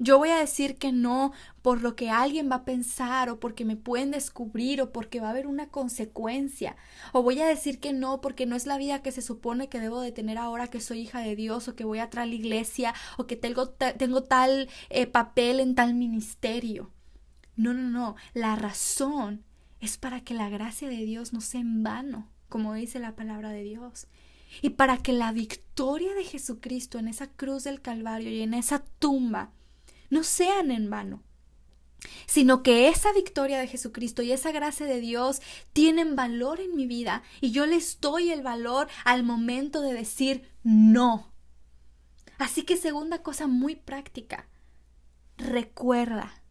Yo 0.00 0.18
voy 0.18 0.30
a 0.30 0.38
decir 0.38 0.76
que 0.76 0.90
no 0.90 1.32
por 1.62 1.80
lo 1.80 1.94
que 1.94 2.10
alguien 2.10 2.50
va 2.50 2.56
a 2.56 2.64
pensar 2.64 3.30
o 3.30 3.38
porque 3.38 3.64
me 3.64 3.76
pueden 3.76 4.10
descubrir 4.10 4.82
o 4.82 4.90
porque 4.90 5.20
va 5.20 5.28
a 5.28 5.30
haber 5.30 5.46
una 5.46 5.68
consecuencia. 5.68 6.76
O 7.12 7.22
voy 7.22 7.40
a 7.40 7.46
decir 7.46 7.78
que 7.78 7.92
no 7.92 8.20
porque 8.20 8.44
no 8.44 8.56
es 8.56 8.66
la 8.66 8.76
vida 8.76 9.02
que 9.02 9.12
se 9.12 9.22
supone 9.22 9.68
que 9.68 9.78
debo 9.78 10.00
de 10.00 10.10
tener 10.10 10.36
ahora 10.36 10.66
que 10.66 10.80
soy 10.80 11.00
hija 11.00 11.20
de 11.20 11.36
Dios 11.36 11.68
o 11.68 11.76
que 11.76 11.84
voy 11.84 12.00
a 12.00 12.10
traer 12.10 12.28
la 12.28 12.34
iglesia 12.34 12.94
o 13.18 13.26
que 13.26 13.36
tengo, 13.36 13.68
tengo 13.68 14.24
tal 14.24 14.68
eh, 14.90 15.06
papel 15.06 15.60
en 15.60 15.76
tal 15.76 15.94
ministerio. 15.94 16.90
No, 17.56 17.72
no, 17.72 17.88
no. 17.88 18.16
La 18.32 18.56
razón 18.56 19.44
es 19.80 19.96
para 19.96 20.22
que 20.22 20.34
la 20.34 20.48
gracia 20.48 20.88
de 20.88 21.04
Dios 21.04 21.32
no 21.32 21.40
sea 21.40 21.60
en 21.60 21.84
vano, 21.84 22.28
como 22.48 22.74
dice 22.74 22.98
la 22.98 23.14
palabra 23.14 23.50
de 23.50 23.62
Dios. 23.62 24.08
Y 24.60 24.70
para 24.70 24.98
que 24.98 25.12
la 25.12 25.30
victoria 25.30 26.14
de 26.14 26.24
Jesucristo 26.24 26.98
en 26.98 27.06
esa 27.06 27.28
cruz 27.28 27.64
del 27.64 27.80
Calvario 27.80 28.30
y 28.30 28.42
en 28.42 28.54
esa 28.54 28.84
tumba 28.98 29.52
no 30.10 30.22
sean 30.24 30.70
en 30.70 30.90
vano, 30.90 31.22
sino 32.26 32.62
que 32.62 32.88
esa 32.88 33.12
victoria 33.12 33.58
de 33.58 33.68
Jesucristo 33.68 34.22
y 34.22 34.32
esa 34.32 34.52
gracia 34.52 34.86
de 34.86 35.00
Dios 35.00 35.40
tienen 35.72 36.16
valor 36.16 36.60
en 36.60 36.74
mi 36.76 36.86
vida 36.86 37.22
y 37.40 37.50
yo 37.50 37.66
les 37.66 38.00
doy 38.00 38.30
el 38.30 38.42
valor 38.42 38.88
al 39.04 39.22
momento 39.22 39.80
de 39.80 39.94
decir 39.94 40.48
no. 40.62 41.32
Así 42.38 42.64
que 42.64 42.76
segunda 42.76 43.22
cosa 43.22 43.46
muy 43.46 43.76
práctica, 43.76 44.48
recuerda 45.36 46.42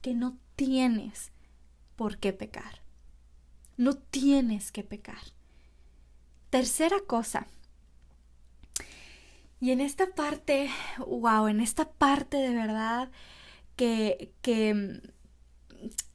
que 0.00 0.14
no 0.14 0.38
tienes 0.54 1.32
por 1.96 2.18
qué 2.18 2.32
pecar. 2.32 2.82
No 3.76 3.94
tienes 3.94 4.72
que 4.72 4.84
pecar. 4.84 5.34
Tercera 6.50 6.96
cosa, 7.06 7.46
y 9.60 9.70
en 9.70 9.80
esta 9.80 10.06
parte, 10.14 10.70
wow, 11.06 11.48
en 11.48 11.60
esta 11.60 11.90
parte 11.90 12.36
de 12.36 12.54
verdad 12.54 13.10
que, 13.76 14.32
que 14.42 14.74
mm, 14.74 15.16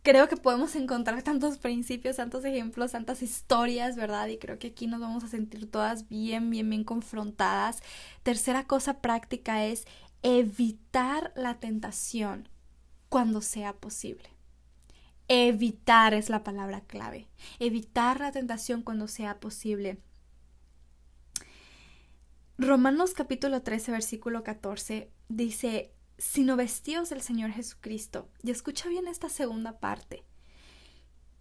creo 0.03 0.27
que 0.27 0.37
podemos 0.37 0.75
encontrar 0.75 1.23
tantos 1.23 1.57
principios, 1.57 2.17
tantos 2.17 2.45
ejemplos, 2.45 2.91
tantas 2.91 3.21
historias, 3.23 3.95
¿verdad? 3.95 4.27
Y 4.27 4.37
creo 4.37 4.59
que 4.59 4.67
aquí 4.67 4.87
nos 4.87 4.99
vamos 4.99 5.23
a 5.23 5.27
sentir 5.27 5.69
todas 5.69 6.07
bien, 6.09 6.49
bien, 6.49 6.69
bien 6.69 6.83
confrontadas. 6.83 7.81
Tercera 8.23 8.65
cosa 8.65 9.01
práctica 9.01 9.65
es 9.65 9.85
evitar 10.23 11.33
la 11.35 11.59
tentación 11.59 12.49
cuando 13.09 13.41
sea 13.41 13.73
posible. 13.73 14.29
Evitar 15.27 16.13
es 16.13 16.29
la 16.29 16.43
palabra 16.43 16.81
clave. 16.81 17.27
Evitar 17.59 18.19
la 18.19 18.31
tentación 18.31 18.81
cuando 18.81 19.07
sea 19.07 19.39
posible. 19.39 19.99
Romanos 22.61 23.15
capítulo 23.15 23.63
13, 23.63 23.91
versículo 23.91 24.43
14 24.43 25.11
dice, 25.29 25.95
sino 26.19 26.55
vestíos 26.55 27.09
del 27.09 27.21
Señor 27.21 27.49
Jesucristo. 27.49 28.29
Y 28.43 28.51
escucha 28.51 28.87
bien 28.87 29.07
esta 29.07 29.29
segunda 29.29 29.79
parte. 29.79 30.23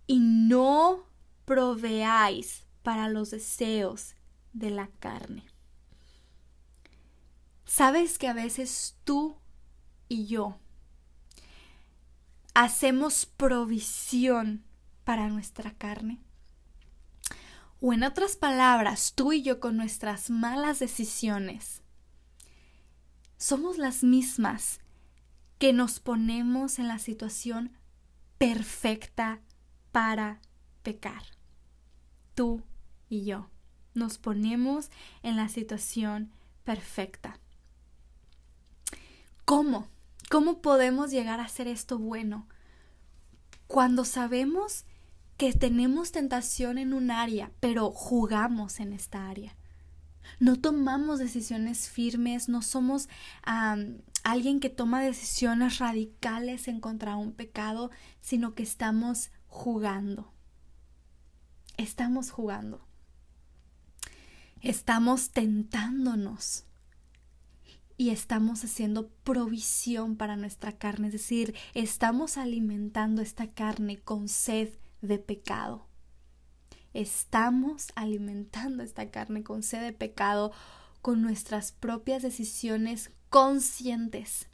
Y 0.07 0.19
no 0.21 1.05
proveáis 1.45 2.65
para 2.83 3.11
los 3.11 3.33
deseos 3.33 4.15
de 4.55 4.71
la 4.71 4.89
carne. 4.99 5.45
¿Sabes 7.67 8.17
que 8.17 8.27
a 8.27 8.33
veces 8.33 8.97
tú 9.05 9.37
y 10.09 10.25
yo 10.27 10.57
hacemos 12.55 13.27
provisión 13.27 14.65
para 15.05 15.29
nuestra 15.29 15.73
carne? 15.75 16.19
O 17.81 17.93
en 17.95 18.05
otras 18.05 18.37
palabras, 18.37 19.15
tú 19.15 19.33
y 19.33 19.43
yo 19.43 19.59
con 19.59 19.77
nuestras 19.77 20.29
malas 20.29 20.79
decisiones, 20.79 21.83
somos 23.39 23.79
las 23.79 24.05
mismas 24.05 24.81
que 25.59 25.73
nos 25.73 25.99
ponemos 25.99 26.79
en 26.79 26.89
la 26.89 26.99
situación 26.99 27.73
perfecta 28.37 29.41
para 29.93 30.41
pecar. 30.83 31.23
Tú 32.35 32.63
y 33.09 33.25
yo 33.25 33.49
nos 33.95 34.19
ponemos 34.19 34.91
en 35.23 35.37
la 35.37 35.49
situación 35.49 36.33
perfecta. 36.65 37.39
¿Cómo? 39.45 39.89
¿Cómo 40.31 40.63
podemos 40.63 41.11
llegar 41.11 41.41
a 41.41 41.45
hacer 41.45 41.67
esto 41.67 41.99
bueno? 41.99 42.47
Cuando 43.67 44.05
sabemos 44.05 44.85
que 45.41 45.55
tenemos 45.55 46.13
tentación 46.13 46.77
en 46.77 46.93
un 46.93 47.11
área, 47.11 47.51
pero 47.61 47.91
jugamos 47.93 48.79
en 48.79 48.93
esta 48.93 49.31
área. 49.31 49.57
No 50.39 50.61
tomamos 50.61 51.19
decisiones 51.19 51.89
firmes, 51.89 52.51
no 52.51 52.61
somos 52.61 53.09
alguien 54.23 54.61
que 54.61 54.69
toma 54.69 55.01
decisiones 55.01 55.79
radicales 55.79 56.69
en 56.69 56.79
contra 56.79 57.17
un 57.17 57.33
pecado, 57.33 57.91
sino 58.21 58.55
que 58.55 58.63
estamos 58.63 59.31
jugando. 59.47 60.31
Estamos 61.79 62.31
jugando. 62.31 62.87
Estamos 64.61 65.31
tentándonos 65.31 66.67
y 67.97 68.11
estamos 68.11 68.63
haciendo 68.63 69.09
provisión 69.25 70.17
para 70.17 70.37
nuestra 70.37 70.73
carne, 70.73 71.07
es 71.07 71.15
decir, 71.15 71.55
estamos 71.73 72.37
alimentando 72.37 73.23
esta 73.23 73.47
carne 73.47 73.97
con 73.97 74.29
sed 74.29 74.69
de 75.01 75.19
pecado. 75.19 75.87
Estamos 76.93 77.89
alimentando 77.95 78.83
esta 78.83 79.11
carne 79.11 79.43
con 79.43 79.63
sed 79.63 79.83
de 79.83 79.93
pecado 79.93 80.53
con 81.03 81.23
nuestras 81.23 81.73
propias 81.73 82.23
decisiones 82.23 83.11
conscientes. 83.29 84.49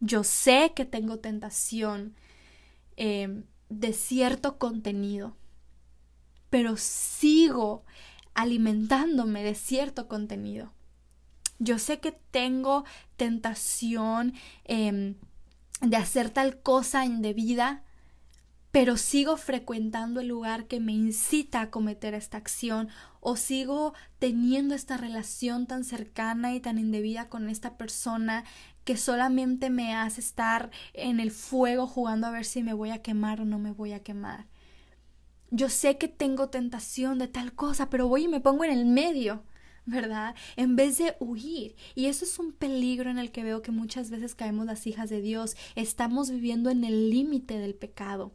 Yo 0.00 0.24
sé 0.24 0.72
que 0.74 0.84
tengo 0.84 1.18
tentación 1.18 2.14
eh, 2.96 3.44
de 3.68 3.92
cierto 3.92 4.58
contenido, 4.58 5.36
pero 6.50 6.76
sigo 6.76 7.84
alimentándome 8.34 9.42
de 9.42 9.54
cierto 9.54 10.08
contenido. 10.08 10.72
Yo 11.58 11.78
sé 11.78 12.00
que 12.00 12.12
tengo 12.12 12.84
tentación 13.16 14.34
em, 14.64 15.14
de 15.80 15.96
hacer 15.96 16.30
tal 16.30 16.60
cosa 16.60 17.04
indebida, 17.06 17.84
pero 18.72 18.96
sigo 18.96 19.36
frecuentando 19.36 20.20
el 20.20 20.28
lugar 20.28 20.66
que 20.66 20.80
me 20.80 20.92
incita 20.92 21.60
a 21.60 21.70
cometer 21.70 22.14
esta 22.14 22.38
acción 22.38 22.88
o 23.20 23.36
sigo 23.36 23.92
teniendo 24.18 24.74
esta 24.74 24.96
relación 24.96 25.66
tan 25.66 25.84
cercana 25.84 26.54
y 26.54 26.60
tan 26.60 26.78
indebida 26.78 27.28
con 27.28 27.50
esta 27.50 27.76
persona 27.76 28.44
que 28.84 28.96
solamente 28.96 29.68
me 29.68 29.94
hace 29.94 30.22
estar 30.22 30.70
en 30.94 31.20
el 31.20 31.30
fuego 31.30 31.86
jugando 31.86 32.26
a 32.26 32.30
ver 32.30 32.46
si 32.46 32.62
me 32.62 32.72
voy 32.72 32.90
a 32.90 33.02
quemar 33.02 33.42
o 33.42 33.44
no 33.44 33.58
me 33.58 33.72
voy 33.72 33.92
a 33.92 34.02
quemar. 34.02 34.46
Yo 35.50 35.68
sé 35.68 35.98
que 35.98 36.08
tengo 36.08 36.48
tentación 36.48 37.18
de 37.18 37.28
tal 37.28 37.52
cosa, 37.52 37.90
pero 37.90 38.08
voy 38.08 38.24
y 38.24 38.28
me 38.28 38.40
pongo 38.40 38.64
en 38.64 38.72
el 38.72 38.86
medio. 38.86 39.44
¿verdad? 39.84 40.36
En 40.54 40.76
vez 40.76 40.98
de 40.98 41.16
huir. 41.18 41.74
Y 41.96 42.06
eso 42.06 42.24
es 42.24 42.38
un 42.38 42.52
peligro 42.52 43.10
en 43.10 43.18
el 43.18 43.32
que 43.32 43.42
veo 43.42 43.62
que 43.62 43.72
muchas 43.72 44.10
veces 44.10 44.36
caemos 44.36 44.64
las 44.64 44.86
hijas 44.86 45.10
de 45.10 45.20
Dios. 45.20 45.56
Estamos 45.74 46.30
viviendo 46.30 46.70
en 46.70 46.84
el 46.84 47.10
límite 47.10 47.58
del 47.58 47.74
pecado 47.74 48.32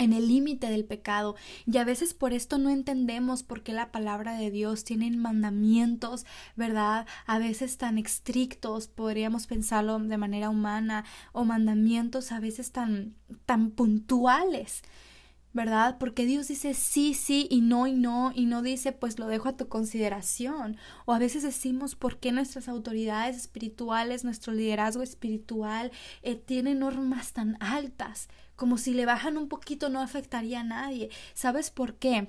en 0.00 0.14
el 0.14 0.28
límite 0.28 0.70
del 0.70 0.86
pecado 0.86 1.36
y 1.66 1.76
a 1.76 1.84
veces 1.84 2.14
por 2.14 2.32
esto 2.32 2.56
no 2.56 2.70
entendemos 2.70 3.42
por 3.42 3.62
qué 3.62 3.74
la 3.74 3.92
palabra 3.92 4.34
de 4.34 4.50
Dios 4.50 4.82
tiene 4.82 5.10
mandamientos, 5.10 6.24
¿verdad? 6.56 7.06
A 7.26 7.38
veces 7.38 7.76
tan 7.76 7.98
estrictos, 7.98 8.88
podríamos 8.88 9.46
pensarlo 9.46 9.98
de 9.98 10.16
manera 10.16 10.48
humana, 10.48 11.04
o 11.32 11.44
mandamientos 11.44 12.32
a 12.32 12.40
veces 12.40 12.72
tan 12.72 13.14
tan 13.44 13.70
puntuales. 13.70 14.82
¿verdad? 15.52 15.98
Porque 15.98 16.26
Dios 16.26 16.46
dice 16.46 16.74
sí, 16.74 17.12
sí 17.12 17.48
y 17.50 17.60
no 17.60 17.88
y 17.88 17.92
no 17.92 18.30
y 18.34 18.46
no 18.46 18.62
dice 18.62 18.92
pues 18.92 19.18
lo 19.18 19.26
dejo 19.26 19.48
a 19.48 19.56
tu 19.56 19.68
consideración. 19.68 20.76
O 21.06 21.12
a 21.12 21.18
veces 21.18 21.42
decimos 21.42 21.96
por 21.96 22.18
qué 22.20 22.30
nuestras 22.30 22.68
autoridades 22.68 23.36
espirituales, 23.36 24.24
nuestro 24.24 24.52
liderazgo 24.52 25.02
espiritual 25.02 25.90
eh, 26.22 26.36
tiene 26.36 26.74
normas 26.74 27.32
tan 27.32 27.56
altas, 27.60 28.28
como 28.60 28.76
si 28.76 28.92
le 28.92 29.06
bajan 29.06 29.38
un 29.38 29.48
poquito 29.48 29.88
no 29.88 30.02
afectaría 30.02 30.60
a 30.60 30.64
nadie. 30.64 31.08
¿Sabes 31.32 31.70
por 31.70 31.94
qué? 31.94 32.28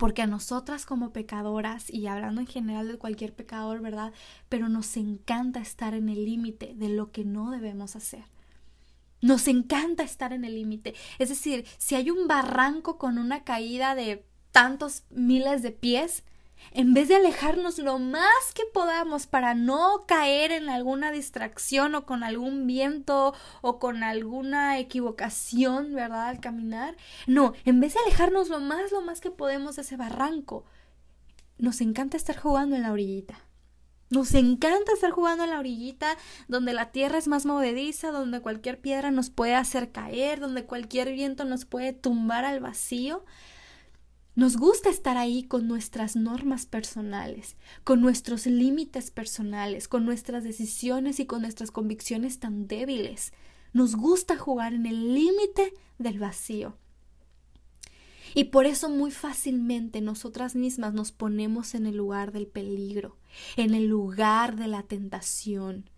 Porque 0.00 0.20
a 0.20 0.26
nosotras 0.26 0.84
como 0.84 1.12
pecadoras, 1.12 1.88
y 1.90 2.08
hablando 2.08 2.40
en 2.40 2.48
general 2.48 2.88
de 2.88 2.98
cualquier 2.98 3.32
pecador, 3.32 3.80
¿verdad? 3.80 4.12
Pero 4.48 4.68
nos 4.68 4.96
encanta 4.96 5.60
estar 5.60 5.94
en 5.94 6.08
el 6.08 6.24
límite 6.24 6.74
de 6.74 6.88
lo 6.88 7.12
que 7.12 7.24
no 7.24 7.52
debemos 7.52 7.94
hacer. 7.94 8.24
Nos 9.20 9.46
encanta 9.46 10.02
estar 10.02 10.32
en 10.32 10.44
el 10.44 10.56
límite. 10.56 10.96
Es 11.20 11.28
decir, 11.28 11.64
si 11.78 11.94
hay 11.94 12.10
un 12.10 12.26
barranco 12.26 12.98
con 12.98 13.16
una 13.16 13.44
caída 13.44 13.94
de 13.94 14.26
tantos 14.50 15.04
miles 15.10 15.62
de 15.62 15.70
pies, 15.70 16.24
en 16.72 16.94
vez 16.94 17.08
de 17.08 17.16
alejarnos 17.16 17.78
lo 17.78 17.98
más 17.98 18.52
que 18.54 18.64
podamos 18.72 19.26
para 19.26 19.54
no 19.54 20.04
caer 20.06 20.52
en 20.52 20.68
alguna 20.68 21.12
distracción 21.12 21.94
o 21.94 22.04
con 22.04 22.24
algún 22.24 22.66
viento 22.66 23.34
o 23.62 23.78
con 23.78 24.02
alguna 24.02 24.78
equivocación, 24.78 25.94
¿verdad? 25.94 26.28
Al 26.28 26.40
caminar. 26.40 26.96
No, 27.26 27.52
en 27.64 27.80
vez 27.80 27.94
de 27.94 28.00
alejarnos 28.00 28.48
lo 28.48 28.60
más, 28.60 28.92
lo 28.92 29.02
más 29.02 29.20
que 29.20 29.30
podemos 29.30 29.76
de 29.76 29.82
ese 29.82 29.96
barranco, 29.96 30.64
nos 31.58 31.80
encanta 31.80 32.16
estar 32.16 32.36
jugando 32.36 32.76
en 32.76 32.82
la 32.82 32.92
orillita. 32.92 33.44
Nos 34.10 34.34
encanta 34.34 34.92
estar 34.92 35.10
jugando 35.10 35.44
en 35.44 35.50
la 35.50 35.58
orillita 35.58 36.16
donde 36.46 36.72
la 36.72 36.92
tierra 36.92 37.18
es 37.18 37.26
más 37.26 37.46
movediza, 37.46 38.10
donde 38.10 38.40
cualquier 38.40 38.80
piedra 38.80 39.10
nos 39.10 39.30
puede 39.30 39.54
hacer 39.54 39.92
caer, 39.92 40.40
donde 40.40 40.66
cualquier 40.66 41.12
viento 41.12 41.44
nos 41.44 41.64
puede 41.64 41.92
tumbar 41.92 42.44
al 42.44 42.60
vacío. 42.60 43.24
Nos 44.36 44.56
gusta 44.56 44.90
estar 44.90 45.16
ahí 45.16 45.44
con 45.44 45.68
nuestras 45.68 46.16
normas 46.16 46.66
personales, 46.66 47.56
con 47.84 48.00
nuestros 48.00 48.46
límites 48.46 49.12
personales, 49.12 49.86
con 49.86 50.04
nuestras 50.04 50.42
decisiones 50.42 51.20
y 51.20 51.26
con 51.26 51.42
nuestras 51.42 51.70
convicciones 51.70 52.40
tan 52.40 52.66
débiles. 52.66 53.32
Nos 53.72 53.94
gusta 53.94 54.36
jugar 54.36 54.74
en 54.74 54.86
el 54.86 55.14
límite 55.14 55.72
del 55.98 56.18
vacío. 56.18 56.76
Y 58.34 58.44
por 58.44 58.66
eso 58.66 58.90
muy 58.90 59.12
fácilmente 59.12 60.00
nosotras 60.00 60.56
mismas 60.56 60.94
nos 60.94 61.12
ponemos 61.12 61.76
en 61.76 61.86
el 61.86 61.96
lugar 61.96 62.32
del 62.32 62.48
peligro, 62.48 63.16
en 63.56 63.72
el 63.72 63.86
lugar 63.86 64.56
de 64.56 64.66
la 64.66 64.82
tentación, 64.82 65.88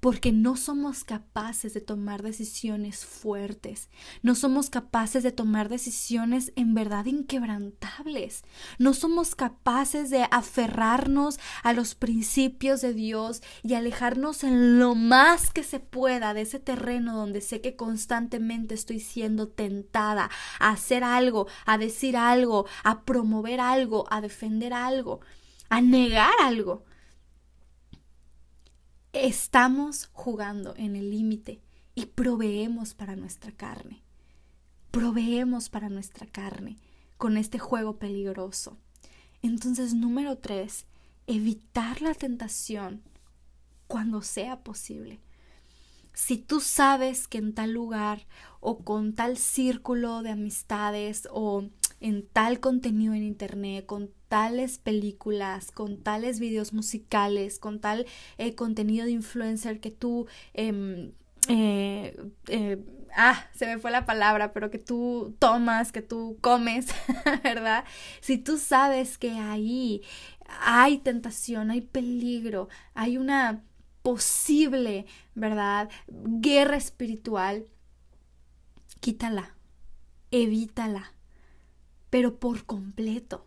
porque 0.00 0.32
no 0.32 0.56
somos 0.56 1.04
capaces 1.04 1.74
de 1.74 1.82
tomar 1.82 2.22
decisiones 2.22 3.04
fuertes, 3.04 3.90
no 4.22 4.34
somos 4.34 4.70
capaces 4.70 5.22
de 5.22 5.30
tomar 5.30 5.68
decisiones 5.68 6.52
en 6.56 6.74
verdad 6.74 7.04
inquebrantables, 7.04 8.42
no 8.78 8.94
somos 8.94 9.34
capaces 9.34 10.08
de 10.08 10.26
aferrarnos 10.30 11.38
a 11.62 11.74
los 11.74 11.94
principios 11.94 12.80
de 12.80 12.94
Dios 12.94 13.42
y 13.62 13.74
alejarnos 13.74 14.42
en 14.42 14.78
lo 14.78 14.94
más 14.94 15.50
que 15.50 15.62
se 15.62 15.80
pueda 15.80 16.32
de 16.32 16.42
ese 16.42 16.58
terreno 16.58 17.14
donde 17.14 17.42
sé 17.42 17.60
que 17.60 17.76
constantemente 17.76 18.74
estoy 18.74 19.00
siendo 19.00 19.48
tentada 19.48 20.30
a 20.58 20.70
hacer 20.70 21.04
algo, 21.04 21.46
a 21.66 21.76
decir 21.76 22.16
algo, 22.16 22.66
a 22.84 23.02
promover 23.02 23.60
algo, 23.60 24.06
a 24.10 24.22
defender 24.22 24.72
algo, 24.72 25.20
a 25.68 25.82
negar 25.82 26.32
algo 26.42 26.84
estamos 29.12 30.08
jugando 30.12 30.74
en 30.76 30.96
el 30.96 31.10
límite 31.10 31.60
y 31.94 32.06
proveemos 32.06 32.94
para 32.94 33.16
nuestra 33.16 33.52
carne. 33.52 34.02
Proveemos 34.90 35.68
para 35.68 35.88
nuestra 35.88 36.26
carne 36.26 36.76
con 37.16 37.36
este 37.36 37.58
juego 37.58 37.98
peligroso. 37.98 38.78
Entonces, 39.42 39.94
número 39.94 40.38
tres, 40.38 40.86
evitar 41.26 42.02
la 42.02 42.14
tentación 42.14 43.02
cuando 43.86 44.22
sea 44.22 44.62
posible. 44.62 45.20
Si 46.12 46.36
tú 46.36 46.60
sabes 46.60 47.28
que 47.28 47.38
en 47.38 47.54
tal 47.54 47.72
lugar 47.72 48.26
o 48.60 48.78
con 48.84 49.14
tal 49.14 49.36
círculo 49.36 50.22
de 50.22 50.30
amistades 50.30 51.28
o 51.30 51.68
en 52.00 52.26
tal 52.26 52.60
contenido 52.60 53.14
en 53.14 53.22
internet, 53.22 53.86
con 53.86 54.10
tales 54.28 54.78
películas, 54.78 55.70
con 55.70 56.02
tales 56.02 56.40
videos 56.40 56.72
musicales, 56.72 57.58
con 57.58 57.80
tal 57.80 58.06
eh, 58.38 58.54
contenido 58.54 59.04
de 59.06 59.12
influencer 59.12 59.80
que 59.80 59.90
tú... 59.90 60.26
Em, 60.54 61.12
eh, 61.48 62.16
eh, 62.48 62.78
ah, 63.16 63.44
se 63.54 63.66
me 63.66 63.78
fue 63.78 63.90
la 63.90 64.06
palabra, 64.06 64.52
pero 64.52 64.70
que 64.70 64.78
tú 64.78 65.34
tomas, 65.38 65.90
que 65.90 66.02
tú 66.02 66.38
comes, 66.40 66.88
¿verdad? 67.42 67.84
Si 68.20 68.38
tú 68.38 68.56
sabes 68.56 69.18
que 69.18 69.32
ahí 69.32 70.02
hay 70.60 70.98
tentación, 70.98 71.70
hay 71.70 71.80
peligro, 71.80 72.68
hay 72.94 73.18
una 73.18 73.64
posible, 74.02 75.06
¿verdad? 75.34 75.90
Guerra 76.08 76.76
espiritual, 76.76 77.66
quítala, 79.00 79.56
evítala, 80.30 81.12
pero 82.10 82.38
por 82.38 82.64
completo. 82.64 83.46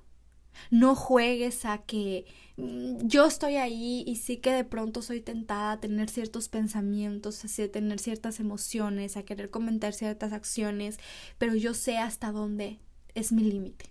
No 0.71 0.95
juegues 0.95 1.65
a 1.65 1.80
que 1.80 2.26
mm, 2.58 3.08
yo 3.08 3.26
estoy 3.26 3.56
ahí 3.56 4.04
y 4.08 4.15
sí 4.17 4.38
que 4.38 4.52
de 4.52 4.63
pronto 4.63 5.02
soy 5.02 5.21
tentada 5.21 5.73
a 5.73 5.80
tener 5.80 6.10
ciertos 6.10 6.49
pensamientos, 6.49 7.43
a 7.43 7.67
tener 7.69 7.99
ciertas 7.99 8.39
emociones, 8.39 9.17
a 9.17 9.23
querer 9.23 9.49
comentar 9.49 9.93
ciertas 9.93 10.32
acciones, 10.34 10.99
pero 11.38 11.56
yo 11.56 11.73
sé 11.73 11.97
hasta 11.97 12.32
dónde 12.32 12.80
es 13.15 13.32
mi 13.32 13.43
límite. 13.43 13.86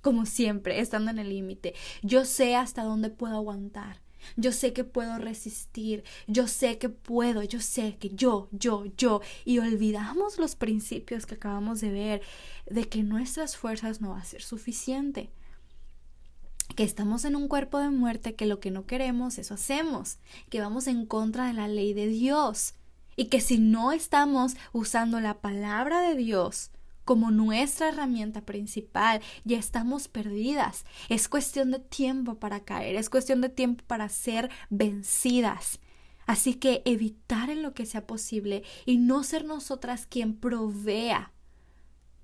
Como 0.00 0.26
siempre, 0.26 0.80
estando 0.80 1.12
en 1.12 1.20
el 1.20 1.28
límite. 1.28 1.74
Yo 2.02 2.24
sé 2.24 2.56
hasta 2.56 2.82
dónde 2.82 3.08
puedo 3.08 3.36
aguantar. 3.36 4.01
Yo 4.36 4.52
sé 4.52 4.72
que 4.72 4.84
puedo 4.84 5.18
resistir, 5.18 6.04
yo 6.26 6.46
sé 6.46 6.78
que 6.78 6.88
puedo, 6.88 7.42
yo 7.42 7.60
sé 7.60 7.96
que 7.98 8.10
yo, 8.10 8.48
yo, 8.52 8.84
yo, 8.96 9.20
y 9.44 9.58
olvidamos 9.58 10.38
los 10.38 10.56
principios 10.56 11.26
que 11.26 11.34
acabamos 11.34 11.80
de 11.80 11.90
ver, 11.90 12.22
de 12.66 12.88
que 12.88 13.02
nuestras 13.02 13.56
fuerzas 13.56 14.00
no 14.00 14.10
va 14.10 14.18
a 14.18 14.24
ser 14.24 14.42
suficiente. 14.42 15.30
Que 16.76 16.84
estamos 16.84 17.24
en 17.24 17.36
un 17.36 17.48
cuerpo 17.48 17.78
de 17.78 17.90
muerte, 17.90 18.34
que 18.34 18.46
lo 18.46 18.60
que 18.60 18.70
no 18.70 18.86
queremos, 18.86 19.38
eso 19.38 19.54
hacemos, 19.54 20.18
que 20.48 20.60
vamos 20.60 20.86
en 20.86 21.04
contra 21.04 21.46
de 21.46 21.52
la 21.52 21.68
ley 21.68 21.92
de 21.92 22.06
Dios. 22.06 22.74
Y 23.14 23.26
que 23.26 23.40
si 23.40 23.58
no 23.58 23.92
estamos 23.92 24.54
usando 24.72 25.20
la 25.20 25.40
palabra 25.42 26.00
de 26.00 26.16
Dios 26.16 26.70
como 27.04 27.30
nuestra 27.30 27.88
herramienta 27.88 28.42
principal, 28.42 29.20
ya 29.44 29.58
estamos 29.58 30.08
perdidas. 30.08 30.84
Es 31.08 31.28
cuestión 31.28 31.70
de 31.70 31.78
tiempo 31.78 32.36
para 32.36 32.60
caer, 32.60 32.96
es 32.96 33.10
cuestión 33.10 33.40
de 33.40 33.48
tiempo 33.48 33.84
para 33.86 34.08
ser 34.08 34.50
vencidas. 34.70 35.80
Así 36.26 36.54
que 36.54 36.82
evitar 36.84 37.50
en 37.50 37.62
lo 37.62 37.74
que 37.74 37.86
sea 37.86 38.06
posible 38.06 38.62
y 38.86 38.98
no 38.98 39.24
ser 39.24 39.44
nosotras 39.44 40.06
quien 40.06 40.36
provea 40.36 41.32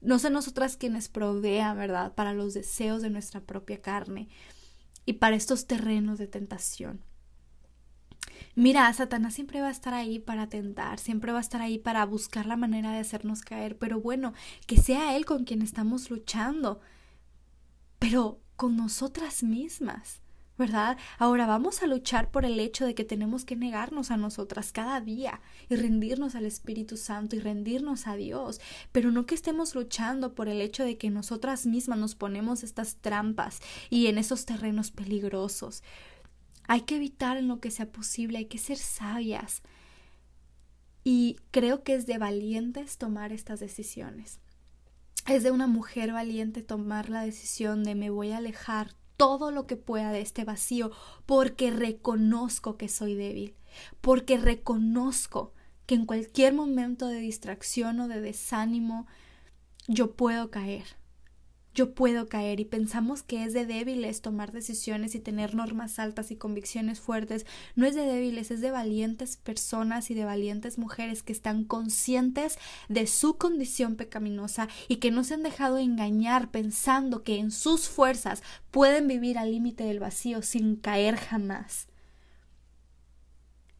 no 0.00 0.18
son 0.18 0.32
nosotras 0.32 0.76
quienes 0.76 1.08
provean, 1.08 1.76
¿verdad?, 1.76 2.14
para 2.14 2.32
los 2.32 2.54
deseos 2.54 3.02
de 3.02 3.10
nuestra 3.10 3.40
propia 3.40 3.80
carne 3.80 4.28
y 5.04 5.14
para 5.14 5.36
estos 5.36 5.66
terrenos 5.66 6.18
de 6.18 6.28
tentación. 6.28 7.02
Mira, 8.54 8.92
Satanás 8.92 9.34
siempre 9.34 9.60
va 9.60 9.68
a 9.68 9.72
estar 9.72 9.94
ahí 9.94 10.18
para 10.18 10.48
tentar, 10.48 10.98
siempre 10.98 11.32
va 11.32 11.38
a 11.38 11.42
estar 11.42 11.62
ahí 11.62 11.78
para 11.78 12.04
buscar 12.04 12.46
la 12.46 12.56
manera 12.56 12.92
de 12.92 12.98
hacernos 12.98 13.42
caer, 13.42 13.78
pero 13.78 14.00
bueno, 14.00 14.32
que 14.66 14.76
sea 14.76 15.16
Él 15.16 15.24
con 15.24 15.44
quien 15.44 15.62
estamos 15.62 16.10
luchando, 16.10 16.80
pero 17.98 18.40
con 18.56 18.76
nosotras 18.76 19.42
mismas. 19.42 20.20
¿verdad? 20.58 20.98
Ahora 21.18 21.46
vamos 21.46 21.82
a 21.82 21.86
luchar 21.86 22.32
por 22.32 22.44
el 22.44 22.58
hecho 22.58 22.84
de 22.84 22.96
que 22.96 23.04
tenemos 23.04 23.44
que 23.44 23.54
negarnos 23.54 24.10
a 24.10 24.16
nosotras 24.16 24.72
cada 24.72 25.00
día 25.00 25.40
y 25.68 25.76
rendirnos 25.76 26.34
al 26.34 26.44
Espíritu 26.44 26.96
Santo 26.96 27.36
y 27.36 27.38
rendirnos 27.38 28.08
a 28.08 28.16
Dios, 28.16 28.60
pero 28.90 29.12
no 29.12 29.24
que 29.24 29.36
estemos 29.36 29.76
luchando 29.76 30.34
por 30.34 30.48
el 30.48 30.60
hecho 30.60 30.82
de 30.82 30.98
que 30.98 31.10
nosotras 31.10 31.64
mismas 31.64 32.00
nos 32.00 32.16
ponemos 32.16 32.64
estas 32.64 32.96
trampas 32.96 33.60
y 33.88 34.08
en 34.08 34.18
esos 34.18 34.44
terrenos 34.46 34.90
peligrosos. 34.90 35.84
Hay 36.68 36.82
que 36.82 36.96
evitar 36.96 37.38
en 37.38 37.48
lo 37.48 37.60
que 37.60 37.70
sea 37.70 37.90
posible, 37.90 38.38
hay 38.38 38.44
que 38.44 38.58
ser 38.58 38.76
sabias. 38.76 39.62
Y 41.02 41.36
creo 41.50 41.82
que 41.82 41.94
es 41.94 42.06
de 42.06 42.18
valientes 42.18 42.98
tomar 42.98 43.32
estas 43.32 43.58
decisiones. 43.58 44.38
Es 45.26 45.42
de 45.42 45.50
una 45.50 45.66
mujer 45.66 46.12
valiente 46.12 46.62
tomar 46.62 47.08
la 47.08 47.22
decisión 47.22 47.84
de 47.84 47.94
me 47.94 48.10
voy 48.10 48.32
a 48.32 48.36
alejar 48.36 48.92
todo 49.16 49.50
lo 49.50 49.66
que 49.66 49.76
pueda 49.76 50.12
de 50.12 50.20
este 50.20 50.44
vacío 50.44 50.90
porque 51.24 51.70
reconozco 51.70 52.76
que 52.76 52.88
soy 52.88 53.14
débil, 53.14 53.54
porque 54.02 54.36
reconozco 54.36 55.54
que 55.86 55.94
en 55.94 56.04
cualquier 56.04 56.52
momento 56.52 57.08
de 57.08 57.18
distracción 57.18 57.98
o 58.00 58.08
de 58.08 58.20
desánimo 58.20 59.06
yo 59.86 60.14
puedo 60.14 60.50
caer 60.50 60.97
yo 61.78 61.94
puedo 61.94 62.28
caer 62.28 62.58
y 62.58 62.64
pensamos 62.64 63.22
que 63.22 63.44
es 63.44 63.52
de 63.52 63.64
débiles 63.64 64.20
tomar 64.20 64.50
decisiones 64.50 65.14
y 65.14 65.20
tener 65.20 65.54
normas 65.54 66.00
altas 66.00 66.32
y 66.32 66.36
convicciones 66.36 66.98
fuertes. 66.98 67.46
No 67.76 67.86
es 67.86 67.94
de 67.94 68.02
débiles, 68.02 68.50
es 68.50 68.60
de 68.60 68.72
valientes 68.72 69.36
personas 69.36 70.10
y 70.10 70.14
de 70.14 70.24
valientes 70.24 70.76
mujeres 70.76 71.22
que 71.22 71.32
están 71.32 71.62
conscientes 71.62 72.58
de 72.88 73.06
su 73.06 73.38
condición 73.38 73.94
pecaminosa 73.94 74.66
y 74.88 74.96
que 74.96 75.12
no 75.12 75.22
se 75.22 75.34
han 75.34 75.44
dejado 75.44 75.78
engañar 75.78 76.50
pensando 76.50 77.22
que 77.22 77.38
en 77.38 77.52
sus 77.52 77.88
fuerzas 77.88 78.42
pueden 78.72 79.06
vivir 79.06 79.38
al 79.38 79.52
límite 79.52 79.84
del 79.84 80.00
vacío 80.00 80.42
sin 80.42 80.74
caer 80.74 81.14
jamás. 81.14 81.86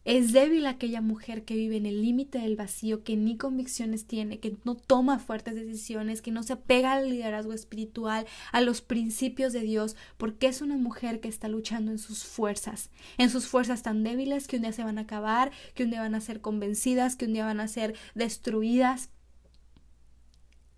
Es 0.09 0.33
débil 0.33 0.67
aquella 0.67 1.03
mujer 1.03 1.45
que 1.45 1.55
vive 1.55 1.77
en 1.77 1.85
el 1.85 2.01
límite 2.01 2.39
del 2.39 2.57
vacío, 2.57 3.05
que 3.05 3.15
ni 3.15 3.37
convicciones 3.37 4.07
tiene, 4.07 4.41
que 4.41 4.57
no 4.65 4.75
toma 4.75 5.19
fuertes 5.19 5.55
decisiones, 5.55 6.23
que 6.23 6.31
no 6.31 6.43
se 6.43 6.55
apega 6.55 6.95
al 6.95 7.11
liderazgo 7.11 7.53
espiritual, 7.53 8.27
a 8.51 8.63
los 8.63 8.81
principios 8.81 9.53
de 9.53 9.61
Dios, 9.61 9.97
porque 10.17 10.47
es 10.47 10.63
una 10.63 10.79
mujer 10.79 11.21
que 11.21 11.29
está 11.29 11.49
luchando 11.49 11.91
en 11.91 11.99
sus 11.99 12.25
fuerzas, 12.25 12.89
en 13.19 13.29
sus 13.29 13.49
fuerzas 13.49 13.83
tan 13.83 14.03
débiles 14.03 14.47
que 14.47 14.57
un 14.57 14.63
día 14.63 14.73
se 14.73 14.83
van 14.83 14.97
a 14.97 15.03
acabar, 15.03 15.53
que 15.75 15.85
un 15.85 15.91
día 15.91 16.01
van 16.01 16.15
a 16.15 16.23
ser 16.23 16.41
convencidas, 16.41 17.15
que 17.15 17.27
un 17.27 17.35
día 17.35 17.45
van 17.45 17.61
a 17.61 17.69
ser 17.69 17.95
destruidas. 18.15 19.11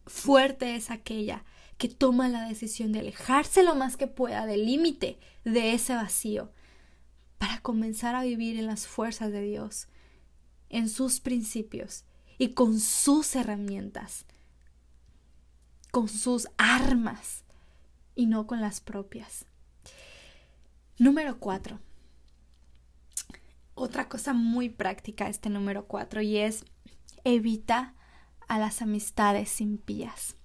Fuerte 0.07 0.75
es 0.75 0.91
aquella 0.91 1.45
que 1.79 1.87
toma 1.87 2.29
la 2.29 2.49
decisión 2.49 2.91
de 2.91 2.99
alejarse 2.99 3.63
lo 3.63 3.77
más 3.77 3.97
que 3.97 4.09
pueda 4.09 4.45
del 4.47 4.67
límite 4.67 5.21
de 5.45 5.73
ese 5.73 5.95
vacío 5.95 6.51
para 7.41 7.63
comenzar 7.63 8.15
a 8.15 8.23
vivir 8.23 8.59
en 8.59 8.67
las 8.67 8.87
fuerzas 8.87 9.33
de 9.33 9.41
Dios, 9.41 9.89
en 10.69 10.91
sus 10.91 11.21
principios 11.21 12.05
y 12.37 12.53
con 12.53 12.79
sus 12.79 13.35
herramientas, 13.35 14.27
con 15.91 16.07
sus 16.11 16.49
armas 16.59 17.45
y 18.15 18.27
no 18.27 18.47
con 18.47 18.61
las 18.61 18.83
propias. 18.83 19.47
Número 20.99 21.41
cuatro. 21.41 21.81
Otra 23.75 24.11
cosa 24.11 24.35
muy 24.35 24.69
práctica 24.69 25.27
este 25.27 25.49
número 25.49 25.87
cuatro 25.87 26.21
y 26.21 26.37
es 26.37 26.67
evita 27.25 27.95
a 28.49 28.59
las 28.59 28.83
amistades 28.83 29.63
impías. 29.63 30.37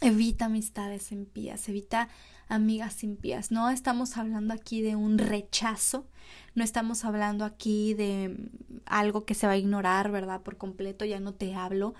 Evita 0.00 0.46
amistades 0.46 1.12
impías, 1.12 1.68
evita 1.68 2.08
amigas 2.50 3.02
impías. 3.02 3.50
No 3.50 3.70
estamos 3.70 4.16
hablando 4.16 4.52
aquí 4.52 4.82
de 4.82 4.96
un 4.96 5.18
rechazo, 5.18 6.06
no 6.54 6.64
estamos 6.64 7.04
hablando 7.04 7.44
aquí 7.44 7.94
de 7.94 8.50
algo 8.86 9.24
que 9.24 9.34
se 9.34 9.46
va 9.46 9.54
a 9.54 9.58
ignorar, 9.58 10.10
¿verdad? 10.10 10.42
Por 10.42 10.56
completo, 10.56 11.04
ya 11.04 11.20
no 11.20 11.32
te 11.32 11.54
hablo, 11.54 11.94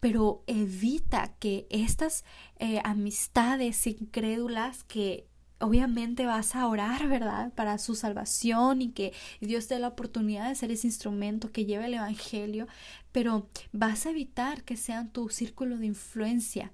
pero 0.00 0.42
evita 0.46 1.34
que 1.38 1.66
estas 1.70 2.24
eh, 2.58 2.80
amistades 2.84 3.86
incrédulas 3.86 4.84
que 4.84 5.26
obviamente 5.58 6.26
vas 6.26 6.54
a 6.54 6.66
orar, 6.66 7.08
¿verdad? 7.08 7.52
Para 7.54 7.78
su 7.78 7.94
salvación 7.94 8.82
y 8.82 8.90
que 8.90 9.12
Dios 9.40 9.68
te 9.68 9.74
dé 9.74 9.80
la 9.80 9.88
oportunidad 9.88 10.48
de 10.48 10.54
ser 10.54 10.70
ese 10.70 10.86
instrumento 10.86 11.52
que 11.52 11.64
lleve 11.64 11.86
el 11.86 11.94
Evangelio, 11.94 12.66
pero 13.12 13.48
vas 13.72 14.06
a 14.06 14.10
evitar 14.10 14.64
que 14.64 14.76
sean 14.76 15.10
tu 15.10 15.28
círculo 15.28 15.78
de 15.78 15.86
influencia 15.86 16.72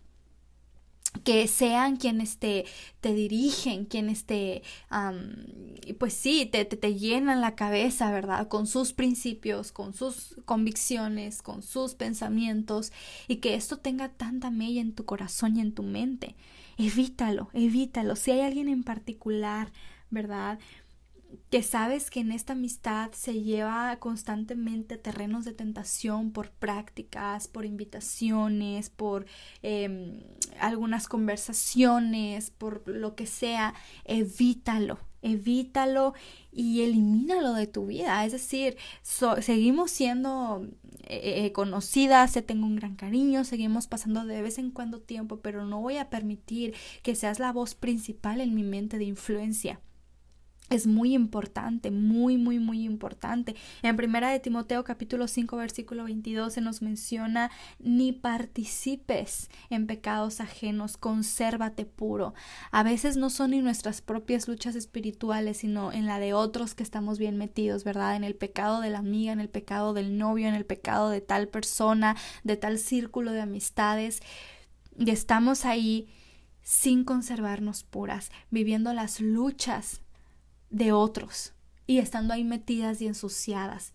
que 1.25 1.47
sean 1.47 1.97
quienes 1.97 2.39
te, 2.39 2.65
te 3.01 3.15
dirigen, 3.15 3.85
quienes 3.85 4.25
te, 4.25 4.63
pues 5.99 6.15
sí, 6.15 6.47
te, 6.47 6.65
te, 6.65 6.77
te, 6.77 6.95
llenan 6.95 7.41
la 7.41 7.55
cabeza, 7.55 8.11
¿verdad? 8.11 8.49
Con 8.49 8.67
sus 8.67 8.93
principios, 8.93 9.73
con 9.73 9.95
sus 9.95 10.37
convicciones, 10.45 11.43
con 11.43 11.63
sus 11.63 11.95
pensamientos, 11.95 12.93
y 13.29 13.37
que 13.37 13.55
esto 13.55 13.77
tenga 13.79 14.09
tanta 14.09 14.51
mella 14.51 14.81
en 14.81 14.95
tu 14.95 15.05
corazón 15.05 15.57
y 15.57 15.61
en 15.61 15.75
tu 15.75 15.83
mente 15.83 16.35
evítalo, 16.79 17.51
evítalo. 17.53 18.17
Si 18.17 18.31
hay 18.31 18.41
alguien 18.41 18.69
en 18.69 18.83
particular, 18.83 19.73
¿verdad? 20.11 20.59
Que 21.51 21.63
sabes 21.63 22.11
que 22.11 22.21
en 22.21 22.33
esta 22.33 22.55
amistad 22.55 23.13
se 23.13 23.43
lleva 23.43 23.97
constantemente 23.99 24.97
terrenos 24.97 25.45
de 25.45 25.53
tentación 25.53 26.33
por 26.33 26.51
prácticas, 26.51 27.49
por 27.49 27.65
invitaciones, 27.65 28.91
por 28.91 29.27
em, 29.63 30.21
algunas 30.61 31.09
conversaciones, 31.09 32.51
por 32.51 32.87
lo 32.89 33.15
que 33.15 33.27
sea, 33.27 33.75
evítalo, 34.05 34.99
evítalo 35.23 36.15
y 36.53 36.83
elimínalo 36.83 37.55
de 37.55 37.67
tu 37.67 37.87
vida. 37.87 38.25
Es 38.25 38.33
decir, 38.33 38.77
seguimos 39.41 39.91
siendo 39.91 40.67
eh, 41.05 41.45
eh, 41.47 41.53
conocidas, 41.53 42.33
te 42.33 42.43
tengo 42.43 42.67
un 42.67 42.77
gran 42.77 42.97
cariño, 42.97 43.45
seguimos 43.45 43.87
pasando 43.87 44.25
de 44.25 44.43
vez 44.43 44.59
en 44.59 44.71
cuando 44.71 45.01
tiempo, 45.01 45.41
pero 45.41 45.65
no 45.65 45.81
voy 45.81 45.97
a 45.99 46.11
permitir 46.11 46.75
que 47.03 47.15
seas 47.15 47.39
la 47.39 47.53
voz 47.53 47.75
principal 47.75 48.41
en 48.41 48.55
mi 48.55 48.63
mente 48.63 48.99
de 48.99 49.05
influencia 49.05 49.81
es 50.73 50.87
muy 50.87 51.15
importante, 51.15 51.91
muy, 51.91 52.39
muy, 52.39 52.59
muy 52.59 52.83
importante. 52.85 53.55
En 53.83 53.95
primera 53.97 54.31
de 54.31 54.41
Timoteo 54.41 54.85
capítulo 54.85 55.29
5 55.29 55.57
versículo 55.59 56.05
22 56.05 56.55
se 56.55 56.63
nos 56.63 56.81
menciona 56.81 57.51
ni 57.79 58.13
participes 58.13 59.51
en 59.69 59.87
pecados 59.87 60.41
ajenos, 60.41 60.97
consérvate 60.97 61.85
puro. 61.85 62.33
A 62.71 62.83
veces 62.83 63.19
no 63.19 63.29
son 63.29 63.51
ni 63.51 63.61
nuestras 63.61 64.01
propias 64.01 64.49
luchas 64.49 64.75
espirituales, 64.75 65.59
sino 65.59 65.93
en 65.93 66.07
la 66.07 66.19
de 66.19 66.33
otros 66.33 66.75
que 66.75 66.83
estamos 66.83 67.19
bien 67.19 67.37
metidos, 67.37 67.85
¿verdad? 67.85 68.17
En 68.17 68.25
el 68.25 68.35
pecado 68.35 68.81
de 68.81 68.89
la 68.89 69.01
amiga, 69.01 69.33
en 69.33 69.41
el 69.41 69.51
pecado 69.51 69.93
del 69.93 70.17
novio, 70.17 70.49
en 70.49 70.55
el 70.55 70.65
pecado 70.65 71.11
de 71.11 71.21
tal 71.21 71.49
persona, 71.49 72.17
de 72.45 72.57
tal 72.57 72.79
círculo 72.79 73.33
de 73.33 73.43
amistades. 73.43 74.23
Y 74.99 75.11
estamos 75.11 75.67
ahí 75.67 76.09
sin 76.63 77.05
conservarnos 77.05 77.85
puras, 77.85 78.31
viviendo 78.51 78.95
las 78.95 79.21
luchas 79.21 80.01
de 80.73 80.91
otros 80.91 81.53
y 81.87 81.99
estando 81.99 82.35
ahí 82.35 82.43
metidas 82.43 83.01
y 83.01 83.07
ensuciadas. 83.07 83.93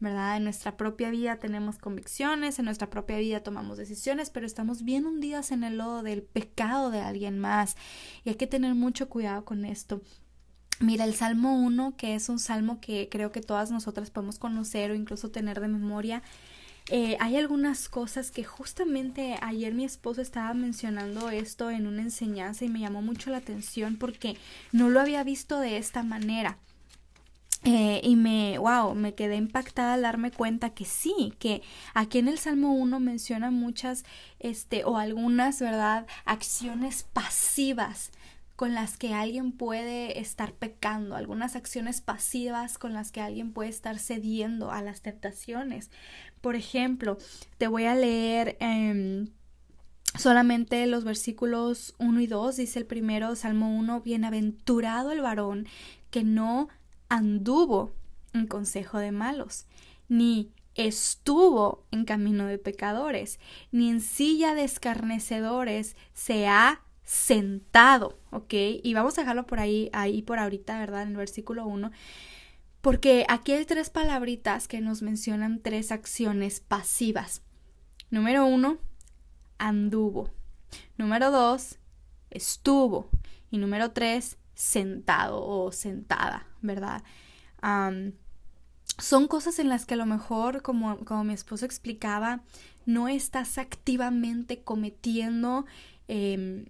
¿verdad? 0.00 0.38
En 0.38 0.44
nuestra 0.44 0.78
propia 0.78 1.10
vida 1.10 1.36
tenemos 1.36 1.76
convicciones, 1.76 2.58
en 2.58 2.64
nuestra 2.64 2.88
propia 2.88 3.18
vida 3.18 3.42
tomamos 3.42 3.76
decisiones, 3.76 4.30
pero 4.30 4.46
estamos 4.46 4.82
bien 4.82 5.04
hundidas 5.04 5.52
en 5.52 5.62
el 5.62 5.76
lodo 5.76 6.02
del 6.02 6.22
pecado 6.22 6.90
de 6.90 7.00
alguien 7.00 7.38
más 7.38 7.76
y 8.24 8.30
hay 8.30 8.36
que 8.36 8.46
tener 8.46 8.74
mucho 8.74 9.10
cuidado 9.10 9.44
con 9.44 9.66
esto. 9.66 10.00
Mira, 10.80 11.04
el 11.04 11.14
Salmo 11.14 11.60
1, 11.60 11.96
que 11.98 12.14
es 12.14 12.30
un 12.30 12.38
salmo 12.38 12.80
que 12.80 13.10
creo 13.10 13.30
que 13.30 13.42
todas 13.42 13.70
nosotras 13.70 14.10
podemos 14.10 14.38
conocer 14.38 14.90
o 14.90 14.94
incluso 14.94 15.30
tener 15.30 15.60
de 15.60 15.68
memoria, 15.68 16.22
eh, 16.90 17.16
hay 17.20 17.36
algunas 17.36 17.88
cosas 17.88 18.32
que 18.32 18.42
justamente 18.42 19.36
ayer 19.42 19.72
mi 19.72 19.84
esposo 19.84 20.20
estaba 20.20 20.52
mencionando 20.54 21.30
esto 21.30 21.70
en 21.70 21.86
una 21.86 22.02
enseñanza 22.02 22.64
y 22.64 22.68
me 22.68 22.80
llamó 22.80 23.00
mucho 23.00 23.30
la 23.30 23.36
atención 23.36 23.96
porque 23.96 24.36
no 24.72 24.88
lo 24.88 25.00
había 25.00 25.22
visto 25.22 25.60
de 25.60 25.76
esta 25.76 26.02
manera. 26.02 26.58
Eh, 27.62 28.00
y 28.02 28.16
me, 28.16 28.58
wow, 28.58 28.94
me 28.94 29.14
quedé 29.14 29.36
impactada 29.36 29.94
al 29.94 30.02
darme 30.02 30.32
cuenta 30.32 30.70
que 30.70 30.84
sí, 30.84 31.34
que 31.38 31.62
aquí 31.94 32.18
en 32.18 32.26
el 32.26 32.38
Salmo 32.38 32.72
1 32.72 32.98
menciona 32.98 33.50
muchas, 33.50 34.04
este, 34.38 34.84
o 34.84 34.96
algunas, 34.96 35.60
¿verdad?, 35.60 36.06
acciones 36.24 37.06
pasivas 37.12 38.10
con 38.60 38.74
las 38.74 38.98
que 38.98 39.14
alguien 39.14 39.52
puede 39.52 40.20
estar 40.20 40.52
pecando, 40.52 41.16
algunas 41.16 41.56
acciones 41.56 42.02
pasivas 42.02 42.76
con 42.76 42.92
las 42.92 43.10
que 43.10 43.22
alguien 43.22 43.54
puede 43.54 43.70
estar 43.70 43.98
cediendo 43.98 44.70
a 44.70 44.82
las 44.82 45.00
tentaciones. 45.00 45.90
Por 46.42 46.56
ejemplo, 46.56 47.16
te 47.56 47.68
voy 47.68 47.84
a 47.84 47.94
leer 47.94 48.58
em, 48.60 49.28
solamente 50.18 50.86
los 50.86 51.04
versículos 51.04 51.94
1 52.00 52.20
y 52.20 52.26
2. 52.26 52.56
Dice 52.56 52.78
el 52.80 52.84
primero, 52.84 53.34
Salmo 53.34 53.74
1, 53.78 54.02
Bienaventurado 54.02 55.10
el 55.10 55.22
varón 55.22 55.66
que 56.10 56.22
no 56.22 56.68
anduvo 57.08 57.94
en 58.34 58.46
consejo 58.46 58.98
de 58.98 59.10
malos, 59.10 59.64
ni 60.10 60.52
estuvo 60.74 61.86
en 61.92 62.04
camino 62.04 62.44
de 62.44 62.58
pecadores, 62.58 63.40
ni 63.72 63.88
en 63.88 64.02
silla 64.02 64.54
de 64.54 64.64
escarnecedores 64.64 65.96
se 66.12 66.46
ha 66.46 66.82
sentado, 67.10 68.20
¿ok? 68.30 68.54
Y 68.84 68.94
vamos 68.94 69.18
a 69.18 69.22
dejarlo 69.22 69.44
por 69.44 69.58
ahí, 69.58 69.90
ahí 69.92 70.22
por 70.22 70.38
ahorita, 70.38 70.78
¿verdad? 70.78 71.02
En 71.02 71.08
el 71.08 71.16
versículo 71.16 71.66
1. 71.66 71.90
Porque 72.82 73.26
aquí 73.28 73.50
hay 73.50 73.64
tres 73.64 73.90
palabritas 73.90 74.68
que 74.68 74.80
nos 74.80 75.02
mencionan 75.02 75.58
tres 75.58 75.90
acciones 75.90 76.60
pasivas. 76.60 77.42
Número 78.10 78.46
uno, 78.46 78.78
anduvo. 79.58 80.30
Número 80.98 81.32
dos, 81.32 81.80
estuvo. 82.30 83.10
Y 83.50 83.58
número 83.58 83.90
tres, 83.90 84.38
sentado 84.54 85.44
o 85.44 85.72
sentada, 85.72 86.46
¿verdad? 86.62 87.02
son 88.98 89.26
cosas 89.26 89.58
en 89.58 89.68
las 89.68 89.84
que 89.84 89.94
a 89.94 89.96
lo 89.96 90.06
mejor, 90.06 90.62
como, 90.62 91.04
como 91.04 91.24
mi 91.24 91.34
esposo 91.34 91.66
explicaba, 91.66 92.42
no 92.86 93.08
estás 93.08 93.58
activamente 93.58 94.62
cometiendo 94.62 95.66
em, 96.06 96.66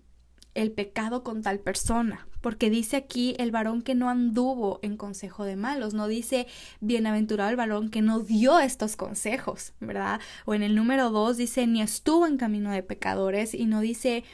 el 0.61 0.73
pecado 0.73 1.23
con 1.23 1.43
tal 1.43 1.59
persona, 1.61 2.27
porque 2.41 2.71
dice 2.71 2.97
aquí 2.97 3.35
el 3.39 3.51
varón 3.51 3.83
que 3.83 3.95
no 3.95 4.11
anduvo 4.11 4.79
en 4.83 4.97
consejo 4.97 5.45
de 5.45 5.57
malos, 5.57 5.95
no 5.95 6.07
dice 6.07 6.47
bienaventurado 6.81 7.51
el 7.51 7.57
varón 7.57 7.91
que 7.91 8.03
no 8.03 8.21
dio 8.21 8.59
estos 8.61 8.97
consejos, 8.97 9.73
¿verdad? 9.81 10.21
O 10.45 10.55
en 10.55 10.63
el 10.63 10.75
número 10.75 11.11
dos 11.11 11.37
dice 11.37 11.67
ni 11.67 11.83
estuvo 11.83 12.27
en 12.27 12.37
camino 12.37 12.71
de 12.71 12.83
pecadores 12.83 13.55
y 13.55 13.67
no 13.67 13.81
dice 13.81 14.25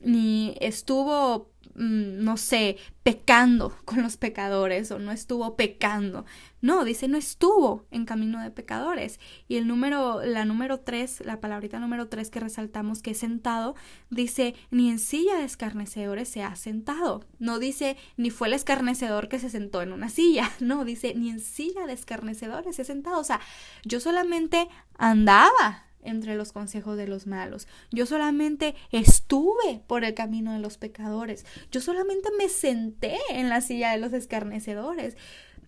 ni 0.00 0.56
estuvo 0.60 1.53
no 1.74 2.36
sé, 2.36 2.76
pecando 3.02 3.76
con 3.84 4.02
los 4.02 4.16
pecadores 4.16 4.90
o 4.90 4.98
no 4.98 5.12
estuvo 5.12 5.56
pecando. 5.56 6.24
No, 6.60 6.84
dice 6.84 7.08
no 7.08 7.18
estuvo 7.18 7.84
en 7.90 8.06
camino 8.06 8.40
de 8.40 8.50
pecadores. 8.50 9.20
Y 9.48 9.56
el 9.56 9.66
número, 9.66 10.24
la 10.24 10.44
número 10.44 10.80
tres, 10.80 11.22
la 11.24 11.40
palabrita 11.40 11.78
número 11.78 12.08
tres 12.08 12.30
que 12.30 12.40
resaltamos 12.40 13.02
que 13.02 13.10
es 13.10 13.18
sentado, 13.18 13.74
dice 14.10 14.54
ni 14.70 14.90
en 14.90 14.98
silla 14.98 15.36
de 15.36 15.44
escarnecedores 15.44 16.28
se 16.28 16.42
ha 16.42 16.56
sentado. 16.56 17.24
No 17.38 17.58
dice 17.58 17.96
ni 18.16 18.30
fue 18.30 18.48
el 18.48 18.54
escarnecedor 18.54 19.28
que 19.28 19.38
se 19.38 19.50
sentó 19.50 19.82
en 19.82 19.92
una 19.92 20.08
silla. 20.08 20.50
No, 20.64 20.84
dice 20.86 21.14
ni 21.14 21.28
en 21.28 21.40
silla 21.40 21.86
de 21.86 21.92
escarnecedores 21.92 22.76
se 22.76 22.82
ha 22.82 22.84
sentado. 22.86 23.20
O 23.20 23.24
sea, 23.24 23.40
yo 23.84 24.00
solamente 24.00 24.68
andaba 24.96 25.83
entre 26.04 26.36
los 26.36 26.52
consejos 26.52 26.96
de 26.96 27.06
los 27.06 27.26
malos. 27.26 27.66
Yo 27.90 28.06
solamente 28.06 28.74
estuve 28.90 29.82
por 29.86 30.04
el 30.04 30.14
camino 30.14 30.52
de 30.52 30.58
los 30.58 30.78
pecadores. 30.78 31.44
Yo 31.70 31.80
solamente 31.80 32.30
me 32.38 32.48
senté 32.48 33.18
en 33.30 33.48
la 33.48 33.60
silla 33.60 33.92
de 33.92 33.98
los 33.98 34.12
escarnecedores. 34.12 35.16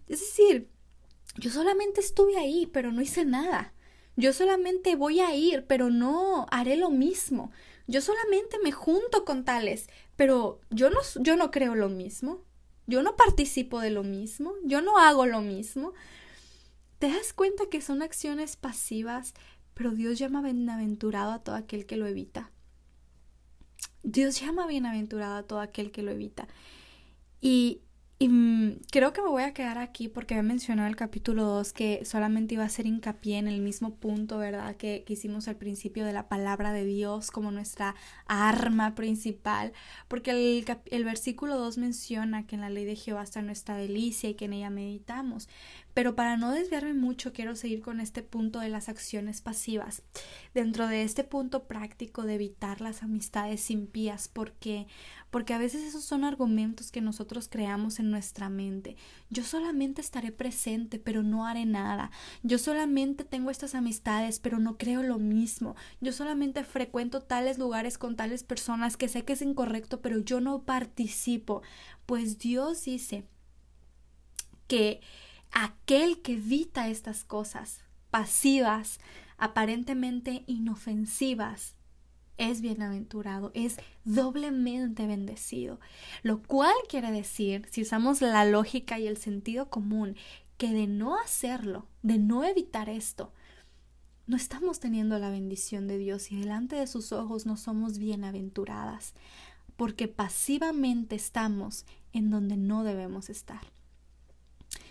Es 0.08 0.20
decir, 0.20 0.68
yo 1.36 1.50
solamente 1.50 2.00
estuve 2.00 2.38
ahí, 2.38 2.66
pero 2.66 2.92
no 2.92 3.02
hice 3.02 3.24
nada. 3.24 3.72
Yo 4.16 4.32
solamente 4.32 4.96
voy 4.96 5.20
a 5.20 5.34
ir, 5.34 5.66
pero 5.66 5.90
no 5.90 6.46
haré 6.50 6.76
lo 6.76 6.90
mismo. 6.90 7.50
yo 7.88 8.00
solamente 8.00 8.58
me 8.64 8.72
junto 8.72 9.24
con 9.24 9.44
tales, 9.44 9.88
pero 10.16 10.60
yo 10.70 10.90
no, 10.90 10.98
yo 11.20 11.36
no 11.36 11.52
creo 11.52 11.76
lo 11.76 11.88
mismo, 11.88 12.42
yo 12.88 13.02
no 13.02 13.14
participo 13.14 13.80
de 13.80 13.90
lo 13.90 14.02
mismo, 14.02 14.54
yo 14.64 14.80
no 14.80 14.98
hago 14.98 15.26
lo 15.26 15.40
mismo. 15.40 15.92
¿Te 16.98 17.08
das 17.08 17.32
cuenta 17.32 17.66
que 17.70 17.80
son 17.80 18.02
acciones 18.02 18.56
pasivas, 18.56 19.34
pero 19.76 19.90
Dios 19.90 20.18
llama 20.18 20.40
bienaventurado 20.40 21.32
a 21.32 21.40
todo 21.40 21.54
aquel 21.54 21.84
que 21.84 21.98
lo 21.98 22.06
evita? 22.06 22.50
Dios 24.02 24.40
llama 24.40 24.66
bienaventurado 24.66 25.36
a 25.36 25.42
todo 25.42 25.60
aquel 25.60 25.90
que 25.90 26.00
lo 26.00 26.12
evita. 26.12 26.48
Y, 27.42 27.82
y 28.18 28.28
mm, 28.28 28.80
creo 28.90 29.12
que 29.12 29.20
me 29.20 29.28
voy 29.28 29.42
a 29.42 29.52
quedar 29.52 29.76
aquí 29.76 30.08
porque 30.08 30.34
había 30.34 30.48
mencionado 30.48 30.88
el 30.88 30.96
capítulo 30.96 31.44
2 31.44 31.74
que 31.74 32.04
solamente 32.06 32.54
iba 32.54 32.62
a 32.62 32.66
hacer 32.66 32.86
hincapié 32.86 33.36
en 33.36 33.46
el 33.46 33.60
mismo 33.60 33.96
punto, 33.96 34.38
¿verdad? 34.38 34.76
Que, 34.76 35.04
que, 35.04 35.12
hicimos 35.12 35.48
al 35.48 35.56
principio 35.56 36.06
de 36.06 36.14
la 36.14 36.26
palabra 36.26 36.72
de 36.72 36.86
Dios 36.86 37.30
como 37.30 37.50
nuestra 37.50 37.94
arma 38.26 38.94
principal. 38.94 39.74
Porque 40.08 40.30
el, 40.30 40.64
el 40.86 41.04
versículo 41.04 41.58
2 41.58 41.76
menciona 41.76 42.46
que 42.46 42.54
en 42.54 42.62
la 42.62 42.70
ley 42.70 42.86
de 42.86 42.96
Jehová 42.96 43.22
está 43.22 43.42
nuestra 43.42 43.76
delicia 43.76 44.30
y 44.30 44.34
que 44.34 44.46
en 44.46 44.54
ella 44.54 44.70
meditamos. 44.70 45.46
Pero 45.96 46.14
para 46.14 46.36
no 46.36 46.52
desviarme 46.52 46.92
mucho, 46.92 47.32
quiero 47.32 47.56
seguir 47.56 47.80
con 47.80 48.00
este 48.00 48.22
punto 48.22 48.60
de 48.60 48.68
las 48.68 48.90
acciones 48.90 49.40
pasivas. 49.40 50.02
Dentro 50.52 50.88
de 50.88 51.02
este 51.02 51.24
punto 51.24 51.64
práctico 51.64 52.24
de 52.24 52.34
evitar 52.34 52.82
las 52.82 53.02
amistades 53.02 53.70
impías, 53.70 54.28
porque 54.28 54.88
porque 55.30 55.54
a 55.54 55.58
veces 55.58 55.82
esos 55.82 56.04
son 56.04 56.24
argumentos 56.24 56.90
que 56.90 57.00
nosotros 57.00 57.48
creamos 57.48 57.98
en 57.98 58.10
nuestra 58.10 58.48
mente. 58.48 58.96
Yo 59.30 59.44
solamente 59.44 60.00
estaré 60.00 60.32
presente, 60.32 60.98
pero 60.98 61.22
no 61.22 61.46
haré 61.46 61.66
nada. 61.66 62.10
Yo 62.42 62.58
solamente 62.58 63.24
tengo 63.24 63.50
estas 63.50 63.74
amistades, 63.74 64.38
pero 64.38 64.58
no 64.58 64.78
creo 64.78 65.02
lo 65.02 65.18
mismo. 65.18 65.76
Yo 66.00 66.12
solamente 66.12 66.64
frecuento 66.64 67.22
tales 67.22 67.58
lugares 67.58 67.98
con 67.98 68.16
tales 68.16 68.44
personas 68.44 68.96
que 68.96 69.08
sé 69.08 69.24
que 69.24 69.34
es 69.34 69.42
incorrecto, 69.42 70.00
pero 70.00 70.18
yo 70.18 70.40
no 70.40 70.62
participo. 70.62 71.62
Pues 72.06 72.38
Dios 72.38 72.84
dice 72.84 73.26
que 74.68 75.00
aquel 75.52 76.22
que 76.22 76.34
evita 76.34 76.88
estas 76.88 77.24
cosas 77.24 77.80
pasivas, 78.10 79.00
aparentemente 79.38 80.44
inofensivas, 80.46 81.75
es 82.38 82.60
bienaventurado, 82.60 83.50
es 83.54 83.76
doblemente 84.04 85.06
bendecido. 85.06 85.80
Lo 86.22 86.42
cual 86.42 86.74
quiere 86.88 87.10
decir, 87.10 87.66
si 87.70 87.82
usamos 87.82 88.20
la 88.20 88.44
lógica 88.44 88.98
y 88.98 89.06
el 89.06 89.16
sentido 89.16 89.70
común, 89.70 90.16
que 90.56 90.70
de 90.72 90.86
no 90.86 91.18
hacerlo, 91.18 91.86
de 92.02 92.18
no 92.18 92.44
evitar 92.44 92.88
esto, 92.88 93.32
no 94.26 94.36
estamos 94.36 94.80
teniendo 94.80 95.18
la 95.18 95.30
bendición 95.30 95.86
de 95.86 95.98
Dios 95.98 96.32
y 96.32 96.36
delante 96.40 96.76
de 96.76 96.86
sus 96.86 97.12
ojos 97.12 97.46
no 97.46 97.56
somos 97.56 97.98
bienaventuradas, 97.98 99.14
porque 99.76 100.08
pasivamente 100.08 101.14
estamos 101.14 101.84
en 102.12 102.30
donde 102.30 102.56
no 102.56 102.82
debemos 102.82 103.30
estar. 103.30 103.60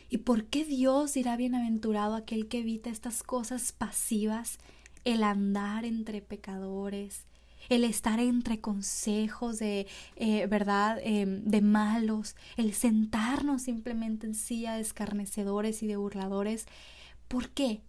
¿Y 0.09 0.19
por 0.19 0.45
qué 0.45 0.63
Dios 0.63 1.13
dirá 1.13 1.35
bienaventurado 1.35 2.15
aquel 2.15 2.47
que 2.47 2.59
evita 2.59 2.89
estas 2.89 3.23
cosas 3.23 3.71
pasivas, 3.71 4.59
el 5.03 5.23
andar 5.23 5.83
entre 5.83 6.21
pecadores, 6.21 7.25
el 7.69 7.83
estar 7.83 8.19
entre 8.19 8.59
consejos 8.61 9.59
de, 9.59 9.87
eh, 10.15 10.47
¿verdad?, 10.47 10.99
em, 11.03 11.43
de 11.43 11.61
malos, 11.61 12.35
el 12.57 12.73
sentarnos 12.73 13.63
simplemente 13.63 14.27
en 14.27 14.35
silla 14.35 14.73
de 14.75 14.81
escarnecedores 14.81 15.83
y 15.83 15.87
de 15.87 15.97
burladores. 15.97 16.65
¿Por 17.27 17.49
qué? 17.49 17.81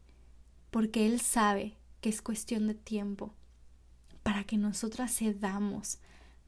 Porque 0.71 1.07
Él 1.07 1.21
sabe 1.21 1.77
que 2.01 2.09
es 2.09 2.23
cuestión 2.23 2.67
de 2.67 2.75
tiempo 2.75 3.35
para 4.23 4.45
que 4.45 4.57
nosotras 4.57 5.17
cedamos, 5.17 5.99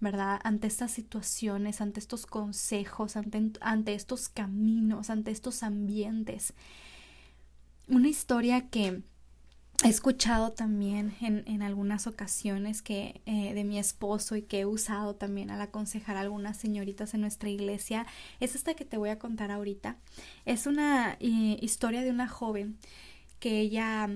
¿verdad? 0.00 0.40
Ante 0.44 0.66
estas 0.66 0.90
situaciones, 0.90 1.80
ante 1.80 2.00
estos 2.00 2.26
consejos, 2.26 3.16
ante, 3.16 3.52
ante 3.60 3.94
estos 3.94 4.28
caminos, 4.28 5.10
ante 5.10 5.30
estos 5.30 5.62
ambientes. 5.62 6.54
Una 7.88 8.08
historia 8.08 8.68
que 8.68 9.02
he 9.84 9.88
escuchado 9.88 10.50
también 10.50 11.14
en, 11.20 11.44
en 11.46 11.62
algunas 11.62 12.08
ocasiones 12.08 12.82
que 12.82 13.20
eh, 13.26 13.54
de 13.54 13.62
mi 13.62 13.78
esposo 13.78 14.34
y 14.34 14.42
que 14.42 14.60
he 14.60 14.66
usado 14.66 15.14
también 15.14 15.50
al 15.50 15.60
aconsejar 15.60 16.16
a 16.16 16.20
algunas 16.20 16.56
señoritas 16.56 17.14
en 17.14 17.20
nuestra 17.20 17.48
iglesia 17.48 18.04
es 18.40 18.56
esta 18.56 18.74
que 18.74 18.84
te 18.84 18.96
voy 18.96 19.10
a 19.10 19.20
contar 19.20 19.52
ahorita. 19.52 19.96
Es 20.46 20.66
una 20.66 21.16
eh, 21.20 21.58
historia 21.60 22.02
de 22.02 22.10
una 22.10 22.26
joven 22.26 22.76
que 23.38 23.60
ella 23.60 24.08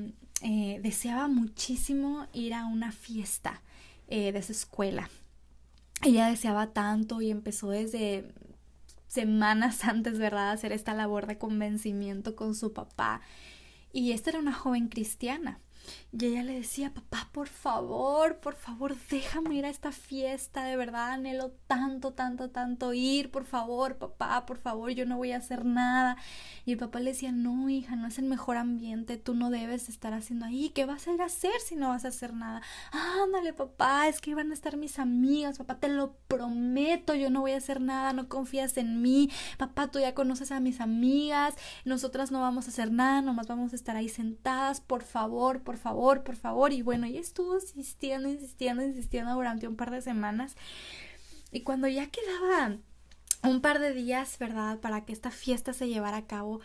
eh, 0.43 0.81
deseaba 0.83 1.29
muchísimo 1.29 2.27
ir 2.33 2.55
a 2.55 2.67
una 2.67 2.91
fiesta 2.91 3.63
de 4.09 4.43
su 4.43 4.53
escuela. 4.53 5.09
Ella 6.05 6.27
deseaba 6.27 6.75
tanto 6.75 7.23
y 7.23 7.31
empezó 7.31 7.71
desde 7.71 8.31
semanas 9.09 9.85
antes, 9.89 10.19
¿verdad?, 10.19 10.51
a 10.51 10.53
hacer 10.53 10.73
esta 10.73 10.93
labor 10.93 11.27
de 11.27 11.39
convencimiento 11.39 12.37
con 12.37 12.55
su 12.55 12.75
papá 12.75 13.23
y 13.93 14.13
esta 14.13 14.31
era 14.31 14.39
una 14.39 14.53
joven 14.53 14.89
cristiana. 14.89 15.61
Y 16.13 16.27
ella 16.27 16.43
le 16.43 16.55
decía, 16.55 16.93
papá, 16.93 17.31
por 17.33 17.49
favor, 17.49 18.39
por 18.41 18.55
favor, 18.55 18.95
déjame 19.11 19.55
ir 19.55 19.65
a 19.65 19.71
esta 19.71 19.93
fiesta, 19.93 20.65
de 20.65 20.77
verdad 20.77 21.13
anhelo 21.13 21.53
tanto, 21.67 22.13
tanto, 22.13 22.51
tanto 22.51 22.93
ir, 22.93 23.31
por 23.31 23.45
favor, 23.45 23.97
papá, 23.97 24.45
por 24.45 24.59
favor, 24.59 24.91
yo 24.91 25.07
no 25.07 25.17
voy 25.17 25.33
a 25.33 25.39
hacer 25.39 25.65
nada. 25.65 26.19
Y 26.67 26.73
el 26.73 26.79
papá 26.79 27.01
le 27.01 27.13
decía, 27.13 27.33
no, 27.33 27.71
hija, 27.71 27.97
no 27.97 28.07
es 28.09 28.19
el 28.19 28.27
mejor 28.27 28.59
ambiente, 28.59 29.17
tú 29.17 29.35
no 29.35 29.49
debes 29.51 29.89
estar 29.89 30.13
haciendo 30.13 30.45
ahí, 30.45 30.69
¿qué 30.71 30.85
vas 30.85 31.07
a 31.09 31.13
ir 31.15 31.23
a 31.23 31.27
hacer 31.27 31.59
si 31.65 31.77
no 31.77 31.89
vas 31.89 32.05
a 32.05 32.09
hacer 32.09 32.35
nada? 32.35 32.61
Ándale, 32.93 33.55
papá, 33.55 34.07
es 34.09 34.21
que 34.21 34.35
van 34.35 34.51
a 34.51 34.55
estar 34.55 34.77
mis 34.77 34.99
amigas, 34.99 35.57
papá, 35.59 35.79
te 35.81 35.89
lo 35.89 36.15
prometo, 36.29 37.15
yo 37.15 37.31
no 37.31 37.41
voy 37.41 37.53
a 37.53 37.57
hacer 37.57 37.81
nada, 37.81 38.13
no 38.13 38.29
confías 38.29 38.77
en 38.77 39.01
mí, 39.01 39.31
papá, 39.57 39.91
tú 39.91 39.99
ya 39.99 40.15
conoces 40.15 40.53
a 40.53 40.61
mis 40.61 40.81
amigas, 40.81 41.55
nosotras 41.87 42.31
no 42.31 42.41
vamos 42.43 42.67
a 42.67 42.71
hacer 42.71 42.93
nada, 42.93 43.23
nomás 43.23 43.47
vamos 43.47 43.73
a 43.73 43.77
estar 43.77 43.97
ahí 43.97 44.11
sentadas, 44.11 44.81
por 44.83 45.03
favor, 45.03 45.63
por 45.63 45.72
favor, 45.77 46.23
por 46.23 46.37
favor. 46.37 46.73
Y 46.73 46.83
bueno, 46.83 47.07
ella 47.07 47.21
estuvo 47.21 47.55
insistiendo, 47.55 48.29
insistiendo, 48.29 48.83
insistiendo 48.83 49.35
durante 49.35 49.69
un 49.69 49.77
par 49.77 49.91
de 49.91 50.03
semanas. 50.03 50.57
Y 51.51 51.61
cuando 51.63 51.89
ya 51.89 52.09
quedaba 52.09 52.77
un 53.43 53.61
par 53.61 53.79
de 53.79 53.93
días, 53.93 54.39
¿verdad?, 54.39 54.79
para 54.79 55.05
que 55.05 55.13
esta 55.13 55.31
fiesta 55.31 55.73
se 55.73 55.89
llevara 55.89 56.19
a 56.19 56.27
cabo, 56.27 56.61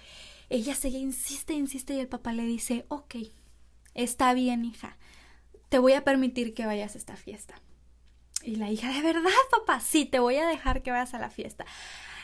ella 0.50 0.76
sigue, 0.76 0.98
insiste, 0.98 1.54
insiste 1.54 1.94
y 1.94 2.00
el 2.00 2.08
papá 2.08 2.34
le 2.34 2.44
dice, 2.44 2.86
ok, 2.88 3.16
está 3.94 4.34
bien, 4.34 4.64
hija, 4.64 4.98
te 5.70 5.80
voy 5.80 5.94
a 5.94 6.04
permitir 6.04 6.54
que 6.54 6.66
vayas 6.66 6.96
a 6.96 6.98
esta 6.98 7.16
fiesta. 7.16 7.62
Y 8.44 8.56
la 8.56 8.72
hija, 8.72 8.92
¿de 8.92 9.02
verdad, 9.02 9.32
papá? 9.52 9.80
Sí, 9.82 10.06
te 10.06 10.20
voy 10.20 10.38
a 10.38 10.48
dejar 10.48 10.84
que 10.84 10.92
vayas 10.92 11.14
a 11.14 11.20
la 11.20 11.30
fiesta. 11.30 11.66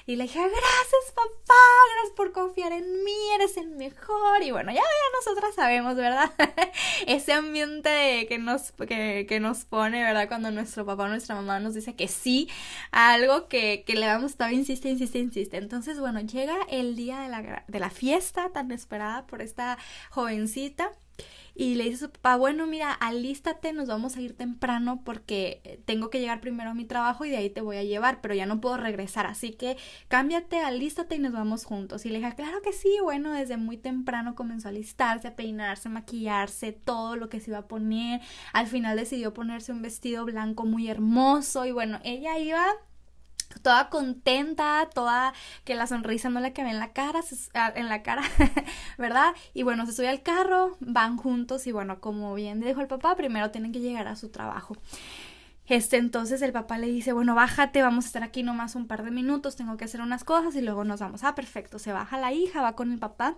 Y 0.06 0.18
le 0.18 0.24
dije, 0.24 0.40
gracias 0.40 1.14
papá, 1.16 1.54
gracias 1.96 2.14
por 2.18 2.34
confiar 2.34 2.74
en 2.74 3.06
mí, 3.06 3.16
eres 3.36 3.56
el 3.56 3.70
mejor. 3.70 4.44
Y 4.44 4.52
bueno, 4.52 4.72
ya, 4.74 4.82
ya 4.82 5.18
nosotras 5.18 5.56
sabemos, 5.56 5.96
¿verdad? 5.96 6.30
Ese 7.08 7.32
ambiente 7.32 8.26
que 8.28 8.38
nos, 8.38 8.74
que, 8.74 9.26
que, 9.30 9.40
nos 9.40 9.64
pone, 9.64 10.04
¿verdad? 10.04 10.28
Cuando 10.28 10.52
nuestro 10.52 10.86
papá 10.86 11.04
o 11.04 11.08
nuestra 11.08 11.36
mamá 11.36 11.62
nos 11.62 11.74
dice 11.74 11.96
que 11.96 12.10
sí 12.10 12.50
a 12.92 13.14
algo 13.14 13.48
que, 13.48 13.86
que 13.88 13.96
le 13.96 14.06
damos, 14.06 14.32
estaba 14.32 14.52
insiste, 14.52 14.90
insiste, 14.90 15.20
insiste. 15.20 15.56
Entonces, 15.56 15.98
bueno, 16.02 16.20
llega 16.20 16.58
el 16.70 16.98
día 16.98 17.22
de 17.22 17.30
la, 17.30 17.64
de 17.66 17.80
la 17.80 17.90
fiesta 17.90 18.50
tan 18.50 18.74
esperada 18.74 19.26
por 19.26 19.42
esta 19.42 19.78
jovencita 20.10 20.92
y 21.56 21.76
le 21.76 21.86
dice 21.86 21.96
a 21.96 22.08
su 22.08 22.12
papá, 22.12 22.36
bueno, 22.36 22.66
mira, 22.66 22.92
alístate, 22.92 23.74
nos 23.74 23.88
vamos 23.88 24.16
a 24.16 24.22
ir 24.22 24.36
temprano 24.36 25.02
porque 25.04 25.62
eh, 25.64 25.80
tengo 25.86 26.10
que 26.10 26.20
llegar 26.20 26.42
primero 26.42 26.72
a 26.72 26.74
mi 26.74 26.86
trabajo 26.86 27.26
y 27.26 27.30
de 27.30 27.38
ahí 27.38 27.50
te 27.50 27.62
voy 27.62 27.78
a 27.78 27.84
llevar, 27.84 28.22
pero 28.22 28.34
ya 28.34 28.46
no 28.46 28.60
puedo 28.60 28.78
regresar, 28.78 29.26
así 29.28 29.52
que 29.52 29.78
cámbiate, 30.08 30.60
alístate 30.60 31.16
y 31.16 31.20
nos 31.20 31.34
vamos 31.34 31.66
juntos. 31.66 32.06
Y 32.06 32.10
le 32.10 32.20
dije, 32.20 32.34
claro 32.36 32.62
que 32.62 32.74
sí, 32.74 32.98
bueno, 33.04 33.32
desde 33.32 33.58
muy 33.58 33.78
temprano 33.78 34.36
comenzó 34.36 34.68
a 34.68 34.72
alistarse, 34.72 35.28
a 35.28 35.36
peinarse, 35.36 35.90
a 35.90 35.92
maquillarse, 35.92 36.72
todo 36.72 37.16
lo 37.16 37.30
que 37.30 37.40
se 37.40 37.52
iba 37.52 37.60
a 37.60 37.68
poner. 37.68 38.22
Al 38.54 38.68
final 38.68 38.98
decidió 38.98 39.34
ponerse 39.34 39.72
un 39.72 39.82
vestido 39.82 40.26
blanco 40.26 40.66
muy 40.66 40.90
hermoso 40.90 41.66
y 41.66 41.72
bueno, 41.72 42.00
ella 42.04 42.40
iba 42.40 42.66
toda 43.62 43.90
contenta, 43.90 44.90
toda 44.94 45.34
que 45.64 45.76
la 45.76 45.88
sonrisa 45.88 46.30
no 46.30 46.40
le 46.40 46.54
cabe 46.54 46.72
en 46.72 46.80
la 46.80 46.94
cara, 46.94 47.22
ah, 47.54 47.72
en 47.76 47.90
la 47.90 48.04
cara, 48.04 48.24
¿verdad? 48.98 49.34
Y 49.54 49.64
bueno, 49.64 49.86
se 49.86 49.94
sube 49.94 50.10
al 50.10 50.22
carro, 50.22 50.78
van 50.80 51.18
juntos 51.18 51.68
y 51.68 51.72
bueno, 51.72 52.00
como 52.00 52.34
bien 52.34 52.60
dijo 52.60 52.82
el 52.82 52.88
papá, 52.88 53.16
primero 53.16 53.52
tienen 53.52 53.72
que 53.72 53.80
llegar 53.80 54.08
a 54.08 54.16
su 54.16 54.30
trabajo. 54.30 54.76
Este, 55.68 55.98
entonces 55.98 56.42
el 56.42 56.52
papá 56.52 56.78
le 56.78 56.88
dice, 56.88 57.14
bueno, 57.14 57.36
bájate, 57.36 57.82
vamos 57.82 58.06
a 58.06 58.08
estar 58.08 58.24
aquí 58.24 58.44
nomás 58.44 58.76
un 58.76 58.88
par 58.88 59.04
de 59.04 59.12
minutos, 59.12 59.56
tengo 59.56 59.78
que 59.78 59.86
hacer 59.86 60.02
unas 60.02 60.24
cosas 60.24 60.56
y 60.56 60.62
luego 60.62 60.84
nos 60.84 61.00
vamos. 61.00 61.24
Ah, 61.24 61.36
perfecto, 61.36 61.80
se 61.80 61.94
baja 61.94 62.20
la 62.20 62.34
hija, 62.34 62.62
va 62.62 62.76
con 62.76 62.92
el 62.92 63.00
papá. 63.00 63.38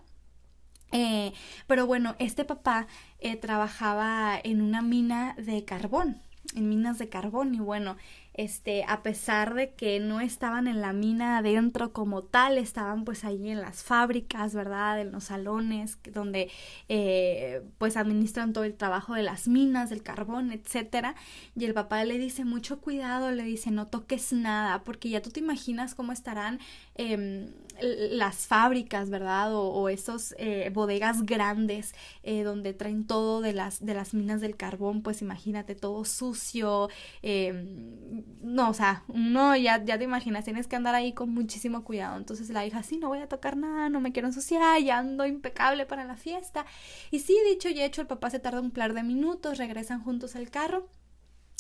Eh, 0.92 1.34
pero 1.68 1.86
bueno, 1.86 2.16
este 2.20 2.46
papá 2.46 2.88
eh, 3.20 3.36
trabajaba 3.36 4.40
en 4.44 4.62
una 4.62 4.82
mina 4.82 5.36
de 5.38 5.66
carbón, 5.66 6.22
en 6.56 6.70
minas 6.70 6.98
de 6.98 7.10
carbón 7.10 7.54
y 7.54 7.60
bueno, 7.60 7.98
este, 8.38 8.84
a 8.88 9.02
pesar 9.02 9.54
de 9.54 9.74
que 9.74 10.00
no 10.02 10.20
estaban 10.20 10.68
en 10.68 10.82
la 10.82 10.92
mina 10.92 11.38
adentro 11.38 11.94
como 11.94 12.24
tal, 12.24 12.58
estaban 12.58 13.06
pues 13.06 13.24
ahí 13.24 13.50
en 13.50 13.62
las 13.62 13.84
fábricas, 13.84 14.54
¿verdad? 14.54 15.00
En 15.00 15.14
los 15.14 15.26
salones 15.26 15.98
donde 16.12 16.52
eh, 16.90 17.64
pues 17.78 17.96
administran 17.96 18.52
todo 18.52 18.66
el 18.66 18.76
trabajo 18.76 19.14
de 19.14 19.24
las 19.24 19.48
minas, 19.48 19.90
del 19.90 20.04
carbón, 20.04 20.52
etcétera. 20.52 21.16
Y 21.56 21.64
el 21.64 21.74
papá 21.74 22.04
le 22.04 22.18
dice 22.18 22.44
mucho 22.44 22.82
cuidado, 22.82 23.32
le 23.32 23.44
dice 23.44 23.72
no 23.72 23.88
toques 23.88 24.34
nada, 24.34 24.84
porque 24.84 25.10
ya 25.10 25.22
tú 25.22 25.30
te 25.30 25.40
imaginas 25.40 25.96
cómo 25.96 26.12
estarán 26.12 26.60
eh, 26.96 27.48
las 27.82 28.48
fábricas, 28.48 29.10
¿verdad? 29.10 29.54
O, 29.54 29.68
o 29.70 29.90
esos 29.90 30.34
eh, 30.38 30.70
bodegas 30.74 31.24
grandes 31.24 31.94
eh, 32.24 32.44
donde 32.44 32.74
traen 32.74 33.06
todo 33.06 33.42
de 33.42 33.54
las, 33.54 33.86
de 33.86 33.94
las 33.94 34.14
minas 34.14 34.42
del 34.42 34.56
carbón, 34.56 35.02
pues 35.02 35.22
imagínate 35.22 35.76
todo 35.76 36.06
sucio. 36.06 36.90
Em, 37.22 38.24
no, 38.42 38.70
o 38.70 38.74
sea, 38.74 39.04
no, 39.14 39.56
ya, 39.56 39.84
ya 39.84 39.98
te 39.98 40.04
imaginas, 40.06 40.46
tienes 40.46 40.68
que 40.68 40.76
andar 40.76 40.96
ahí 40.96 41.14
con 41.14 41.34
muchísimo 41.34 41.84
cuidado. 41.84 42.18
Entonces 42.18 42.50
la 42.50 42.66
hija, 42.66 42.84
sí, 42.84 42.98
no 42.98 43.10
voy 43.10 43.20
a 43.20 43.28
tocar 43.28 43.58
nada, 43.58 43.90
no 43.90 44.00
me 44.00 44.12
quiero 44.12 44.28
ensuciar, 44.28 44.82
ya 44.82 45.00
ando 45.00 45.26
impecable 45.26 45.86
para 45.86 46.06
la 46.06 46.16
fiesta. 46.16 46.66
Y 47.12 47.20
sí, 47.20 47.38
dicho 47.50 47.70
y 47.70 47.82
hecho, 47.82 48.02
el 48.02 48.08
papá 48.08 48.30
se 48.30 48.40
tarda 48.40 48.62
un 48.62 48.72
par 48.72 48.94
de 48.94 49.04
minutos, 49.04 49.58
regresan 49.58 50.02
juntos 50.04 50.36
al 50.36 50.50
carro. 50.50 50.88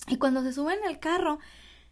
Y 0.08 0.18
cuando 0.18 0.44
se 0.44 0.54
suben 0.54 0.80
al 0.88 1.00
carro, 1.00 1.40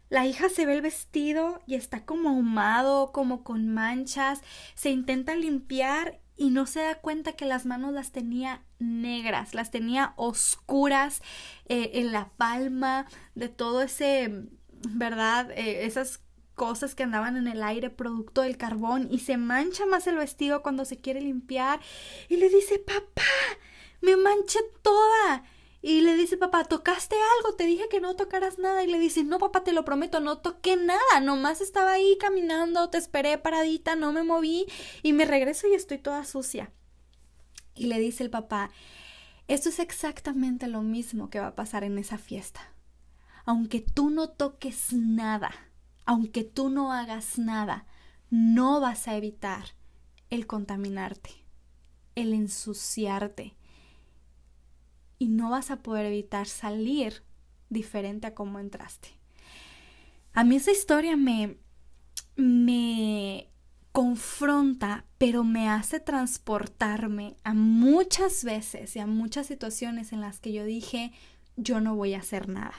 la 0.08 0.26
hija 0.26 0.48
se 0.48 0.66
ve 0.66 0.74
el 0.74 0.82
vestido 0.82 1.60
y 1.66 1.74
está 1.74 2.04
como 2.04 2.30
ahumado, 2.30 3.12
como 3.12 3.42
con 3.42 3.68
manchas, 3.68 4.42
se 4.74 4.90
intenta 4.90 5.34
limpiar 5.34 6.20
y 6.36 6.50
no 6.50 6.66
se 6.66 6.80
da 6.80 6.96
cuenta 6.96 7.32
que 7.32 7.46
las 7.46 7.64
manos 7.64 7.92
las 7.92 8.12
tenía 8.12 8.62
negras, 8.78 9.54
las 9.54 9.70
tenía 9.70 10.14
oscuras 10.16 11.22
eh, 11.66 11.92
en 11.94 12.12
la 12.12 12.30
palma 12.36 13.06
de 13.34 13.48
todo 13.48 13.82
ese, 13.82 14.46
¿verdad? 14.88 15.50
Eh, 15.52 15.86
esas 15.86 16.20
cosas 16.54 16.94
que 16.94 17.02
andaban 17.02 17.36
en 17.36 17.48
el 17.48 17.62
aire 17.62 17.90
producto 17.90 18.42
del 18.42 18.56
carbón 18.56 19.08
y 19.10 19.20
se 19.20 19.36
mancha 19.36 19.86
más 19.86 20.06
el 20.06 20.16
vestido 20.16 20.62
cuando 20.62 20.84
se 20.84 20.98
quiere 20.98 21.20
limpiar 21.20 21.80
y 22.28 22.36
le 22.36 22.48
dice, 22.48 22.78
papá, 22.78 23.22
me 24.00 24.16
manché 24.16 24.60
toda. 24.82 25.44
Y 25.86 26.00
le 26.00 26.16
dice, 26.16 26.38
papá, 26.38 26.64
¿tocaste 26.64 27.14
algo? 27.36 27.56
Te 27.56 27.66
dije 27.66 27.90
que 27.90 28.00
no 28.00 28.16
tocaras 28.16 28.58
nada. 28.58 28.82
Y 28.82 28.86
le 28.86 28.98
dice, 28.98 29.22
no, 29.22 29.38
papá, 29.38 29.64
te 29.64 29.74
lo 29.74 29.84
prometo, 29.84 30.18
no 30.18 30.38
toqué 30.38 30.78
nada. 30.78 31.20
Nomás 31.22 31.60
estaba 31.60 31.92
ahí 31.92 32.16
caminando, 32.18 32.88
te 32.88 32.96
esperé 32.96 33.36
paradita, 33.36 33.94
no 33.94 34.10
me 34.10 34.22
moví 34.22 34.64
y 35.02 35.12
me 35.12 35.26
regreso 35.26 35.68
y 35.68 35.74
estoy 35.74 35.98
toda 35.98 36.24
sucia. 36.24 36.72
Y 37.74 37.88
le 37.88 37.98
dice 37.98 38.24
el 38.24 38.30
papá, 38.30 38.70
esto 39.46 39.68
es 39.68 39.78
exactamente 39.78 40.68
lo 40.68 40.80
mismo 40.80 41.28
que 41.28 41.40
va 41.40 41.48
a 41.48 41.54
pasar 41.54 41.84
en 41.84 41.98
esa 41.98 42.16
fiesta. 42.16 42.72
Aunque 43.44 43.80
tú 43.80 44.08
no 44.08 44.30
toques 44.30 44.94
nada, 44.94 45.50
aunque 46.06 46.44
tú 46.44 46.70
no 46.70 46.94
hagas 46.94 47.36
nada, 47.36 47.86
no 48.30 48.80
vas 48.80 49.06
a 49.06 49.16
evitar 49.16 49.74
el 50.30 50.46
contaminarte, 50.46 51.44
el 52.14 52.32
ensuciarte 52.32 53.54
y 55.18 55.28
no 55.28 55.50
vas 55.50 55.70
a 55.70 55.82
poder 55.82 56.06
evitar 56.06 56.46
salir 56.46 57.22
diferente 57.68 58.26
a 58.26 58.34
como 58.34 58.58
entraste. 58.58 59.08
A 60.32 60.44
mí 60.44 60.56
esa 60.56 60.72
historia 60.72 61.16
me, 61.16 61.58
me 62.36 63.48
confronta, 63.92 65.04
pero 65.18 65.44
me 65.44 65.68
hace 65.68 66.00
transportarme 66.00 67.36
a 67.44 67.54
muchas 67.54 68.42
veces 68.42 68.96
y 68.96 68.98
a 68.98 69.06
muchas 69.06 69.46
situaciones 69.46 70.12
en 70.12 70.20
las 70.20 70.40
que 70.40 70.52
yo 70.52 70.64
dije, 70.64 71.12
yo 71.56 71.80
no 71.80 71.94
voy 71.94 72.14
a 72.14 72.18
hacer 72.18 72.48
nada. 72.48 72.74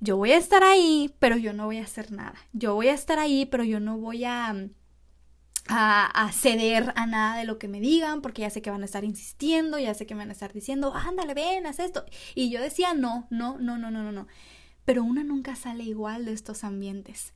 Yo 0.00 0.16
voy 0.16 0.32
a 0.32 0.36
estar 0.36 0.64
ahí, 0.64 1.14
pero 1.18 1.36
yo 1.36 1.52
no 1.52 1.66
voy 1.66 1.78
a 1.78 1.84
hacer 1.84 2.12
nada. 2.12 2.34
Yo 2.52 2.74
voy 2.74 2.88
a 2.88 2.94
estar 2.94 3.18
ahí, 3.18 3.46
pero 3.46 3.64
yo 3.64 3.80
no 3.80 3.98
voy 3.98 4.24
a 4.24 4.54
a, 5.68 6.30
ceder 6.32 6.92
a 6.96 7.06
nada 7.06 7.36
de 7.36 7.44
lo 7.44 7.58
que 7.58 7.68
me 7.68 7.80
digan, 7.80 8.20
porque 8.20 8.42
ya 8.42 8.50
sé 8.50 8.62
que 8.62 8.70
van 8.70 8.82
a 8.82 8.86
estar 8.86 9.04
insistiendo, 9.04 9.78
ya 9.78 9.94
sé 9.94 10.06
que 10.06 10.14
me 10.14 10.20
van 10.20 10.30
a 10.30 10.32
estar 10.32 10.52
diciendo, 10.52 10.94
ándale, 10.94 11.34
ven, 11.34 11.66
haz 11.66 11.78
esto. 11.78 12.04
Y 12.34 12.50
yo 12.50 12.60
decía, 12.60 12.94
no, 12.94 13.26
no, 13.30 13.58
no, 13.58 13.78
no, 13.78 13.90
no, 13.90 14.02
no, 14.02 14.12
no. 14.12 14.26
Pero 14.84 15.04
una 15.04 15.24
nunca 15.24 15.54
sale 15.54 15.84
igual 15.84 16.24
de 16.24 16.32
estos 16.32 16.64
ambientes, 16.64 17.34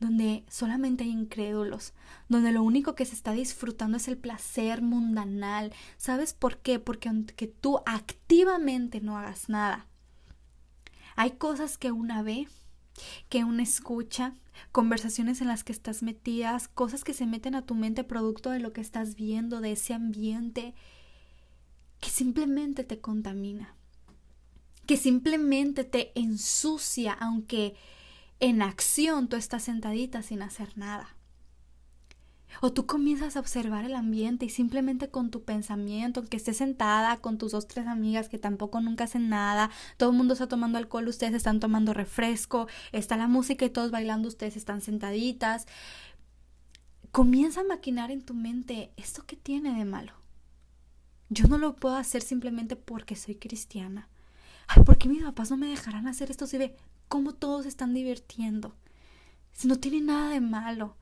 donde 0.00 0.44
solamente 0.48 1.04
hay 1.04 1.10
incrédulos, 1.10 1.92
donde 2.28 2.52
lo 2.52 2.62
único 2.62 2.94
que 2.94 3.04
se 3.04 3.14
está 3.14 3.32
disfrutando 3.32 3.98
es 3.98 4.08
el 4.08 4.16
placer 4.16 4.80
mundanal. 4.82 5.72
¿Sabes 5.98 6.32
por 6.32 6.58
qué? 6.58 6.78
Porque 6.78 7.08
aunque 7.08 7.46
tú 7.46 7.80
activamente 7.84 9.00
no 9.00 9.18
hagas 9.18 9.48
nada, 9.48 9.86
hay 11.16 11.32
cosas 11.32 11.78
que 11.78 11.92
una 11.92 12.22
ve, 12.22 12.48
que 13.28 13.44
una 13.44 13.62
escucha, 13.62 14.34
conversaciones 14.72 15.40
en 15.40 15.48
las 15.48 15.64
que 15.64 15.72
estás 15.72 16.02
metidas, 16.02 16.68
cosas 16.68 17.04
que 17.04 17.14
se 17.14 17.26
meten 17.26 17.54
a 17.54 17.62
tu 17.62 17.74
mente 17.74 18.04
producto 18.04 18.50
de 18.50 18.60
lo 18.60 18.72
que 18.72 18.80
estás 18.80 19.14
viendo, 19.14 19.60
de 19.60 19.72
ese 19.72 19.94
ambiente, 19.94 20.74
que 22.00 22.10
simplemente 22.10 22.84
te 22.84 23.00
contamina, 23.00 23.74
que 24.86 24.96
simplemente 24.96 25.84
te 25.84 26.12
ensucia, 26.18 27.12
aunque 27.12 27.74
en 28.40 28.62
acción 28.62 29.28
tú 29.28 29.36
estás 29.36 29.64
sentadita 29.64 30.22
sin 30.22 30.42
hacer 30.42 30.76
nada. 30.76 31.15
O 32.60 32.72
tú 32.72 32.86
comienzas 32.86 33.36
a 33.36 33.40
observar 33.40 33.84
el 33.84 33.94
ambiente 33.94 34.46
y 34.46 34.48
simplemente 34.48 35.08
con 35.08 35.30
tu 35.30 35.42
pensamiento, 35.44 36.24
que 36.24 36.36
estés 36.36 36.58
sentada 36.58 37.18
con 37.18 37.38
tus 37.38 37.52
dos, 37.52 37.66
tres 37.66 37.86
amigas 37.86 38.28
que 38.28 38.38
tampoco 38.38 38.80
nunca 38.80 39.04
hacen 39.04 39.28
nada, 39.28 39.70
todo 39.96 40.10
el 40.10 40.16
mundo 40.16 40.34
está 40.34 40.48
tomando 40.48 40.78
alcohol, 40.78 41.08
ustedes 41.08 41.34
están 41.34 41.60
tomando 41.60 41.92
refresco, 41.92 42.68
está 42.92 43.16
la 43.16 43.28
música 43.28 43.64
y 43.64 43.70
todos 43.70 43.90
bailando, 43.90 44.28
ustedes 44.28 44.56
están 44.56 44.80
sentaditas. 44.80 45.66
Comienza 47.12 47.60
a 47.60 47.64
maquinar 47.64 48.10
en 48.10 48.22
tu 48.22 48.34
mente, 48.34 48.92
¿esto 48.96 49.24
qué 49.26 49.36
tiene 49.36 49.76
de 49.76 49.84
malo? 49.84 50.12
Yo 51.28 51.48
no 51.48 51.58
lo 51.58 51.74
puedo 51.76 51.96
hacer 51.96 52.22
simplemente 52.22 52.76
porque 52.76 53.16
soy 53.16 53.34
cristiana. 53.36 54.08
Ay, 54.68 54.82
¿por 54.82 54.98
qué 54.98 55.08
mis 55.08 55.22
papás 55.22 55.50
no 55.50 55.56
me 55.56 55.68
dejarán 55.68 56.08
hacer 56.08 56.30
esto 56.30 56.46
si 56.46 56.58
ve 56.58 56.76
cómo 57.08 57.32
todos 57.32 57.66
están 57.66 57.94
divirtiendo? 57.94 58.74
Si 59.52 59.68
no 59.68 59.76
tiene 59.76 60.00
nada 60.00 60.30
de 60.30 60.40
malo 60.40 60.96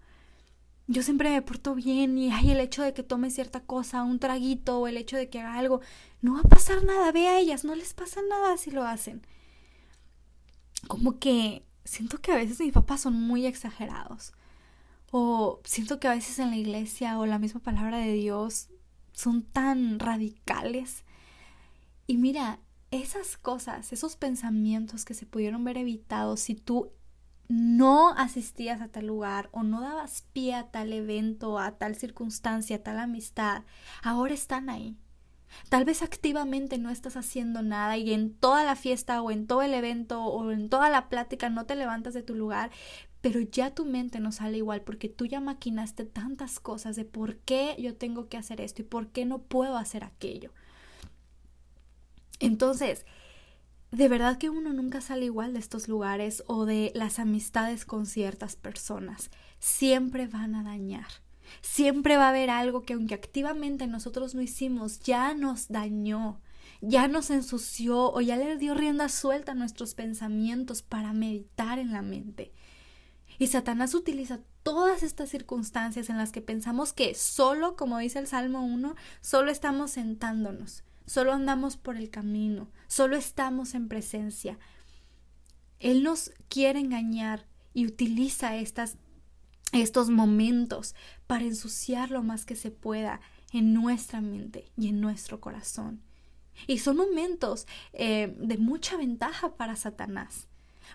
yo 0.87 1.03
siempre 1.03 1.31
me 1.31 1.43
porto 1.43 1.75
bien 1.75 2.19
y 2.19 2.31
hay 2.31 2.51
el 2.51 2.61
hecho 2.61 2.83
de 2.83 2.93
que 2.93 3.03
tome 3.03 3.31
cierta 3.31 3.61
cosa, 3.61 4.03
un 4.03 4.19
traguito 4.19 4.81
o 4.81 4.87
el 4.87 4.97
hecho 4.97 5.17
de 5.17 5.31
que 5.31 5.41
haga 5.41 5.59
algo, 5.59 5.81
no 6.21 6.35
va 6.35 6.41
a 6.41 6.49
pasar 6.49 6.85
nada, 6.85 7.11
ve 7.13 7.29
a 7.29 7.39
ellas, 7.39 7.65
no 7.65 7.75
les 7.75 7.95
pasa 7.95 8.21
nada 8.29 8.57
si 8.57 8.71
lo 8.71 8.85
hacen. 8.85 9.23
Como 10.87 11.19
que 11.19 11.65
siento 11.85 12.21
que 12.21 12.33
a 12.33 12.37
veces 12.37 12.61
mis 12.61 12.73
papás 12.73 13.01
son 13.03 13.15
muy 13.15 13.47
exagerados. 13.47 14.33
O 15.11 15.61
siento 15.65 16.01
que 16.01 16.09
a 16.09 16.15
veces 16.15 16.39
en 16.39 16.51
la 16.51 16.57
iglesia 16.57 17.19
o 17.19 17.27
la 17.27 17.39
misma 17.39 17.61
palabra 17.61 17.99
de 17.99 18.13
Dios 18.13 18.69
son 19.13 19.43
tan 19.43 19.99
radicales. 19.99 21.05
Y 22.07 22.17
mira, 22.17 22.59
esas 22.91 23.37
cosas, 23.37 23.93
esos 23.93 24.17
pensamientos 24.17 25.05
que 25.05 25.15
se 25.15 25.25
pudieron 25.25 25.65
ver 25.65 25.79
evitados 25.79 26.41
si 26.41 26.55
tú 26.55 26.93
no 27.49 28.11
asistías 28.11 28.81
a 28.81 28.89
tal 28.89 29.07
lugar 29.07 29.49
o 29.53 29.63
no 29.63 29.81
dabas 29.81 30.25
pie 30.33 30.55
a 30.55 30.71
tal 30.71 30.93
evento, 30.93 31.59
a 31.59 31.73
tal 31.73 31.97
circunstancia, 31.97 32.77
a 32.77 32.83
tal 32.83 32.99
amistad, 32.99 33.63
ahora 34.03 34.35
están 34.35 34.71
ahí. 34.71 34.97
Tal 35.69 35.85
vez 35.85 36.03
activamente 36.03 36.79
no 36.79 36.91
estás 36.91 37.17
haciendo 37.17 37.63
nada 37.63 37.97
y 37.97 38.13
en 38.13 38.35
toda 38.35 38.65
la 38.65 38.77
fiesta 38.77 39.23
o 39.23 39.31
en 39.31 39.47
todo 39.47 39.63
el 39.63 39.75
evento 39.75 40.25
o 40.25 40.51
en 40.51 40.69
toda 40.69 40.91
la 40.91 41.09
plática 41.09 41.49
no 41.49 41.65
te 41.65 41.77
levantas 41.77 42.15
de 42.15 42.23
tu 42.23 42.35
lugar, 42.35 42.71
pero 43.21 43.41
ya 43.41 43.75
tu 43.75 43.85
mente 43.85 44.21
no 44.21 44.33
sale 44.33 44.59
igual 44.59 44.83
porque 44.83 45.09
tú 45.09 45.27
ya 45.27 45.41
maquinaste 45.41 46.05
tantas 46.05 46.61
cosas 46.61 46.97
de 46.97 47.05
por 47.05 47.37
qué 47.37 47.77
yo 47.79 47.95
tengo 47.95 48.29
que 48.29 48.37
hacer 48.37 48.61
esto 48.61 48.83
y 48.83 48.85
por 48.85 49.09
qué 49.09 49.25
no 49.25 49.43
puedo 49.43 49.77
hacer 49.77 50.05
aquello. 50.05 50.51
Entonces, 52.41 53.07
de 53.95 54.09
verdad 54.09 54.39
que 54.39 54.51
uno 54.51 54.73
nunca 54.73 55.01
sale 55.01 55.27
igual 55.27 55.53
de 55.53 55.61
estos 55.61 55.87
lugares 55.87 56.43
o 56.49 56.67
de 56.67 56.91
las 56.97 57.21
amistades 57.21 57.85
con 57.85 58.07
ciertas 58.07 58.57
personas. 58.57 59.31
Siempre 59.61 60.27
van 60.27 60.57
a 60.57 60.65
dañar. 60.65 61.07
Siempre 61.61 62.17
va 62.17 62.27
a 62.27 62.31
haber 62.31 62.51
algo 62.51 62.83
que 62.83 62.95
aunque 62.95 63.15
activamente 63.15 63.87
nosotros 63.87 64.35
no 64.35 64.43
hicimos, 64.43 64.99
ya 64.99 65.33
nos 65.35 65.69
dañó, 65.69 66.41
ya 66.81 67.07
nos 67.07 67.31
ensució 67.31 68.13
o 68.13 68.21
ya 68.21 68.37
le 68.37 68.57
dio 68.57 68.75
rienda 68.75 69.09
suelta 69.09 69.53
a 69.53 69.55
nuestros 69.55 69.95
pensamientos 69.95 70.83
para 70.83 71.13
meditar 71.13 71.79
en 71.79 71.93
la 71.93 72.03
mente. 72.03 72.53
Y 73.39 73.47
Satanás 73.47 73.95
utiliza 73.95 74.41
todas 74.65 75.05
estas 75.05 75.31
circunstancias 75.31 76.11
en 76.11 76.17
las 76.17 76.33
que 76.33 76.41
pensamos 76.41 76.93
que 76.93 77.15
solo, 77.15 77.77
como 77.77 77.99
dice 77.99 78.19
el 78.19 78.27
Salmo 78.27 78.65
1, 78.65 78.97
solo 79.21 79.53
estamos 79.53 79.93
sentándonos 79.93 80.83
solo 81.07 81.33
andamos 81.33 81.77
por 81.77 81.97
el 81.97 82.11
camino, 82.11 82.69
solo 82.87 83.17
estamos 83.17 83.75
en 83.75 83.89
presencia. 83.89 84.59
Él 85.81 86.03
nos 86.03 86.33
quiere 86.49 86.81
engañar 86.81 87.47
y 87.75 87.87
utiliza 87.87 88.57
estos 88.57 90.11
momentos 90.11 90.95
para 91.27 91.45
ensuciar 91.45 92.11
lo 92.11 92.23
más 92.23 92.47
que 92.47 92.57
se 92.57 92.71
pueda 92.71 93.21
en 93.53 93.75
nuestra 93.75 94.21
mente 94.21 94.71
y 94.77 94.89
en 94.89 95.01
nuestro 95.01 95.41
corazón. 95.41 96.03
Y 96.67 96.79
son 96.79 96.97
momentos 96.97 97.67
eh, 97.93 98.35
de 98.39 98.59
mucha 98.59 98.97
ventaja 98.97 99.57
para 99.57 99.77
Satanás. 99.77 100.49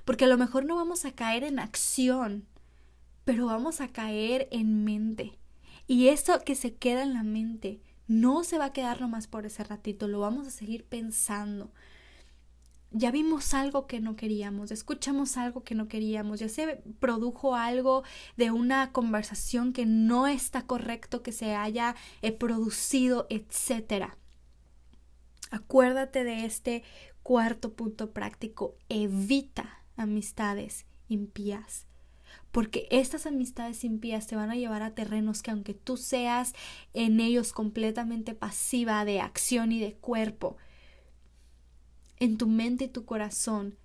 porque 0.06 0.26
a 0.26 0.28
lo 0.28 0.38
mejor 0.38 0.66
no 0.66 0.76
vamos 0.76 1.04
a 1.06 1.12
caer 1.12 1.44
en 1.44 1.60
acción, 1.60 2.48
pero 3.26 3.48
vamos 3.48 3.82
a 3.82 3.90
caer 3.90 4.48
en 4.52 4.84
mente. 4.84 5.38
Y 5.88 6.08
eso 6.10 6.40
que 6.46 6.56
se 6.56 6.76
queda 6.76 7.02
en 7.04 7.14
la 7.14 7.24
mente 7.24 7.82
no 8.10 8.44
se 8.44 8.58
va 8.58 8.66
a 8.66 8.74
quedar 8.74 9.00
nomás 9.00 9.28
por 9.28 9.46
ese 9.46 9.64
ratito, 9.64 10.08
lo 10.08 10.20
vamos 10.20 10.48
a 10.48 10.52
seguir 10.52 10.84
pensando. 10.84 11.72
Ya 12.92 13.12
vimos 13.12 13.54
algo 13.54 13.86
que 13.86 14.00
no 14.00 14.16
queríamos, 14.16 14.72
escuchamos 14.72 15.38
algo 15.38 15.64
que 15.64 15.76
no 15.76 15.88
queríamos, 15.88 16.40
ya 16.40 16.50
se 16.50 16.82
produjo 17.00 17.56
algo 17.56 18.04
de 18.36 18.50
una 18.50 18.92
conversación 18.92 19.74
que 19.74 19.86
no 19.86 20.26
está 20.26 20.64
correcto 20.64 21.22
que 21.22 21.32
se 21.32 21.54
haya 21.54 21.96
eh, 22.24 22.32
producido, 22.32 23.28
etcétera. 23.30 24.18
Acuérdate 25.52 26.24
de 26.24 26.46
este 26.46 26.84
cuarto 27.22 27.76
punto 27.76 28.12
práctico, 28.12 28.76
evita 28.90 29.84
amistades 29.98 30.88
impías 31.10 31.89
porque 32.52 32.88
estas 32.92 33.26
amistades 33.26 33.84
impías 33.84 34.28
te 34.28 34.36
van 34.36 34.50
a 34.50 34.56
llevar 34.56 34.82
a 34.82 34.96
terrenos 34.96 35.42
que 35.42 35.52
aunque 35.52 35.74
tú 35.74 35.98
seas 35.98 36.54
en 36.94 37.20
ellos 37.20 37.54
completamente 37.54 38.34
pasiva 38.34 39.06
de 39.06 39.22
acción 39.22 39.72
y 39.72 39.80
de 39.80 39.94
cuerpo, 39.94 40.58
en 42.18 42.38
tu 42.38 42.48
mente 42.48 42.86
y 42.86 42.90
tu 42.90 43.06
corazón 43.06 43.78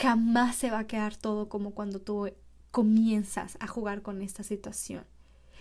jamás 0.00 0.56
se 0.56 0.70
va 0.70 0.80
a 0.80 0.86
quedar 0.86 1.16
todo 1.16 1.48
como 1.48 1.72
cuando 1.72 2.00
tú 2.00 2.32
comienzas 2.70 3.56
a 3.60 3.66
jugar 3.66 4.02
con 4.02 4.20
esta 4.22 4.42
situación. 4.42 5.04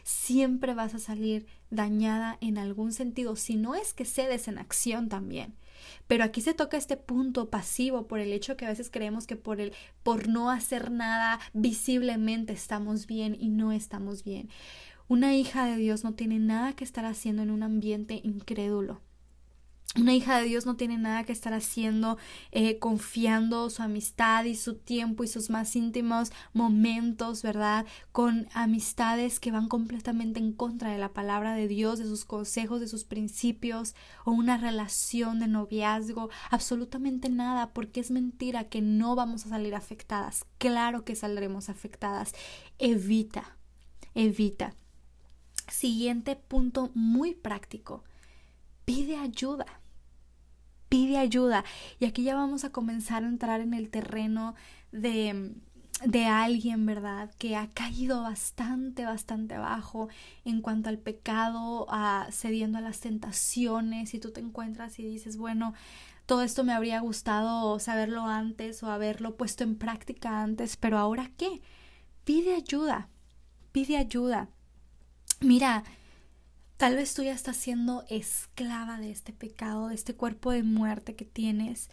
Siempre 0.03 0.73
vas 0.73 0.93
a 0.93 0.99
salir 0.99 1.47
dañada 1.69 2.37
en 2.41 2.57
algún 2.57 2.91
sentido, 2.91 3.35
si 3.35 3.55
no 3.55 3.75
es 3.75 3.93
que 3.93 4.05
cedes 4.05 4.47
en 4.47 4.57
acción 4.57 5.09
también. 5.09 5.55
Pero 6.07 6.23
aquí 6.23 6.41
se 6.41 6.53
toca 6.53 6.77
este 6.77 6.97
punto 6.97 7.49
pasivo 7.49 8.07
por 8.07 8.19
el 8.19 8.33
hecho 8.33 8.57
que 8.57 8.65
a 8.65 8.69
veces 8.69 8.89
creemos 8.91 9.27
que 9.27 9.35
por 9.35 9.61
el 9.61 9.73
por 10.03 10.27
no 10.27 10.49
hacer 10.49 10.91
nada 10.91 11.39
visiblemente 11.53 12.53
estamos 12.53 13.07
bien 13.07 13.35
y 13.39 13.49
no 13.49 13.71
estamos 13.71 14.23
bien. 14.23 14.49
Una 15.07 15.35
hija 15.35 15.65
de 15.65 15.77
Dios 15.77 16.03
no 16.03 16.13
tiene 16.13 16.39
nada 16.39 16.73
que 16.73 16.83
estar 16.83 17.05
haciendo 17.05 17.43
en 17.43 17.51
un 17.51 17.61
ambiente 17.61 18.21
incrédulo. 18.23 19.01
Una 19.97 20.13
hija 20.13 20.37
de 20.39 20.45
Dios 20.45 20.65
no 20.65 20.75
tiene 20.75 20.97
nada 20.97 21.23
que 21.23 21.31
estar 21.31 21.53
haciendo, 21.53 22.17
eh, 22.51 22.79
confiando 22.79 23.69
su 23.69 23.81
amistad 23.81 24.43
y 24.43 24.55
su 24.55 24.75
tiempo 24.75 25.23
y 25.23 25.29
sus 25.29 25.49
más 25.49 25.73
íntimos 25.73 26.33
momentos, 26.51 27.41
¿verdad? 27.43 27.85
Con 28.11 28.49
amistades 28.53 29.39
que 29.39 29.51
van 29.51 29.69
completamente 29.69 30.41
en 30.41 30.51
contra 30.51 30.91
de 30.91 30.97
la 30.97 31.13
palabra 31.13 31.53
de 31.53 31.69
Dios, 31.69 31.97
de 31.97 32.05
sus 32.05 32.25
consejos, 32.25 32.81
de 32.81 32.89
sus 32.89 33.05
principios, 33.05 33.95
o 34.25 34.31
una 34.31 34.57
relación 34.57 35.39
de 35.39 35.47
noviazgo, 35.47 36.29
absolutamente 36.49 37.29
nada, 37.29 37.71
porque 37.71 38.01
es 38.01 38.11
mentira 38.11 38.65
que 38.65 38.81
no 38.81 39.15
vamos 39.15 39.45
a 39.45 39.49
salir 39.49 39.75
afectadas. 39.75 40.45
Claro 40.57 41.05
que 41.05 41.15
saldremos 41.15 41.69
afectadas. 41.69 42.33
Evita, 42.79 43.55
evita. 44.13 44.75
Siguiente 45.69 46.35
punto 46.35 46.91
muy 46.95 47.33
práctico. 47.33 48.03
Pide 48.85 49.17
ayuda 49.17 49.65
pide 50.95 51.17
ayuda. 51.17 51.65
Y 51.99 52.05
aquí 52.05 52.23
ya 52.23 52.35
vamos 52.35 52.63
a 52.63 52.71
comenzar 52.71 53.23
a 53.23 53.27
entrar 53.27 53.59
en 53.59 53.73
el 53.73 53.89
terreno 53.89 54.55
de, 54.93 55.53
de 56.05 56.25
alguien, 56.25 56.85
¿verdad? 56.85 57.31
Que 57.37 57.55
ha 57.57 57.69
caído 57.69 58.21
bastante, 58.21 59.03
bastante 59.03 59.55
abajo 59.55 60.07
en 60.45 60.61
cuanto 60.61 60.89
al 60.89 60.97
pecado, 60.97 61.87
a, 61.89 62.27
cediendo 62.31 62.77
a 62.77 62.81
las 62.81 63.01
tentaciones. 63.01 64.13
Y 64.13 64.19
tú 64.19 64.31
te 64.31 64.39
encuentras 64.39 64.97
y 64.99 65.03
dices, 65.03 65.37
bueno, 65.37 65.73
todo 66.25 66.43
esto 66.43 66.63
me 66.63 66.73
habría 66.73 67.01
gustado 67.01 67.77
saberlo 67.79 68.25
antes 68.25 68.81
o 68.81 68.89
haberlo 68.89 69.35
puesto 69.35 69.63
en 69.63 69.75
práctica 69.75 70.41
antes, 70.41 70.77
pero 70.77 70.97
ahora 70.97 71.29
qué? 71.37 71.61
Pide 72.23 72.55
ayuda, 72.55 73.09
pide 73.71 73.97
ayuda. 73.97 74.49
Mira, 75.41 75.83
Tal 76.77 76.95
vez 76.95 77.13
tú 77.13 77.23
ya 77.23 77.33
estás 77.33 77.55
siendo 77.55 78.03
esclava 78.09 78.99
de 78.99 79.09
este 79.09 79.31
pecado, 79.31 79.87
de 79.87 79.95
este 79.95 80.15
cuerpo 80.15 80.51
de 80.51 80.63
muerte 80.63 81.15
que 81.15 81.23
tienes, 81.23 81.89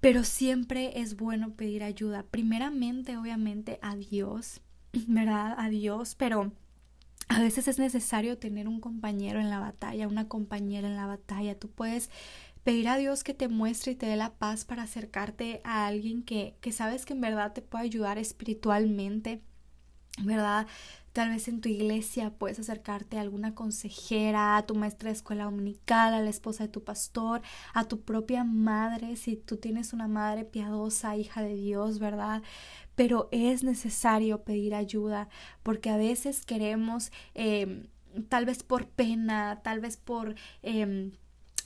pero 0.00 0.22
siempre 0.22 1.00
es 1.00 1.16
bueno 1.16 1.54
pedir 1.54 1.82
ayuda. 1.82 2.22
Primeramente, 2.22 3.16
obviamente, 3.16 3.80
a 3.82 3.96
Dios, 3.96 4.60
¿verdad? 5.08 5.56
A 5.58 5.68
Dios, 5.68 6.14
pero 6.14 6.52
a 7.28 7.40
veces 7.40 7.66
es 7.68 7.78
necesario 7.78 8.38
tener 8.38 8.68
un 8.68 8.80
compañero 8.80 9.40
en 9.40 9.50
la 9.50 9.58
batalla, 9.58 10.08
una 10.08 10.28
compañera 10.28 10.88
en 10.88 10.96
la 10.96 11.06
batalla. 11.06 11.58
Tú 11.58 11.68
puedes 11.68 12.08
pedir 12.62 12.88
a 12.88 12.96
Dios 12.96 13.24
que 13.24 13.34
te 13.34 13.48
muestre 13.48 13.92
y 13.92 13.96
te 13.96 14.06
dé 14.06 14.16
la 14.16 14.34
paz 14.34 14.64
para 14.64 14.84
acercarte 14.84 15.60
a 15.64 15.86
alguien 15.86 16.22
que, 16.22 16.56
que 16.60 16.70
sabes 16.70 17.04
que 17.04 17.14
en 17.14 17.20
verdad 17.20 17.52
te 17.52 17.62
puede 17.62 17.84
ayudar 17.84 18.18
espiritualmente, 18.18 19.42
¿verdad? 20.22 20.66
Tal 21.12 21.30
vez 21.30 21.48
en 21.48 21.60
tu 21.60 21.68
iglesia 21.68 22.30
puedes 22.30 22.58
acercarte 22.58 23.18
a 23.18 23.22
alguna 23.22 23.54
consejera, 23.54 24.56
a 24.56 24.66
tu 24.66 24.74
maestra 24.74 25.08
de 25.08 25.16
escuela 25.16 25.44
dominical, 25.44 26.14
a 26.14 26.20
la 26.20 26.30
esposa 26.30 26.64
de 26.64 26.68
tu 26.70 26.84
pastor, 26.84 27.42
a 27.74 27.84
tu 27.84 28.02
propia 28.02 28.44
madre, 28.44 29.16
si 29.16 29.36
tú 29.36 29.56
tienes 29.56 29.92
una 29.92 30.08
madre 30.08 30.44
piadosa, 30.44 31.16
hija 31.16 31.42
de 31.42 31.54
Dios, 31.54 31.98
¿verdad? 31.98 32.42
Pero 32.94 33.28
es 33.32 33.64
necesario 33.64 34.44
pedir 34.44 34.74
ayuda 34.74 35.28
porque 35.62 35.90
a 35.90 35.96
veces 35.96 36.44
queremos, 36.44 37.12
em, 37.34 37.88
tal 38.28 38.46
vez 38.46 38.62
por 38.62 38.88
pena, 38.88 39.60
tal 39.62 39.80
vez 39.80 39.96
por... 39.96 40.34
Eh, 40.62 41.12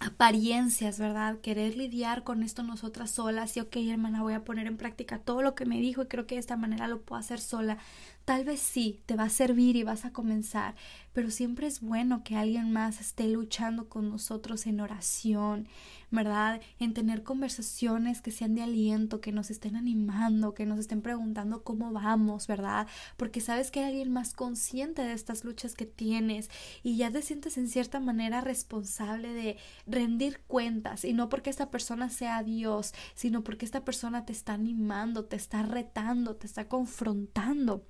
apariencias, 0.02 0.98
¿verdad? 0.98 1.38
Querer 1.40 1.76
lidiar 1.76 2.24
con 2.24 2.42
esto 2.42 2.62
nosotras 2.62 3.10
solas 3.10 3.56
y 3.56 3.60
ok, 3.60 3.76
hermana, 3.76 4.22
voy 4.22 4.34
a 4.34 4.44
poner 4.44 4.66
en 4.66 4.76
práctica 4.76 5.18
todo 5.18 5.42
lo 5.42 5.54
que 5.54 5.64
me 5.66 5.80
dijo 5.80 6.02
y 6.02 6.06
creo 6.06 6.26
que 6.26 6.34
de 6.36 6.40
esta 6.40 6.56
manera 6.56 6.88
lo 6.88 7.02
puedo 7.02 7.20
hacer 7.20 7.40
sola. 7.40 7.78
Tal 8.24 8.44
vez 8.44 8.60
sí, 8.60 9.02
te 9.06 9.16
va 9.16 9.24
a 9.24 9.28
servir 9.30 9.74
y 9.74 9.82
vas 9.82 10.04
a 10.04 10.12
comenzar, 10.12 10.76
pero 11.12 11.28
siempre 11.30 11.66
es 11.66 11.80
bueno 11.80 12.22
que 12.22 12.36
alguien 12.36 12.70
más 12.72 13.00
esté 13.00 13.28
luchando 13.28 13.88
con 13.88 14.08
nosotros 14.10 14.66
en 14.68 14.80
oración, 14.80 15.66
¿verdad? 16.12 16.60
En 16.78 16.94
tener 16.94 17.24
conversaciones 17.24 18.22
que 18.22 18.30
sean 18.30 18.54
de 18.54 18.62
aliento, 18.62 19.20
que 19.20 19.32
nos 19.32 19.50
estén 19.50 19.74
animando, 19.74 20.54
que 20.54 20.66
nos 20.66 20.78
estén 20.78 21.02
preguntando 21.02 21.64
cómo 21.64 21.92
vamos, 21.92 22.46
¿verdad? 22.46 22.86
Porque 23.16 23.40
sabes 23.40 23.72
que 23.72 23.80
hay 23.80 23.86
alguien 23.86 24.12
más 24.12 24.34
consciente 24.34 25.02
de 25.02 25.14
estas 25.14 25.44
luchas 25.44 25.74
que 25.74 25.86
tienes 25.86 26.48
y 26.84 26.96
ya 26.96 27.10
te 27.10 27.22
sientes 27.22 27.58
en 27.58 27.68
cierta 27.68 27.98
manera 27.98 28.40
responsable 28.40 29.32
de 29.32 29.56
rendir 29.86 30.42
cuentas 30.46 31.04
y 31.04 31.12
no 31.12 31.28
porque 31.28 31.50
esta 31.50 31.70
persona 31.72 32.08
sea 32.08 32.44
Dios, 32.44 32.92
sino 33.16 33.42
porque 33.42 33.64
esta 33.64 33.84
persona 33.84 34.24
te 34.24 34.32
está 34.32 34.52
animando, 34.52 35.24
te 35.24 35.34
está 35.34 35.62
retando, 35.64 36.36
te 36.36 36.46
está 36.46 36.68
confrontando. 36.68 37.84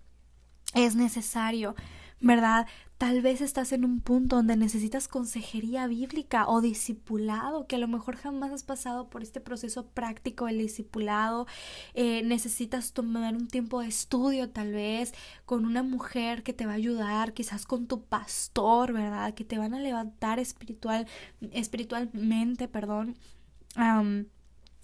Es 0.75 0.97
necesario 0.97 1.75
¿verdad? 2.23 2.67
Tal 2.99 3.21
vez 3.21 3.41
estás 3.41 3.73
en 3.73 3.85
un 3.85 4.01
punto 4.01 4.37
donde 4.37 4.57
necesitas 4.57 5.09
consejería 5.09 5.89
bíblica 5.89 6.47
o 6.47 6.61
discipulado, 6.61 7.67
que 7.67 7.75
a 7.75 7.79
lo 7.81 7.89
mejor 7.89 8.17
jamás 8.17 8.53
has 8.53 8.63
pasado 8.63 9.11
por 9.11 9.25
este 9.25 9.41
proceso 9.41 9.87
práctico 9.89 10.47
del 10.47 10.59
discipulado. 10.59 11.49
Eh, 11.95 12.23
necesitas 12.23 12.93
tomar 12.93 13.35
un 13.35 13.49
tiempo 13.49 13.81
de 13.81 13.89
estudio, 13.89 14.51
tal 14.51 14.73
vez, 14.73 15.15
con 15.45 15.65
una 15.67 15.83
mujer 15.83 16.45
que 16.45 16.53
te 16.53 16.65
va 16.65 16.73
a 16.73 16.77
ayudar, 16.77 17.35
quizás 17.35 17.67
con 17.67 17.89
tu 17.89 18.05
pastor, 18.05 18.93
¿verdad? 18.93 19.35
Que 19.35 19.45
te 19.45 19.59
van 19.59 19.75
a 19.75 19.81
levantar 19.81 20.39
espiritual, 20.39 21.09
espiritualmente, 21.51 22.69
perdón 22.69 23.17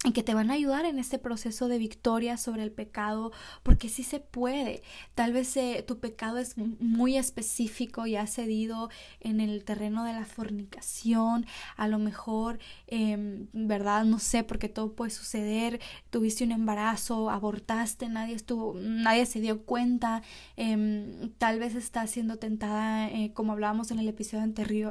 y 0.05 0.13
que 0.13 0.23
te 0.23 0.33
van 0.33 0.49
a 0.49 0.53
ayudar 0.53 0.85
en 0.85 0.97
este 0.97 1.19
proceso 1.19 1.67
de 1.67 1.77
victoria 1.77 2.37
sobre 2.37 2.63
el 2.63 2.71
pecado, 2.71 3.33
porque 3.63 3.89
sí 3.89 4.03
se 4.03 4.21
puede. 4.21 4.81
Tal 5.13 5.33
vez 5.33 5.57
eh, 5.57 5.83
tu 5.85 5.99
pecado 5.99 6.37
es 6.37 6.57
muy 6.57 7.17
específico 7.17 8.07
y 8.07 8.15
ha 8.15 8.25
cedido 8.25 8.89
en 9.19 9.41
el 9.41 9.65
terreno 9.65 10.05
de 10.05 10.13
la 10.13 10.23
fornicación, 10.23 11.45
a 11.75 11.89
lo 11.89 11.99
mejor, 11.99 12.59
eh, 12.87 13.45
¿verdad? 13.51 14.05
No 14.05 14.19
sé, 14.19 14.45
porque 14.45 14.69
todo 14.69 14.93
puede 14.93 15.11
suceder. 15.11 15.81
Tuviste 16.11 16.45
un 16.45 16.53
embarazo, 16.53 17.29
abortaste, 17.29 18.07
nadie 18.07 18.35
estuvo, 18.35 18.75
nadie 18.79 19.25
se 19.25 19.41
dio 19.41 19.63
cuenta. 19.63 20.21
Eh, 20.55 21.29
tal 21.37 21.59
vez 21.59 21.75
estás 21.75 22.09
siendo 22.09 22.37
tentada, 22.37 23.09
eh, 23.09 23.31
como 23.33 23.51
hablábamos 23.51 23.91
en 23.91 23.99
el 23.99 24.07
episodio 24.07 24.43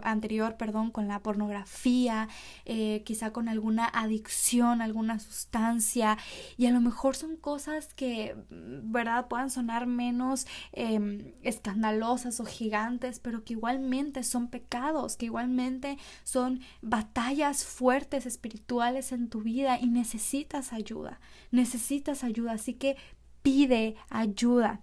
anterior, 0.02 0.56
perdón, 0.58 0.90
con 0.90 1.08
la 1.08 1.22
pornografía, 1.22 2.28
eh, 2.66 3.02
quizá 3.06 3.32
con 3.32 3.48
alguna 3.48 3.86
adicción, 3.86 4.82
algún 4.82 4.97
una 4.98 5.18
sustancia 5.18 6.18
y 6.56 6.66
a 6.66 6.70
lo 6.70 6.80
mejor 6.80 7.16
son 7.16 7.36
cosas 7.36 7.94
que, 7.94 8.36
¿verdad?, 8.50 9.28
puedan 9.28 9.50
sonar 9.50 9.86
menos 9.86 10.46
em, 10.72 11.32
escandalosas 11.42 12.40
o 12.40 12.44
gigantes, 12.44 13.20
pero 13.20 13.44
que 13.44 13.54
igualmente 13.54 14.22
son 14.22 14.48
pecados, 14.48 15.16
que 15.16 15.26
igualmente 15.26 15.98
son 16.24 16.60
batallas 16.82 17.64
fuertes 17.64 18.26
espirituales 18.26 19.12
en 19.12 19.28
tu 19.28 19.42
vida 19.42 19.78
y 19.80 19.88
necesitas 19.88 20.72
ayuda, 20.72 21.20
necesitas 21.50 22.24
ayuda, 22.24 22.52
así 22.52 22.74
que 22.74 22.96
pide 23.42 23.96
ayuda, 24.10 24.80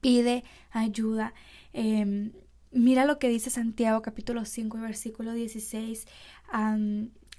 pide 0.00 0.44
ayuda. 0.70 1.34
Em, 1.72 2.32
mira 2.70 3.04
lo 3.04 3.18
que 3.18 3.28
dice 3.28 3.50
Santiago 3.50 4.02
capítulo 4.02 4.44
5 4.44 4.78
versículo 4.78 5.32
16. 5.32 6.06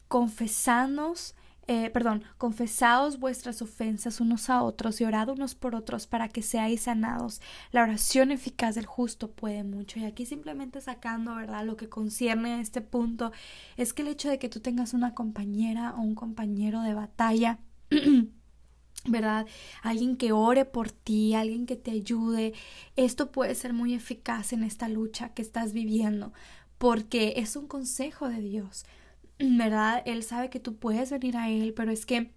confesanos 0.07 1.35
eh, 1.67 1.89
perdón, 1.91 2.23
confesaos 2.37 3.19
vuestras 3.19 3.61
ofensas 3.61 4.19
unos 4.19 4.49
a 4.49 4.61
otros 4.63 4.99
y 4.99 5.05
orad 5.05 5.29
unos 5.29 5.55
por 5.55 5.75
otros 5.75 6.07
para 6.07 6.27
que 6.27 6.41
seáis 6.41 6.81
sanados. 6.81 7.41
La 7.71 7.83
oración 7.83 8.31
eficaz 8.31 8.75
del 8.75 8.85
justo 8.85 9.31
puede 9.31 9.63
mucho. 9.63 9.97
Y 9.99 10.03
aquí 10.05 10.25
simplemente 10.25 10.81
sacando, 10.81 11.35
¿verdad? 11.35 11.65
Lo 11.65 11.77
que 11.77 11.87
concierne 11.87 12.55
a 12.55 12.59
este 12.59 12.81
punto 12.81 13.31
es 13.77 13.93
que 13.93 14.01
el 14.01 14.09
hecho 14.09 14.29
de 14.29 14.39
que 14.39 14.49
tú 14.49 14.59
tengas 14.59 14.93
una 14.93 15.13
compañera 15.15 15.93
o 15.95 16.01
un 16.01 16.15
compañero 16.15 16.81
de 16.81 16.95
batalla, 16.95 17.59
¿verdad? 19.05 19.47
Alguien 19.83 20.17
que 20.17 20.33
ore 20.33 20.65
por 20.65 20.91
ti, 20.91 21.33
alguien 21.33 21.65
que 21.65 21.77
te 21.77 21.91
ayude, 21.91 22.53
esto 22.97 23.31
puede 23.31 23.55
ser 23.55 23.71
muy 23.71 23.93
eficaz 23.93 24.51
en 24.51 24.63
esta 24.63 24.89
lucha 24.89 25.33
que 25.33 25.41
estás 25.41 25.71
viviendo, 25.71 26.33
porque 26.77 27.35
es 27.37 27.55
un 27.55 27.67
consejo 27.67 28.27
de 28.27 28.41
Dios. 28.41 28.85
¿Verdad? 29.39 30.03
Él 30.05 30.23
sabe 30.23 30.49
que 30.49 30.59
tú 30.59 30.77
puedes 30.77 31.11
venir 31.11 31.37
a 31.37 31.49
Él, 31.49 31.73
pero 31.73 31.91
es 31.91 32.05
que 32.05 32.31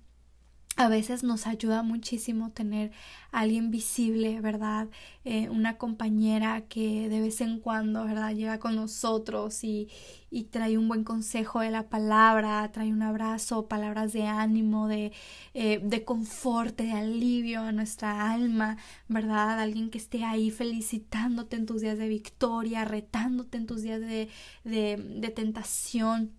a 0.77 0.89
veces 0.89 1.23
nos 1.23 1.47
ayuda 1.47 1.83
muchísimo 1.83 2.51
tener 2.53 2.93
alguien 3.33 3.71
visible, 3.71 4.41
¿verdad? 4.43 4.89
Eh, 5.25 5.49
una 5.49 5.79
compañera 5.79 6.67
que 6.69 7.09
de 7.09 7.21
vez 7.21 7.41
en 7.41 7.61
cuando, 7.61 8.05
¿verdad? 8.05 8.35
Llega 8.35 8.59
con 8.59 8.77
nosotros 8.77 9.65
y, 9.65 9.89
y, 10.31 10.45
trae 10.45 10.77
un 10.77 10.87
buen 10.87 11.03
consejo 11.03 11.61
de 11.61 11.71
la 11.71 11.89
palabra, 11.89 12.71
trae 12.73 12.93
un 12.93 13.03
abrazo, 13.03 13.69
palabras 13.69 14.13
de 14.13 14.27
ánimo, 14.27 14.87
de, 14.87 15.13
eh, 15.55 15.81
de 15.83 16.05
confort, 16.05 16.77
de 16.79 16.93
alivio 16.93 17.63
a 17.63 17.73
nuestra 17.73 18.31
alma, 18.31 18.77
¿verdad? 19.09 19.59
Alguien 19.61 19.89
que 19.91 19.99
esté 19.99 20.25
ahí 20.25 20.51
felicitándote 20.51 21.57
en 21.57 21.65
tus 21.67 21.81
días 21.81 21.97
de 21.99 22.09
victoria, 22.09 22.85
retándote 22.85 23.57
en 23.57 23.67
tus 23.67 23.83
días 23.83 24.01
de, 24.01 24.29
de, 24.65 24.97
de 25.21 25.31
tentación 25.31 26.33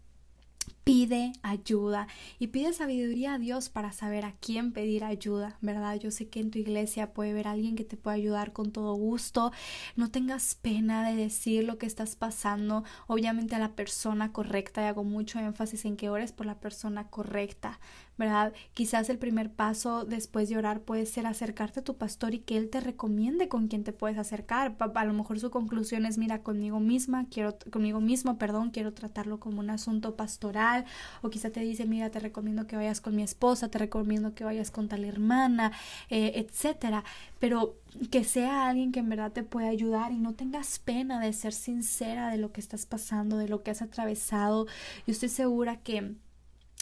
pide 0.88 1.34
ayuda 1.42 2.08
y 2.40 2.48
pide 2.48 2.72
sabiduría 2.72 3.34
a 3.34 3.40
Dios 3.40 3.68
para 3.68 3.92
saber 3.92 4.24
a 4.24 4.32
quién 4.40 4.72
pedir 4.72 5.04
ayuda, 5.04 5.58
¿verdad? 5.60 6.00
Yo 6.00 6.12
sé 6.12 6.30
que 6.30 6.40
en 6.40 6.50
tu 6.50 6.60
iglesia 6.60 7.14
puede 7.14 7.32
haber 7.32 7.50
alguien 7.50 7.76
que 7.76 7.84
te 7.84 7.98
pueda 7.98 8.16
ayudar 8.16 8.54
con 8.54 8.72
todo 8.72 8.94
gusto. 8.94 9.52
No 9.98 10.10
tengas 10.12 10.56
pena 10.56 11.06
de 11.06 11.14
decir 11.18 11.66
lo 11.66 11.78
que 11.78 11.88
estás 11.88 12.16
pasando, 12.16 12.86
obviamente 13.08 13.54
a 13.54 13.60
la 13.60 13.76
persona 13.76 14.32
correcta 14.32 14.82
y 14.82 14.86
hago 14.86 15.04
mucho 15.04 15.40
énfasis 15.40 15.84
en 15.84 15.98
que 15.98 16.10
ores 16.10 16.32
por 16.32 16.46
la 16.46 16.62
persona 16.62 17.10
correcta, 17.10 17.82
¿verdad? 18.18 18.54
Quizás 18.74 19.10
el 19.10 19.18
primer 19.18 19.52
paso 19.52 20.06
después 20.06 20.50
de 20.50 20.58
orar 20.58 20.82
puede 20.82 21.06
ser 21.06 21.26
acercarte 21.26 21.82
a 21.82 21.84
tu 21.84 21.98
pastor 21.98 22.34
y 22.34 22.40
que 22.40 22.58
él 22.58 22.70
te 22.70 22.80
recomiende 22.80 23.48
con 23.48 23.68
quién 23.68 23.84
te 23.84 23.94
puedes 23.94 24.18
acercar. 24.18 24.76
A 24.80 25.06
lo 25.06 25.14
mejor 25.14 25.40
su 25.40 25.52
conclusión 25.52 26.06
es, 26.06 26.18
mira, 26.18 26.42
conmigo 26.42 26.80
misma, 26.80 27.28
quiero, 27.30 27.58
conmigo 27.72 28.02
mismo, 28.02 28.38
perdón, 28.38 28.72
quiero 28.72 28.94
tratarlo 28.94 29.40
como 29.40 29.60
un 29.60 29.70
asunto 29.70 30.16
pastoral. 30.16 30.86
O 31.22 31.30
quizá 31.30 31.50
te 31.52 31.62
dice, 31.62 31.86
mira, 31.86 32.10
te 32.10 32.20
recomiendo 32.20 32.68
que 32.68 32.76
vayas 32.76 33.02
con 33.02 33.16
mi 33.16 33.24
esposa, 33.24 33.70
te 33.70 33.78
recomiendo 33.78 34.34
que 34.34 34.44
vayas 34.44 34.72
con 34.72 34.88
tal 34.88 35.06
hermana, 35.06 35.72
eh, 36.10 36.34
etcétera. 36.36 37.04
Pero 37.40 37.76
que 38.12 38.24
sea 38.24 38.68
alguien 38.68 38.92
que 38.92 39.00
en 39.00 39.10
verdad 39.10 39.32
te 39.32 39.44
pueda 39.44 39.70
ayudar 39.70 40.12
y 40.12 40.18
no 40.18 40.34
tengas 40.34 40.80
pena 40.80 41.20
de 41.20 41.34
ser 41.34 41.54
sincera 41.54 42.30
de 42.30 42.38
lo 42.38 42.52
que 42.52 42.62
estás 42.62 42.86
pasando, 42.86 43.38
de 43.38 43.48
lo 43.48 43.64
que 43.64 43.72
has 43.72 43.82
atravesado. 43.82 44.66
Yo 45.06 45.12
estoy 45.12 45.30
segura 45.30 45.78
que 45.78 46.16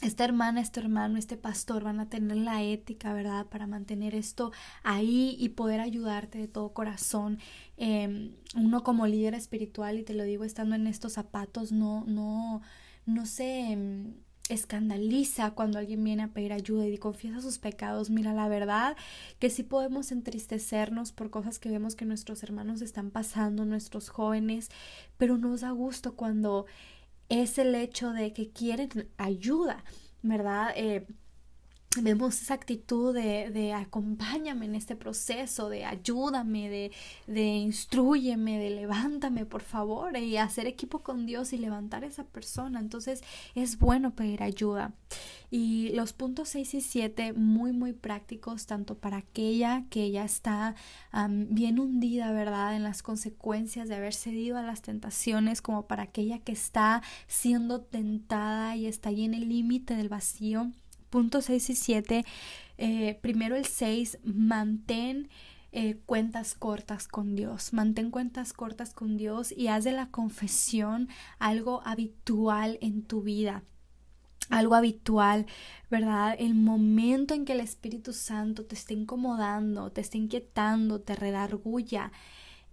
esta 0.01 0.25
hermana, 0.25 0.59
este 0.61 0.81
hermano, 0.81 1.17
este 1.17 1.37
pastor 1.37 1.83
van 1.83 1.99
a 1.99 2.09
tener 2.09 2.37
la 2.37 2.61
ética, 2.61 3.13
¿verdad? 3.13 3.45
Para 3.47 3.65
mantener 3.65 4.13
esto 4.13 4.51
ahí 4.83 5.37
y 5.39 5.49
poder 5.49 5.79
ayudarte 5.79 6.37
de 6.37 6.47
todo 6.47 6.73
corazón. 6.73 7.39
Em, 7.77 8.35
uno 8.55 8.83
como 8.83 9.07
líder 9.07 9.35
espiritual, 9.35 9.97
y 9.97 10.03
te 10.03 10.13
lo 10.13 10.23
digo 10.23 10.43
estando 10.43 10.75
en 10.75 10.87
estos 10.87 11.13
zapatos, 11.13 11.71
no, 11.71 12.03
no, 12.07 12.61
no 13.05 13.25
se 13.25 13.71
em, 13.71 14.15
escandaliza 14.49 15.51
cuando 15.51 15.79
alguien 15.79 16.03
viene 16.03 16.23
a 16.23 16.27
pedir 16.27 16.53
ayuda 16.53 16.85
y 16.87 16.97
confiesa 16.97 17.41
sus 17.41 17.57
pecados. 17.57 18.09
Mira, 18.09 18.33
la 18.33 18.47
verdad 18.47 18.95
que 19.39 19.49
sí 19.49 19.63
podemos 19.63 20.11
entristecernos 20.11 21.13
por 21.13 21.29
cosas 21.29 21.57
que 21.57 21.69
vemos 21.69 21.95
que 21.95 22.05
nuestros 22.05 22.43
hermanos 22.43 22.81
están 22.81 23.11
pasando, 23.11 23.65
nuestros 23.65 24.09
jóvenes, 24.09 24.69
pero 25.17 25.37
nos 25.37 25.61
da 25.61 25.71
gusto 25.71 26.15
cuando 26.15 26.65
es 27.29 27.57
el 27.57 27.75
hecho 27.75 28.11
de 28.11 28.33
que 28.33 28.51
quieren 28.51 29.09
ayuda, 29.17 29.83
¿verdad? 30.21 30.73
Eh, 30.75 31.07
vemos 32.01 32.41
esa 32.41 32.53
actitud 32.53 33.13
de, 33.13 33.49
de, 33.51 33.73
acompáñame 33.73 34.65
en 34.65 34.75
este 34.75 34.95
proceso, 34.95 35.69
de 35.69 35.85
ayúdame, 35.85 36.69
de, 36.69 36.91
de 37.27 37.43
instruyeme, 37.43 38.59
de 38.59 38.69
levántame, 38.71 39.45
por 39.45 39.61
favor, 39.61 40.17
y 40.17 40.37
hacer 40.37 40.67
equipo 40.67 40.99
con 40.99 41.25
Dios 41.25 41.53
y 41.53 41.57
levantar 41.57 42.03
a 42.03 42.07
esa 42.07 42.23
persona. 42.23 42.79
Entonces 42.79 43.21
es 43.55 43.79
bueno 43.79 44.15
pedir 44.15 44.43
ayuda. 44.43 44.93
Y 45.51 45.89
los 45.89 46.13
puntos 46.13 46.49
6 46.49 46.73
y 46.73 46.81
7 46.81 47.33
muy, 47.33 47.71
muy 47.71 47.93
prácticos, 47.93 48.65
tanto 48.65 48.97
para 48.97 49.17
aquella 49.17 49.85
que 49.89 50.11
ya 50.11 50.25
está 50.25 50.75
bien 51.29 51.79
hundida, 51.79 52.31
¿verdad?, 52.31 52.75
en 52.75 52.83
las 52.83 53.03
consecuencias 53.03 53.87
de 53.87 53.95
haber 53.95 54.13
cedido 54.13 54.57
a 54.57 54.63
las 54.63 54.81
tentaciones, 54.81 55.61
como 55.61 55.87
para 55.87 56.03
aquella 56.03 56.39
que 56.39 56.51
está 56.51 57.01
siendo 57.27 57.81
tentada 57.81 58.75
y 58.75 58.85
está 58.87 59.09
ahí 59.09 59.23
en 59.23 59.33
el 59.33 59.49
límite 59.49 59.95
del 59.95 60.09
vacío 60.09 60.71
puntos 61.15 61.45
6 61.45 61.69
y 61.69 61.75
7, 61.75 62.25
eh, 62.77 63.17
primero 63.21 63.55
el 63.55 63.63
6, 63.63 64.19
mantén 64.25 65.29
eh, 65.71 65.95
cuentas 66.05 66.55
cortas 66.55 67.07
con 67.07 67.37
Dios, 67.37 67.71
mantén 67.71 68.11
cuentas 68.11 68.51
cortas 68.51 68.93
con 68.93 69.15
Dios 69.15 69.53
y 69.53 69.69
haz 69.69 69.85
de 69.85 69.93
la 69.93 70.07
confesión 70.11 71.07
algo 71.39 71.81
habitual 71.85 72.77
en 72.81 73.01
tu 73.01 73.21
vida 73.21 73.63
algo 74.49 74.75
habitual, 74.75 75.45
¿verdad? 75.89 76.35
El 76.37 76.53
momento 76.53 77.33
en 77.33 77.45
que 77.45 77.53
el 77.53 77.61
Espíritu 77.61 78.11
Santo 78.11 78.65
te 78.65 78.75
esté 78.75 78.93
incomodando, 78.93 79.91
te 79.91 80.01
esté 80.01 80.17
inquietando, 80.19 80.99
te 80.99 81.15
redarguya, 81.15 82.11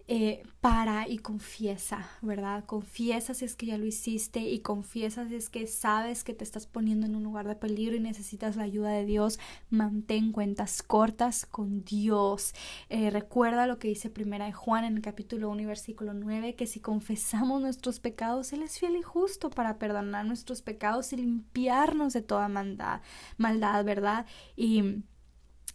eh, 0.07 0.43
para 0.59 1.07
y 1.07 1.17
confiesa, 1.17 2.09
¿verdad? 2.21 2.65
Confiesa 2.65 3.33
si 3.33 3.45
es 3.45 3.55
que 3.55 3.67
ya 3.67 3.77
lo 3.77 3.85
hiciste 3.85 4.41
y 4.41 4.59
confiesa 4.59 5.27
si 5.27 5.35
es 5.35 5.49
que 5.49 5.65
sabes 5.65 6.23
que 6.25 6.33
te 6.33 6.43
estás 6.43 6.67
poniendo 6.67 7.05
en 7.05 7.15
un 7.15 7.23
lugar 7.23 7.47
de 7.47 7.55
peligro 7.55 7.95
y 7.95 8.01
necesitas 8.01 8.55
la 8.57 8.63
ayuda 8.63 8.89
de 8.89 9.05
Dios. 9.05 9.39
Mantén 9.69 10.31
cuentas 10.33 10.83
cortas 10.83 11.45
con 11.45 11.83
Dios. 11.85 12.53
Eh, 12.89 13.09
recuerda 13.11 13.65
lo 13.65 13.79
que 13.79 13.87
dice 13.87 14.09
Primera 14.09 14.45
de 14.45 14.53
Juan 14.53 14.83
en 14.83 14.97
el 14.97 15.01
capítulo 15.01 15.49
1 15.49 15.67
versículo 15.67 16.13
9, 16.13 16.55
que 16.55 16.67
si 16.67 16.79
confesamos 16.79 17.61
nuestros 17.61 17.99
pecados, 17.99 18.51
Él 18.53 18.63
es 18.63 18.79
fiel 18.79 18.97
y 18.97 19.01
justo 19.01 19.49
para 19.49 19.79
perdonar 19.79 20.25
nuestros 20.25 20.61
pecados 20.61 21.13
y 21.13 21.17
limpiarnos 21.17 22.13
de 22.13 22.21
toda 22.21 22.47
maldad, 22.49 23.01
maldad 23.37 23.85
¿verdad? 23.85 24.25
Y, 24.55 25.03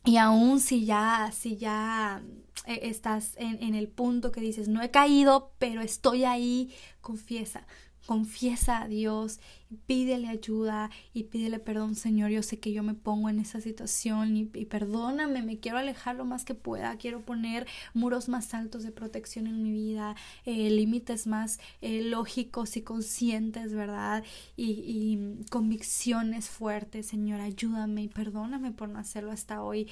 y 0.05 0.17
aún 0.17 0.61
si 0.61 0.85
ya, 0.85 1.31
si 1.33 1.57
ya 1.57 2.23
eh, 2.67 2.81
estás 2.83 3.35
en, 3.37 3.63
en 3.63 3.75
el 3.75 3.89
punto 3.89 4.33
que 4.33 4.41
dices, 4.41 4.69
no 4.69 4.83
he 4.83 4.91
caído, 4.91 5.53
pero 5.59 5.81
estoy 5.81 6.25
ahí, 6.25 6.75
confiesa, 7.01 7.67
confiesa 8.09 8.81
a 8.81 8.89
Dios, 8.89 9.39
pídele 9.85 10.29
ayuda 10.29 10.89
y 11.13 11.25
pídele 11.25 11.59
perdón, 11.59 11.95
Señor. 11.95 12.31
Yo 12.31 12.43
sé 12.43 12.59
que 12.59 12.73
yo 12.73 12.83
me 12.83 12.95
pongo 12.95 13.29
en 13.29 13.39
esa 13.39 13.61
situación 13.61 14.35
y, 14.35 14.47
perdóname, 14.47 15.43
me 15.43 15.61
quiero 15.61 15.77
alejar 15.77 16.17
lo 16.17 16.25
más 16.25 16.47
que 16.47 16.55
pueda, 16.55 16.97
quiero 16.97 17.21
poner 17.27 17.67
muros 17.93 18.31
más 18.31 18.55
altos 18.55 18.83
de 18.83 18.93
protección 18.93 19.47
en 19.47 19.63
mi 19.63 19.73
vida, 19.73 20.17
eh, 20.47 20.71
límites 20.71 21.27
más 21.27 21.61
eh, 21.83 22.01
lógicos 22.03 22.79
y 22.79 22.83
conscientes, 22.83 23.75
¿verdad? 23.75 24.25
Y, 24.57 24.71
y 24.87 25.45
convicciones 25.51 26.49
fuertes, 26.49 27.09
Señor, 27.09 27.43
ayúdame 27.43 28.05
y 28.05 28.09
perdóname 28.09 28.73
por 28.73 28.89
no 28.89 28.99
hacerlo 28.99 29.33
hasta 29.33 29.63
hoy. 29.63 29.87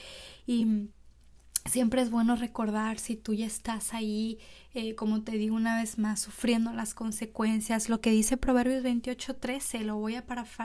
Y 0.46 0.88
Siempre 1.68 2.00
es 2.00 2.10
bueno 2.10 2.36
recordar 2.36 2.98
si 2.98 3.16
tú 3.16 3.34
ya 3.34 3.46
estás 3.46 3.92
ahí, 3.92 4.38
eh, 4.72 4.94
como 4.94 5.22
te 5.22 5.32
digo 5.32 5.56
una 5.56 5.76
vez 5.76 5.98
más, 5.98 6.20
sufriendo 6.20 6.72
las 6.72 6.94
consecuencias. 6.94 7.88
Lo 7.88 8.00
que 8.00 8.10
dice 8.10 8.36
Proverbios 8.36 8.82
28:13, 8.84 9.82
lo 9.82 9.96
voy 9.96 10.14
a, 10.14 10.24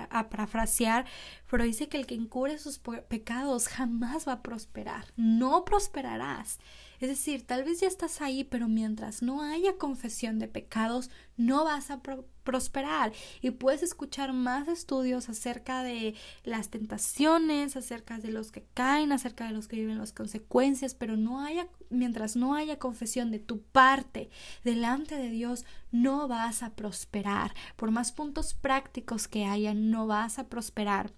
a, 0.10 0.30
parafrasear, 0.30 1.06
pero 1.50 1.64
dice 1.64 1.90
que 1.90 1.98
el 1.98 2.06
que 2.06 2.16
encubre 2.16 2.58
sus 2.60 2.80
pecados 2.80 3.68
jamás 3.68 4.28
va 4.28 4.34
a 4.34 4.42
prosperar. 4.42 5.06
No 5.16 5.66
prosperarás. 5.66 6.60
Es 7.02 7.10
decir, 7.10 7.48
tal 7.48 7.64
vez 7.64 7.80
ya 7.82 7.88
estás 7.88 8.22
ahí, 8.22 8.44
pero 8.44 8.68
mientras 8.68 9.24
no 9.24 9.42
haya 9.42 9.76
confesión 9.80 10.38
de 10.38 10.48
pecados, 10.48 11.10
no 11.36 11.64
vas 11.64 11.90
a 11.90 12.00
prosperar. 12.44 13.12
Y 13.42 13.50
puedes 13.50 13.82
escuchar 13.82 14.34
más 14.34 14.68
estudios 14.68 15.28
acerca 15.28 15.82
de 15.82 16.14
las 16.44 16.70
tentaciones, 16.70 17.76
acerca 17.76 18.20
de 18.20 18.30
los 18.30 18.52
que 18.52 18.68
caen, 18.76 19.12
acerca 19.12 19.48
de 19.48 19.54
los 19.54 19.68
que 19.68 19.78
viven 19.78 19.98
las 19.98 20.14
consecuencias, 20.14 20.94
pero 20.94 21.18
no 21.18 21.44
haya, 21.44 21.68
mientras 21.90 22.36
no 22.36 22.54
haya 22.54 22.78
confesión 22.78 23.32
de 23.32 23.40
tu 23.40 23.64
parte 23.64 24.30
delante 24.64 25.16
de 25.16 25.32
Dios, 25.32 25.66
no 25.92 26.28
vas 26.28 26.62
a 26.62 26.76
prosperar. 26.76 27.56
Por 27.78 27.90
más 27.90 28.12
puntos 28.12 28.54
prácticos 28.54 29.28
que 29.28 29.46
haya, 29.46 29.74
no 29.74 30.06
vas 30.06 30.38
a 30.38 30.50
prosperar. 30.50 31.12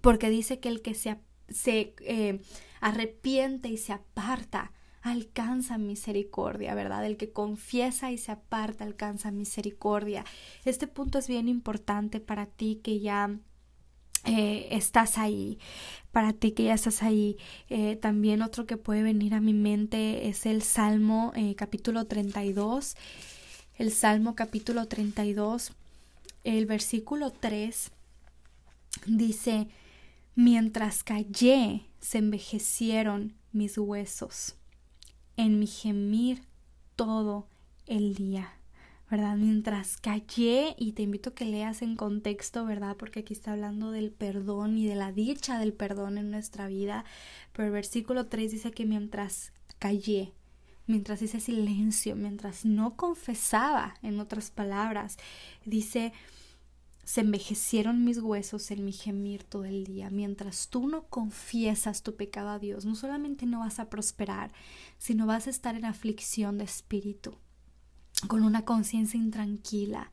Porque 0.00 0.30
dice 0.30 0.60
que 0.60 0.70
el 0.70 0.80
que 0.80 0.94
se, 0.94 1.18
se 1.50 1.94
eh, 2.00 2.40
arrepiente 2.80 3.68
y 3.68 3.76
se 3.76 3.92
aparta 3.92 4.72
alcanza 5.04 5.76
misericordia, 5.76 6.74
¿verdad? 6.74 7.04
El 7.04 7.18
que 7.18 7.30
confiesa 7.30 8.10
y 8.10 8.16
se 8.16 8.32
aparta 8.32 8.84
alcanza 8.84 9.30
misericordia. 9.30 10.24
Este 10.64 10.86
punto 10.86 11.18
es 11.18 11.28
bien 11.28 11.46
importante 11.46 12.20
para 12.20 12.46
ti 12.46 12.80
que 12.82 13.00
ya 13.00 13.38
eh, 14.24 14.68
estás 14.70 15.18
ahí, 15.18 15.58
para 16.10 16.32
ti 16.32 16.52
que 16.52 16.64
ya 16.64 16.74
estás 16.74 17.02
ahí. 17.02 17.36
Eh, 17.68 17.96
también 17.96 18.40
otro 18.40 18.64
que 18.66 18.78
puede 18.78 19.02
venir 19.02 19.34
a 19.34 19.40
mi 19.40 19.52
mente 19.52 20.28
es 20.28 20.46
el 20.46 20.62
Salmo 20.62 21.32
eh, 21.36 21.54
capítulo 21.54 22.06
32. 22.06 22.96
El 23.76 23.90
Salmo 23.90 24.34
capítulo 24.34 24.86
32, 24.86 25.72
el 26.44 26.64
versículo 26.64 27.30
3 27.30 27.90
dice, 29.06 29.68
mientras 30.34 31.04
callé, 31.04 31.82
se 32.00 32.18
envejecieron 32.18 33.34
mis 33.52 33.76
huesos, 33.76 34.56
en 35.36 35.58
mi 35.58 35.66
gemir 35.66 36.42
todo 36.96 37.48
el 37.86 38.14
día. 38.14 38.54
¿verdad? 39.10 39.36
Mientras 39.36 39.96
callé, 39.98 40.74
y 40.78 40.92
te 40.92 41.02
invito 41.02 41.30
a 41.30 41.34
que 41.34 41.44
leas 41.44 41.82
en 41.82 41.94
contexto, 41.94 42.64
¿verdad? 42.64 42.96
Porque 42.96 43.20
aquí 43.20 43.32
está 43.32 43.52
hablando 43.52 43.90
del 43.90 44.10
perdón 44.10 44.76
y 44.78 44.86
de 44.86 44.96
la 44.96 45.12
dicha 45.12 45.58
del 45.58 45.72
perdón 45.72 46.18
en 46.18 46.30
nuestra 46.30 46.66
vida. 46.66 47.04
Pero 47.52 47.66
el 47.66 47.72
versículo 47.72 48.26
3 48.26 48.50
dice 48.50 48.70
que 48.72 48.86
mientras 48.86 49.52
callé, 49.78 50.32
mientras 50.86 51.22
hice 51.22 51.38
silencio, 51.38 52.16
mientras 52.16 52.64
no 52.64 52.96
confesaba, 52.96 53.94
en 54.02 54.18
otras 54.20 54.50
palabras, 54.50 55.16
dice, 55.64 56.12
se 57.04 57.20
envejecieron 57.20 58.04
mis 58.04 58.18
huesos 58.18 58.70
en 58.70 58.84
mi 58.84 58.92
gemir 58.92 59.44
todo 59.44 59.64
el 59.64 59.84
día. 59.84 60.10
Mientras 60.10 60.68
tú 60.68 60.88
no 60.88 61.06
confiesas 61.08 62.02
tu 62.02 62.16
pecado 62.16 62.48
a 62.48 62.58
Dios, 62.58 62.84
no 62.84 62.94
solamente 62.94 63.46
no 63.46 63.60
vas 63.60 63.78
a 63.78 63.90
prosperar, 63.90 64.52
sino 64.98 65.26
vas 65.26 65.46
a 65.46 65.50
estar 65.50 65.76
en 65.76 65.84
aflicción 65.84 66.58
de 66.58 66.64
espíritu 66.64 67.38
con 68.28 68.42
una 68.42 68.64
conciencia 68.64 69.18
intranquila 69.18 70.10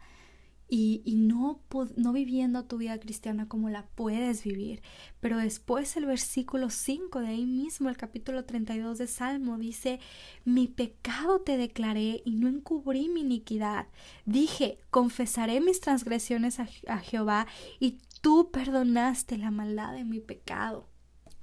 y, 0.74 1.04
no, 1.18 1.60
no 1.98 2.14
viviendo 2.14 2.64
tu 2.64 2.78
vida 2.78 2.98
cristiana 2.98 3.50
como 3.50 3.70
la 3.70 3.88
puedes 3.88 4.44
vivir. 4.46 4.82
Pero 5.20 5.38
después 5.38 5.98
el 5.98 6.06
versículo 6.06 6.70
5 6.70 7.20
de 7.20 7.28
ahí 7.28 7.46
mismo, 7.46 7.90
el 7.90 7.98
capítulo 7.98 8.46
32 8.46 8.98
de 8.98 9.08
Salmo, 9.08 9.58
dice, 9.58 10.00
mi 10.46 10.70
pecado 10.70 11.42
te 11.42 11.58
declaré 11.58 12.22
y 12.24 12.32
no 12.38 12.48
encubrí 12.48 13.10
mi 13.10 13.20
iniquidad. 13.20 13.88
Dije, 14.26 14.80
confesaré 14.90 15.60
mis 15.60 15.82
transgresiones 15.82 16.62
a, 16.62 16.70
a 16.88 17.00
Jehová 17.00 17.48
y 17.80 18.00
tú 18.22 18.50
perdonaste 18.52 19.38
la 19.38 19.52
maldad 19.52 19.94
de 19.94 20.06
mi 20.06 20.22
pecado. 20.22 20.88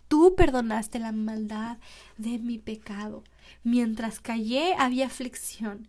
Tú 0.09 0.35
perdonaste 0.37 0.99
la 0.99 1.13
maldad 1.13 1.77
de 2.17 2.39
mi 2.39 2.57
pecado. 2.57 3.25
Mientras 3.63 4.21
callé 4.21 4.75
había 4.79 5.07
aflicción 5.07 5.89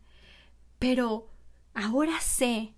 pero 0.79 1.27
ahora 1.73 2.19
sé 2.21 2.73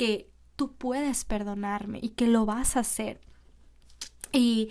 que 0.00 0.30
tú 0.56 0.72
puedes 0.76 1.26
perdonarme 1.26 1.98
y 2.00 2.08
que 2.10 2.26
lo 2.26 2.46
vas 2.46 2.78
a 2.78 2.80
hacer. 2.80 3.20
Y 4.32 4.70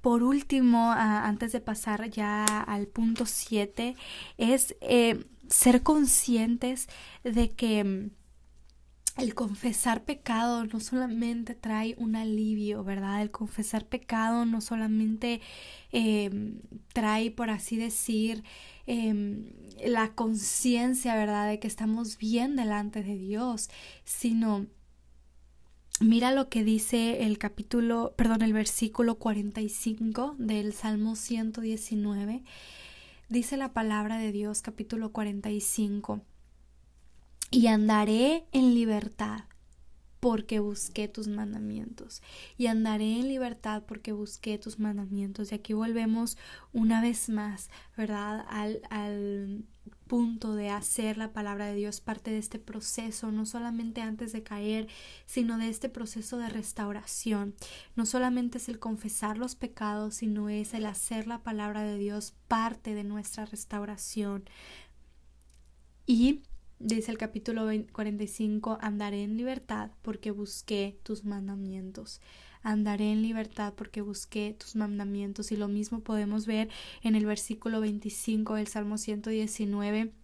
por 0.00 0.22
último, 0.22 0.90
antes 0.90 1.52
de 1.52 1.60
pasar 1.60 2.08
ya 2.08 2.46
al 2.46 2.86
punto 2.86 3.26
7, 3.26 3.94
es 4.38 4.74
eh, 4.80 5.26
ser 5.50 5.82
conscientes 5.82 6.88
de 7.24 7.50
que 7.50 7.84
mm, 7.84 8.10
el 9.18 9.34
confesar 9.34 10.04
pecado 10.04 10.64
no 10.64 10.80
solamente 10.80 11.54
trae 11.54 11.94
un 11.98 12.16
alivio, 12.16 12.82
¿verdad? 12.82 13.20
El 13.20 13.30
confesar 13.30 13.84
pecado 13.84 14.46
no 14.46 14.62
solamente 14.62 15.42
em, 15.92 16.62
trae, 16.94 17.30
por 17.30 17.50
así 17.50 17.76
decir, 17.76 18.44
em, 18.90 19.52
la 19.84 20.14
conciencia, 20.14 21.14
¿verdad?, 21.14 21.48
de 21.48 21.58
que 21.60 21.68
estamos 21.68 22.18
bien 22.18 22.56
delante 22.56 23.02
de 23.02 23.16
Dios, 23.16 23.70
sino 24.04 24.66
mira 26.00 26.32
lo 26.32 26.48
que 26.48 26.64
dice 26.64 27.24
el 27.24 27.38
capítulo, 27.38 28.14
perdón, 28.16 28.42
el 28.42 28.52
versículo 28.52 29.16
45 29.16 30.34
del 30.38 30.72
Salmo 30.72 31.14
119. 31.14 32.42
Dice 33.28 33.56
la 33.56 33.72
palabra 33.72 34.18
de 34.18 34.32
Dios, 34.32 34.60
capítulo 34.60 35.12
45 35.12 36.22
y 37.50 37.66
andaré 37.66 38.46
en 38.52 38.74
libertad 38.74 39.44
porque 40.20 40.60
busqué 40.60 41.08
tus 41.08 41.28
mandamientos 41.28 42.22
y 42.56 42.66
andaré 42.66 43.18
en 43.18 43.28
libertad 43.28 43.82
porque 43.86 44.12
busqué 44.12 44.58
tus 44.58 44.78
mandamientos 44.78 45.50
y 45.50 45.54
aquí 45.54 45.72
volvemos 45.72 46.36
una 46.72 47.00
vez 47.00 47.30
más 47.30 47.70
verdad 47.96 48.44
al, 48.48 48.82
al 48.90 49.64
punto 50.10 50.56
de 50.56 50.70
hacer 50.70 51.16
la 51.16 51.32
palabra 51.32 51.66
de 51.66 51.74
Dios 51.76 52.00
parte 52.00 52.32
de 52.32 52.38
este 52.38 52.58
proceso, 52.58 53.30
no 53.30 53.46
solamente 53.46 54.02
antes 54.02 54.32
de 54.32 54.42
caer, 54.42 54.88
sino 55.24 55.56
de 55.56 55.68
este 55.68 55.88
proceso 55.88 56.36
de 56.36 56.48
restauración. 56.48 57.54
No 57.94 58.06
solamente 58.06 58.58
es 58.58 58.68
el 58.68 58.80
confesar 58.80 59.38
los 59.38 59.54
pecados, 59.54 60.16
sino 60.16 60.48
es 60.48 60.74
el 60.74 60.86
hacer 60.86 61.28
la 61.28 61.44
palabra 61.44 61.82
de 61.82 61.96
Dios 61.96 62.34
parte 62.48 62.96
de 62.96 63.04
nuestra 63.04 63.46
restauración. 63.46 64.44
Y 66.06 66.42
Dice 66.82 67.12
el 67.12 67.18
capítulo 67.18 67.66
45, 67.92 68.78
andaré 68.80 69.22
en 69.22 69.36
libertad 69.36 69.90
porque 70.00 70.30
busqué 70.30 70.98
tus 71.02 71.26
mandamientos. 71.26 72.22
Andaré 72.62 73.12
en 73.12 73.20
libertad 73.20 73.74
porque 73.76 74.00
busqué 74.00 74.56
tus 74.58 74.76
mandamientos. 74.76 75.52
Y 75.52 75.56
lo 75.56 75.68
mismo 75.68 76.00
podemos 76.00 76.46
ver 76.46 76.70
en 77.02 77.16
el 77.16 77.26
versículo 77.26 77.82
25 77.82 78.54
del 78.54 78.66
Salmo 78.66 78.96
119 78.96 80.14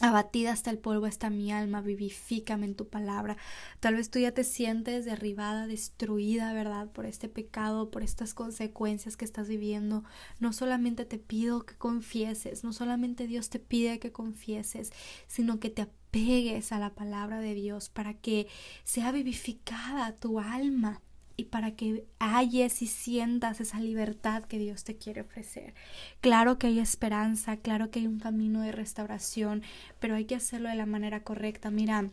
Abatida 0.00 0.52
hasta 0.52 0.70
el 0.70 0.78
polvo 0.78 1.06
está 1.06 1.28
mi 1.28 1.50
alma, 1.50 1.80
vivifícame 1.80 2.66
en 2.66 2.76
tu 2.76 2.88
palabra. 2.88 3.36
Tal 3.80 3.96
vez 3.96 4.10
tú 4.10 4.20
ya 4.20 4.30
te 4.30 4.44
sientes 4.44 5.04
derribada, 5.04 5.66
destruida, 5.66 6.52
¿verdad? 6.52 6.88
Por 6.88 7.04
este 7.04 7.28
pecado, 7.28 7.90
por 7.90 8.04
estas 8.04 8.32
consecuencias 8.32 9.16
que 9.16 9.24
estás 9.24 9.48
viviendo. 9.48 10.04
No 10.38 10.52
solamente 10.52 11.04
te 11.04 11.18
pido 11.18 11.66
que 11.66 11.74
confieses, 11.74 12.62
no 12.62 12.72
solamente 12.72 13.26
Dios 13.26 13.50
te 13.50 13.58
pide 13.58 13.98
que 13.98 14.12
confieses, 14.12 14.92
sino 15.26 15.58
que 15.58 15.70
te 15.70 15.82
apegues 15.82 16.70
a 16.70 16.78
la 16.78 16.94
palabra 16.94 17.40
de 17.40 17.54
Dios 17.54 17.88
para 17.88 18.14
que 18.14 18.46
sea 18.84 19.10
vivificada 19.10 20.14
tu 20.14 20.38
alma 20.38 21.02
y 21.38 21.44
para 21.44 21.76
que 21.76 22.04
halles 22.18 22.82
y 22.82 22.88
sientas 22.88 23.60
esa 23.60 23.78
libertad 23.78 24.42
que 24.42 24.58
Dios 24.58 24.82
te 24.82 24.96
quiere 24.96 25.20
ofrecer. 25.20 25.72
Claro 26.20 26.58
que 26.58 26.66
hay 26.66 26.80
esperanza, 26.80 27.56
claro 27.56 27.92
que 27.92 28.00
hay 28.00 28.08
un 28.08 28.18
camino 28.18 28.60
de 28.60 28.72
restauración, 28.72 29.62
pero 30.00 30.16
hay 30.16 30.24
que 30.24 30.34
hacerlo 30.34 30.68
de 30.68 30.74
la 30.74 30.84
manera 30.84 31.22
correcta. 31.22 31.70
Mira, 31.70 32.10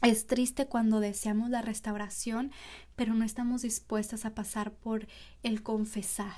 es 0.00 0.28
triste 0.28 0.66
cuando 0.66 1.00
deseamos 1.00 1.50
la 1.50 1.60
restauración, 1.60 2.52
pero 2.94 3.14
no 3.14 3.24
estamos 3.24 3.62
dispuestas 3.62 4.24
a 4.24 4.36
pasar 4.36 4.70
por 4.70 5.08
el 5.42 5.64
confesar, 5.64 6.36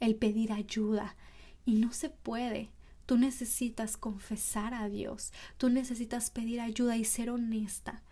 el 0.00 0.16
pedir 0.16 0.52
ayuda. 0.52 1.14
Y 1.64 1.76
no 1.76 1.92
se 1.92 2.10
puede. 2.10 2.70
Tú 3.06 3.16
necesitas 3.16 3.96
confesar 3.96 4.74
a 4.74 4.88
Dios, 4.88 5.32
tú 5.56 5.68
necesitas 5.68 6.30
pedir 6.30 6.60
ayuda 6.60 6.96
y 6.96 7.04
ser 7.04 7.30
honesta 7.30 8.02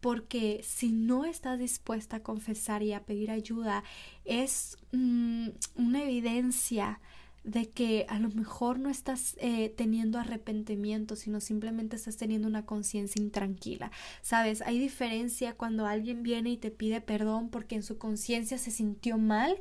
porque 0.00 0.60
si 0.64 0.92
no 0.92 1.24
estás 1.24 1.58
dispuesta 1.58 2.16
a 2.16 2.22
confesar 2.22 2.82
y 2.82 2.92
a 2.92 3.04
pedir 3.04 3.30
ayuda, 3.30 3.84
es 4.24 4.78
mm, 4.92 5.48
una 5.76 6.02
evidencia 6.02 7.00
de 7.44 7.70
que 7.70 8.04
a 8.08 8.18
lo 8.18 8.28
mejor 8.30 8.78
no 8.78 8.90
estás 8.90 9.34
eh, 9.38 9.72
teniendo 9.74 10.18
arrepentimiento, 10.18 11.16
sino 11.16 11.40
simplemente 11.40 11.96
estás 11.96 12.16
teniendo 12.16 12.48
una 12.48 12.66
conciencia 12.66 13.20
intranquila. 13.20 13.90
Sabes, 14.20 14.62
hay 14.62 14.78
diferencia 14.78 15.54
cuando 15.54 15.86
alguien 15.86 16.22
viene 16.22 16.50
y 16.50 16.56
te 16.58 16.70
pide 16.70 17.00
perdón 17.00 17.48
porque 17.48 17.76
en 17.76 17.82
su 17.82 17.96
conciencia 17.96 18.58
se 18.58 18.70
sintió 18.70 19.16
mal, 19.16 19.58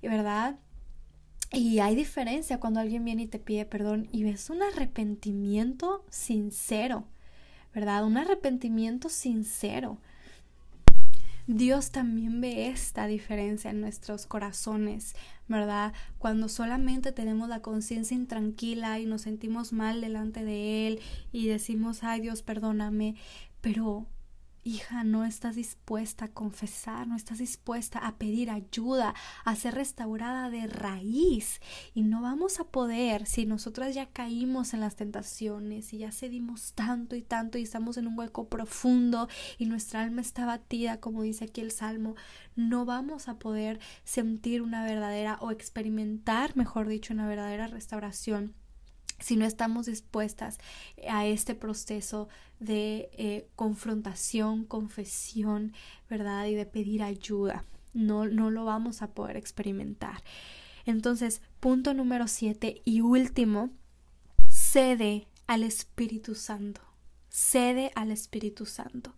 ¿verdad? 0.00 0.58
Y 1.52 1.80
hay 1.80 1.94
diferencia 1.94 2.60
cuando 2.60 2.80
alguien 2.80 3.04
viene 3.04 3.22
y 3.22 3.26
te 3.26 3.38
pide 3.38 3.64
perdón 3.64 4.08
y 4.12 4.24
ves 4.24 4.48
un 4.50 4.62
arrepentimiento 4.62 6.04
sincero. 6.10 7.06
¿Verdad? 7.74 8.04
Un 8.04 8.16
arrepentimiento 8.16 9.08
sincero. 9.08 9.98
Dios 11.46 11.92
también 11.92 12.42
ve 12.42 12.68
esta 12.68 13.06
diferencia 13.06 13.70
en 13.70 13.80
nuestros 13.80 14.26
corazones, 14.26 15.16
¿verdad? 15.46 15.94
Cuando 16.18 16.46
solamente 16.50 17.10
tenemos 17.10 17.48
la 17.48 17.62
conciencia 17.62 18.14
intranquila 18.14 18.98
y 18.98 19.06
nos 19.06 19.22
sentimos 19.22 19.72
mal 19.72 20.02
delante 20.02 20.44
de 20.44 20.86
Él 20.86 21.00
y 21.32 21.48
decimos, 21.48 22.04
ay 22.04 22.20
Dios, 22.20 22.42
perdóname, 22.42 23.14
pero 23.62 24.06
hija, 24.64 25.04
no 25.04 25.24
estás 25.24 25.56
dispuesta 25.56 26.26
a 26.26 26.32
confesar, 26.32 27.06
no 27.06 27.16
estás 27.16 27.38
dispuesta 27.38 27.98
a 27.98 28.16
pedir 28.16 28.50
ayuda, 28.50 29.14
a 29.44 29.56
ser 29.56 29.74
restaurada 29.74 30.50
de 30.50 30.66
raíz. 30.66 31.60
Y 31.94 32.02
no 32.02 32.22
vamos 32.22 32.60
a 32.60 32.64
poder 32.64 33.26
si 33.26 33.46
nosotras 33.46 33.94
ya 33.94 34.06
caímos 34.06 34.74
en 34.74 34.80
las 34.80 34.96
tentaciones 34.96 35.92
y 35.92 35.98
ya 35.98 36.12
cedimos 36.12 36.72
tanto 36.74 37.16
y 37.16 37.22
tanto 37.22 37.58
y 37.58 37.62
estamos 37.62 37.96
en 37.96 38.06
un 38.06 38.18
hueco 38.18 38.48
profundo 38.48 39.28
y 39.58 39.66
nuestra 39.66 40.02
alma 40.02 40.20
está 40.20 40.46
batida, 40.46 41.00
como 41.00 41.22
dice 41.22 41.46
aquí 41.46 41.60
el 41.60 41.70
Salmo, 41.70 42.14
no 42.56 42.84
vamos 42.84 43.28
a 43.28 43.38
poder 43.38 43.80
sentir 44.04 44.62
una 44.62 44.84
verdadera 44.84 45.38
o 45.40 45.50
experimentar, 45.50 46.56
mejor 46.56 46.88
dicho, 46.88 47.12
una 47.12 47.26
verdadera 47.26 47.66
restauración 47.66 48.54
si 49.18 49.36
no 49.36 49.44
estamos 49.44 49.86
dispuestas 49.86 50.58
a 51.08 51.26
este 51.26 51.54
proceso 51.54 52.28
de 52.60 53.10
eh, 53.12 53.48
confrontación, 53.56 54.64
confesión, 54.64 55.72
¿verdad? 56.08 56.46
Y 56.46 56.54
de 56.54 56.66
pedir 56.66 57.02
ayuda. 57.02 57.64
no, 57.94 58.26
no 58.26 58.50
lo 58.50 58.64
vamos 58.64 59.02
a 59.02 59.08
poder 59.08 59.36
experimentar. 59.36 60.22
Entonces, 60.84 61.42
punto 61.60 61.92
número 61.94 62.28
siete 62.28 62.80
y 62.84 63.00
último, 63.00 63.70
cede 64.48 65.26
al 65.46 65.62
Espíritu 65.62 66.34
Santo. 66.34 66.80
Cede 67.28 67.92
al 67.94 68.10
Espíritu 68.10 68.64
Santo. 68.66 69.14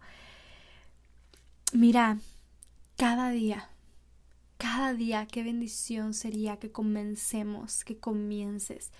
Mira, 1.73 2.19
cada 2.97 3.31
día, 3.31 3.71
cada 4.57 4.95
día, 4.95 5.27
qué 5.27 5.45
bendición 5.45 6.13
sería 6.13 6.59
que 6.59 6.73
comencemos, 6.73 7.85
que 7.85 7.99
comiences 7.99 8.91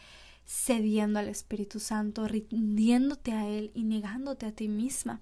cediendo 0.51 1.21
al 1.21 1.29
Espíritu 1.29 1.79
Santo, 1.79 2.27
rindiéndote 2.27 3.33
a 3.33 3.47
Él 3.47 3.71
y 3.73 3.85
negándote 3.85 4.47
a 4.47 4.53
ti 4.53 4.67
misma. 4.67 5.21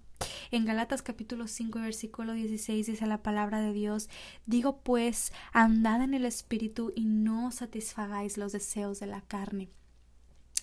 En 0.50 0.64
Galatas 0.64 1.02
capítulo 1.02 1.46
5 1.46 1.80
versículo 1.80 2.32
16 2.32 2.86
dice 2.86 3.06
la 3.06 3.22
palabra 3.22 3.60
de 3.60 3.74
Dios, 3.74 4.08
digo 4.46 4.80
pues, 4.80 5.32
andad 5.52 6.02
en 6.02 6.14
el 6.14 6.24
Espíritu 6.24 6.94
y 6.96 7.04
no 7.04 7.50
satisfagáis 7.50 8.38
los 8.38 8.52
deseos 8.52 9.00
de 9.00 9.06
la 9.06 9.20
carne. 9.20 9.68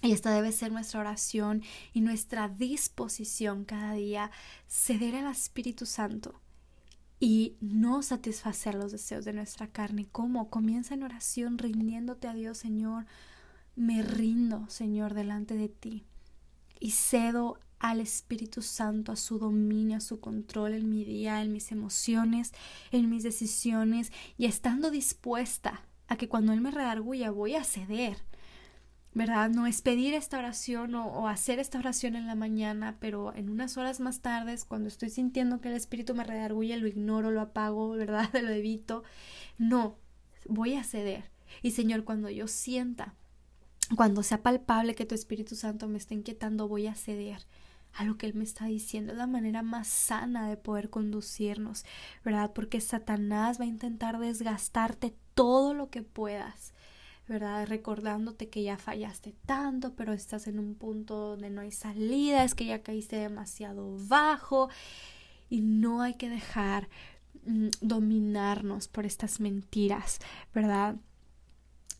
Y 0.01 0.13
esta 0.13 0.34
debe 0.34 0.51
ser 0.51 0.72
nuestra 0.72 0.99
oración 0.99 1.61
y 1.93 2.01
nuestra 2.01 2.49
disposición 2.49 3.66
cada 3.66 3.93
día, 3.93 4.32
ceder 4.68 5.16
al 5.16 5.32
Espíritu 5.32 5.86
Santo 5.86 6.41
y 7.20 7.55
no 7.61 8.01
satisfacer 8.01 8.74
los 8.74 8.91
deseos 8.91 9.26
de 9.26 9.34
nuestra 9.34 9.68
carne. 9.68 10.07
¿Cómo? 10.11 10.49
Comienza 10.49 10.95
en 10.95 11.03
oración 11.03 11.59
rindiéndote 11.59 12.28
a 12.28 12.34
Dios, 12.34 12.57
Señor. 12.57 13.05
Me 13.76 14.01
rindo, 14.01 14.65
Señor, 14.69 15.13
delante 15.13 15.55
de 15.55 15.69
ti 15.69 16.05
y 16.80 16.91
cedo 16.91 17.59
al 17.80 17.99
Espíritu 17.99 18.61
Santo, 18.61 19.11
a 19.11 19.15
su 19.15 19.38
dominio, 19.38 19.97
a 19.97 20.01
su 20.01 20.19
control 20.19 20.73
en 20.73 20.89
mi 20.89 21.03
día, 21.03 21.41
en 21.41 21.51
mis 21.51 21.71
emociones, 21.71 22.53
en 22.91 23.09
mis 23.09 23.23
decisiones 23.23 24.11
y 24.38 24.45
estando 24.45 24.91
dispuesta 24.91 25.84
a 26.07 26.15
que 26.15 26.30
cuando 26.30 26.53
Él 26.53 26.61
me 26.61 26.71
redarguya 26.71 27.32
voy 27.32 27.55
a 27.55 27.63
ceder 27.63 28.17
¿verdad? 29.15 29.49
No 29.49 29.65
es 29.65 29.82
pedir 29.82 30.13
esta 30.13 30.38
oración 30.38 30.93
o, 30.93 31.30
hacer 31.30 31.57
esta 31.57 31.80
oración 31.80 32.17
en 32.17 32.28
la 32.28 32.36
mañana, 32.36 32.97
pero 32.99 33.34
en 33.34 33.49
unas 33.49 33.78
horas 33.78 34.01
más 34.01 34.19
tardes, 34.19 34.65
cuando 34.65 34.89
estoy 34.89 35.09
sintiendo 35.09 35.61
que 35.61 35.69
el 35.69 35.76
Espíritu 35.76 36.13
me 36.13 36.26
redarguye, 36.26 36.76
lo 36.76 36.86
ignoro, 36.86 37.32
lo 37.32 37.39
apago, 37.39 37.89
¿verdad? 37.95 38.30
lo 38.34 38.49
evito. 38.49 39.03
No, 39.57 39.97
voy 40.47 40.76
a 40.76 40.84
ceder. 40.84 41.32
Y 41.61 41.71
Señor, 41.71 42.03
cuando 42.03 42.30
yo 42.30 42.49
sienta, 42.49 43.15
cuando 43.95 44.23
sea 44.23 44.41
palpable 44.41 44.95
que 44.95 45.05
tu 45.05 45.15
Espíritu 45.15 45.55
Santo 45.55 45.88
me 45.88 45.97
está 45.97 46.13
inquietando, 46.13 46.67
voy 46.67 46.88
a 46.88 46.95
ceder 46.95 47.45
a 47.93 48.03
lo 48.03 48.17
que 48.17 48.25
Él 48.25 48.33
me 48.33 48.43
está 48.43 48.65
diciendo. 48.65 49.11
Es 49.11 49.17
la 49.17 49.27
manera 49.27 49.61
más 49.61 49.88
sana 49.88 50.49
de 50.49 50.57
poder 50.57 50.89
conducirnos, 50.89 51.86
¿verdad? 52.23 52.51
Porque 52.53 52.81
Satanás 52.81 53.59
va 53.59 53.65
a 53.65 53.67
intentar 53.67 54.19
desgastarte 54.19 55.15
todo 55.33 55.73
lo 55.73 55.89
que 55.89 56.01
puedas 56.01 56.73
¿verdad? 57.27 57.65
Recordándote 57.67 58.49
que 58.49 58.63
ya 58.63 58.77
fallaste 58.77 59.33
tanto, 59.45 59.95
pero 59.95 60.13
estás 60.13 60.47
en 60.47 60.59
un 60.59 60.75
punto 60.75 61.15
donde 61.15 61.49
no 61.49 61.61
hay 61.61 61.71
salida, 61.71 62.43
es 62.43 62.53
que 62.53 62.65
ya 62.65 62.83
caíste 62.83 63.15
demasiado 63.15 63.97
bajo 64.07 64.69
y 65.49 65.61
no 65.61 66.01
hay 66.01 66.15
que 66.15 66.29
dejar 66.29 66.88
mm, 67.45 67.69
dominarnos 67.81 68.88
por 68.88 69.05
estas 69.05 69.39
mentiras, 69.39 70.19
¿verdad? 70.53 70.97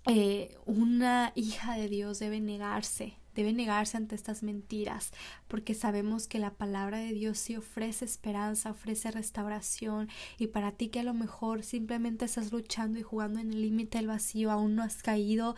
Eh, 0.08 0.56
una 0.66 1.32
hija 1.36 1.76
de 1.76 1.90
Dios 1.90 2.20
debe 2.20 2.40
negarse 2.40 3.18
debe 3.36 3.54
negarse 3.54 3.98
ante 3.98 4.16
estas 4.16 4.42
mentiras, 4.42 5.12
porque 5.48 5.74
sabemos 5.74 6.28
que 6.28 6.40
la 6.40 6.54
palabra 6.54 7.00
de 7.00 7.12
Dios 7.12 7.38
sí 7.38 7.56
ofrece 7.56 8.06
esperanza, 8.06 8.72
ofrece 8.72 9.12
restauración, 9.12 10.10
y 10.40 10.48
para 10.48 10.72
ti 10.72 10.88
que 10.88 11.02
a 11.02 11.04
lo 11.04 11.14
mejor 11.14 11.64
simplemente 11.64 12.26
estás 12.26 12.52
luchando 12.52 12.98
y 12.98 13.04
jugando 13.04 13.40
en 13.40 13.52
el 13.52 13.62
límite 13.62 13.98
del 13.98 14.08
vacío, 14.08 14.52
aún 14.52 14.76
no 14.76 14.84
has 14.84 15.04
caído, 15.04 15.56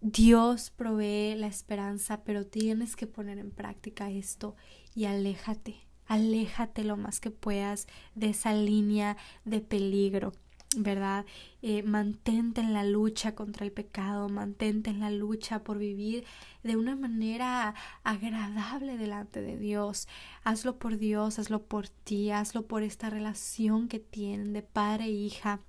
Dios 0.00 0.70
provee 0.70 1.34
la 1.36 1.46
esperanza, 1.46 2.22
pero 2.24 2.44
tienes 2.46 2.96
que 2.96 3.06
poner 3.06 3.38
en 3.38 3.50
práctica 3.50 4.10
esto 4.10 4.56
y 4.94 5.06
aléjate, 5.06 5.76
aléjate 6.06 6.84
lo 6.84 6.96
más 6.96 7.20
que 7.20 7.30
puedas 7.30 7.86
de 8.14 8.30
esa 8.30 8.52
línea 8.52 9.16
de 9.44 9.60
peligro. 9.60 10.32
¿Verdad? 10.76 11.24
Eh, 11.62 11.82
mantente 11.82 12.60
en 12.60 12.72
la 12.72 12.84
lucha 12.84 13.34
contra 13.34 13.64
el 13.64 13.72
pecado, 13.72 14.28
mantente 14.28 14.90
en 14.90 15.00
la 15.00 15.10
lucha 15.10 15.62
por 15.62 15.78
vivir 15.78 16.24
de 16.62 16.76
una 16.76 16.96
manera 16.96 17.74
agradable 18.02 18.96
delante 18.96 19.40
de 19.40 19.56
Dios. 19.56 20.08
Hazlo 20.44 20.78
por 20.78 20.98
Dios, 20.98 21.38
hazlo 21.38 21.62
por 21.62 21.88
ti, 21.88 22.30
hazlo 22.30 22.66
por 22.66 22.82
esta 22.82 23.10
relación 23.10 23.88
que 23.88 24.00
tienen 24.00 24.52
de 24.52 24.62
padre 24.62 25.04
e 25.04 25.10
hija. 25.10 25.60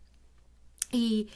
Y 0.91 1.29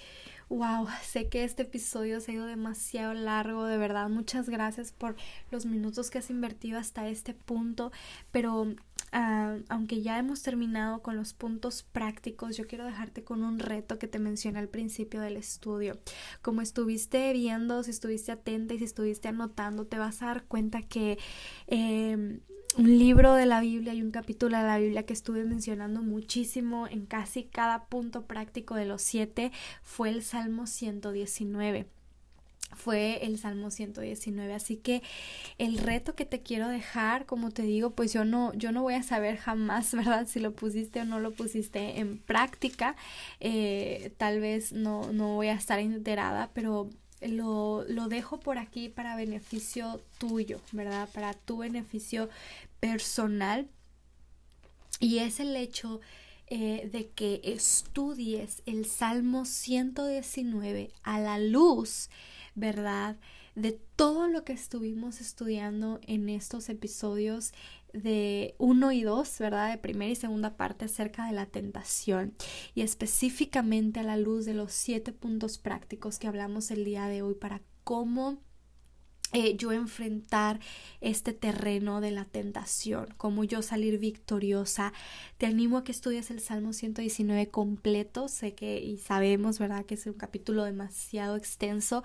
wow, 0.50 0.88
sé 1.02 1.30
que 1.30 1.44
este 1.44 1.64
episodio 1.64 2.20
se 2.20 2.32
ha 2.32 2.36
ido 2.36 2.46
demasiado 2.46 3.14
largo, 3.14 3.66
de 3.66 3.78
verdad. 3.78 4.10
Muchas 4.10 4.50
gracias 4.50 4.92
por 4.92 5.16
los 5.50 5.66
minutos 5.66 6.10
que 6.10 6.18
has 6.18 6.30
invertido 6.30 6.78
hasta 6.78 7.08
este 7.08 7.34
punto, 7.34 7.92
pero 8.32 8.76
Ah, 9.14 9.58
aunque 9.68 10.02
ya 10.02 10.18
hemos 10.18 10.42
terminado 10.42 11.02
con 11.02 11.18
los 11.18 11.34
puntos 11.34 11.84
prácticos, 11.84 12.56
yo 12.56 12.66
quiero 12.66 12.86
dejarte 12.86 13.24
con 13.24 13.44
un 13.44 13.60
reto 13.60 14.00
que 14.00 14.08
te 14.08 14.20
mencioné 14.20 14.60
al 14.60 14.70
principio 14.70 15.20
del 15.20 15.36
estudio. 15.36 16.00
Como 16.42 16.62
estuviste 16.62 17.34
viendo, 17.34 17.84
si 17.84 17.92
estuviste 17.92 18.32
atenta 18.32 18.74
y 18.74 18.80
si 18.80 18.86
estuviste 18.86 19.28
anotando, 19.28 19.86
te 19.86 19.98
vas 19.98 20.22
a 20.22 20.28
dar 20.28 20.46
cuenta 20.46 20.82
que 20.82 21.20
em, 21.68 22.40
un 22.78 22.98
libro 23.00 23.34
de 23.34 23.46
la 23.46 23.60
Biblia 23.60 23.94
y 23.94 24.02
un 24.02 24.12
capítulo 24.12 24.58
de 24.58 24.64
la 24.64 24.78
Biblia 24.78 25.06
que 25.06 25.14
estuve 25.14 25.44
mencionando 25.44 26.02
muchísimo 26.02 26.88
en 26.88 27.06
casi 27.06 27.44
cada 27.44 27.86
punto 27.88 28.26
práctico 28.28 28.76
de 28.76 28.86
los 28.86 29.02
siete 29.02 29.52
fue 29.84 30.10
el 30.10 30.24
Salmo 30.24 30.68
119 30.68 31.88
fue 32.76 33.26
el 33.26 33.38
Salmo 33.38 33.72
119. 33.72 34.54
Así 34.54 34.78
que 34.78 35.02
el 35.58 35.78
reto 35.78 36.16
que 36.16 36.26
te 36.26 36.42
quiero 36.42 36.68
dejar, 36.68 37.26
como 37.26 37.52
te 37.52 37.64
digo, 37.64 37.92
pues 37.92 38.14
yo 38.14 38.26
no, 38.26 38.54
yo 38.54 38.72
no 38.72 38.82
voy 38.82 38.96
a 38.96 39.04
saber 39.04 39.38
jamás, 39.38 39.92
¿verdad? 39.96 40.28
Si 40.28 40.40
lo 40.40 40.54
pusiste 40.54 41.02
o 41.02 41.06
no 41.06 41.20
lo 41.20 41.32
pusiste 41.32 42.00
en 42.00 42.18
práctica. 42.18 42.96
Eh, 43.40 44.14
tal 44.18 44.40
vez 44.40 44.74
no, 44.74 45.12
no 45.12 45.36
voy 45.36 45.48
a 45.48 45.54
estar 45.54 45.80
enterada, 45.80 46.52
pero 46.54 46.90
lo, 47.22 47.84
lo 47.88 48.08
dejo 48.08 48.40
por 48.40 48.58
aquí 48.58 48.90
para 48.90 49.16
beneficio 49.16 50.02
tuyo, 50.18 50.60
¿verdad? 50.72 51.10
Para 51.14 51.34
tu 51.34 51.58
beneficio 51.58 52.30
personal. 52.80 53.68
Y 55.00 55.20
es 55.20 55.40
el 55.40 55.56
hecho 55.56 56.00
eh, 56.54 56.90
de 56.92 57.08
que 57.08 57.40
estudies 57.46 58.62
el 58.66 58.86
Salmo 58.86 59.46
119 59.46 60.92
a 61.02 61.18
la 61.20 61.40
luz 61.40 62.10
¿verdad? 62.56 63.18
De 63.56 63.74
todo 63.96 64.28
lo 64.28 64.44
que 64.44 64.54
estuvimos 64.54 65.22
estudiando 65.22 66.00
en 66.04 66.30
estos 66.30 66.70
episodios 66.70 67.54
de 67.94 68.56
1 68.58 68.92
y 68.94 69.04
2, 69.04 69.40
¿verdad? 69.40 69.72
De 69.72 69.78
primera 69.78 70.12
y 70.12 70.16
segunda 70.16 70.56
parte 70.56 70.86
acerca 70.86 71.26
de 71.26 71.34
la 71.34 71.46
tentación 71.46 72.34
y 72.74 72.82
específicamente 72.82 74.00
a 74.00 74.04
la 74.04 74.18
luz 74.18 74.46
de 74.46 74.54
los 74.54 74.72
siete 74.72 75.12
puntos 75.12 75.58
prácticos 75.58 76.20
que 76.20 76.28
hablamos 76.28 76.72
el 76.72 76.86
día 76.86 77.08
de 77.08 77.22
hoy 77.22 77.36
para 77.36 77.62
cómo 77.84 78.42
eh, 79.34 79.56
yo 79.58 79.72
enfrentar 79.72 80.60
este 81.00 81.34
terreno 81.34 82.02
de 82.02 82.12
la 82.12 82.26
tentación, 82.26 83.14
cómo 83.18 83.44
yo 83.44 83.62
salir 83.62 83.98
victoriosa. 83.98 84.94
Te 85.38 85.46
animo 85.46 85.78
a 85.78 85.84
que 85.84 85.92
estudies 85.92 86.32
el 86.32 86.40
Salmo 86.40 86.74
119 86.74 87.50
completo. 87.50 88.28
Sé 88.28 88.54
que 88.54 88.80
y 88.80 88.98
sabemos, 88.98 89.60
¿verdad?, 89.60 89.86
que 89.86 89.96
es 89.96 90.06
un 90.06 90.14
capítulo 90.14 90.64
demasiado 90.64 91.36
extenso, 91.36 92.04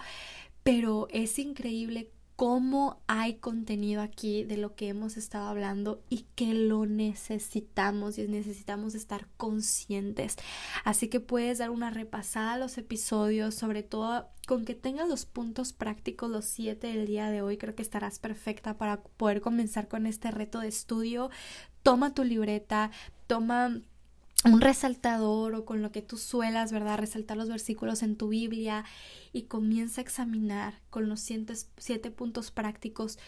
pero 0.63 1.09
es 1.11 1.39
increíble 1.39 2.11
cómo 2.37 3.01
hay 3.07 3.37
contenido 3.37 4.03
aquí 4.03 4.45
de 4.45 4.59
lo 4.59 4.75
que 4.75 4.89
hemos 4.89 5.17
estado 5.17 5.49
hablando 5.49 6.03
y 6.11 6.27
que 6.35 6.53
lo 6.53 6.85
necesitamos 6.85 8.19
y 8.19 8.29
necesitamos 8.29 8.95
estar 8.95 9.27
conscientes. 9.39 10.37
Así 10.85 11.09
que 11.09 11.21
puedes 11.21 11.59
dar 11.59 11.71
una 11.71 11.91
repasada 11.91 12.53
a 12.53 12.59
los 12.59 12.77
episodios, 12.77 13.55
sobre 13.55 13.83
todo 13.83 14.29
con 14.47 14.67
que 14.67 14.75
tengas 14.75 15.09
los 15.09 15.25
puntos 15.25 15.73
prácticos, 15.73 16.31
los 16.31 16.45
siete 16.45 16.89
del 16.89 17.07
día 17.07 17.31
de 17.31 17.41
hoy, 17.41 17.57
creo 17.57 17.75
que 17.75 17.83
estarás 17.83 18.19
perfecta 18.19 18.77
para 18.77 19.03
poder 19.03 19.41
comenzar 19.41 19.89
con 19.89 20.07
este 20.07 20.31
reto 20.31 20.61
de 20.61 20.69
estudio. 20.69 21.31
Toma 21.83 22.13
tu 22.15 22.23
libreta, 22.23 22.91
toma 23.27 23.81
un 24.47 24.61
resaltador 24.61 25.55
o 25.55 25.65
con 25.65 25.83
lo 25.83 25.93
que 25.93 26.03
tú 26.03 26.17
suelas, 26.17 26.73
¿verdad? 26.73 26.99
Resaltar 26.99 27.37
los 27.37 27.49
versículos 27.49 28.03
en 28.03 28.17
tu 28.17 28.29
Biblia 28.29 28.85
y 29.33 29.43
comienza 29.43 30.01
a 30.01 30.05
examinar 30.05 30.81
con 30.91 31.09
los 31.09 31.21
siete, 31.21 32.11
puntos 32.11 32.51
prácticos 32.51 33.19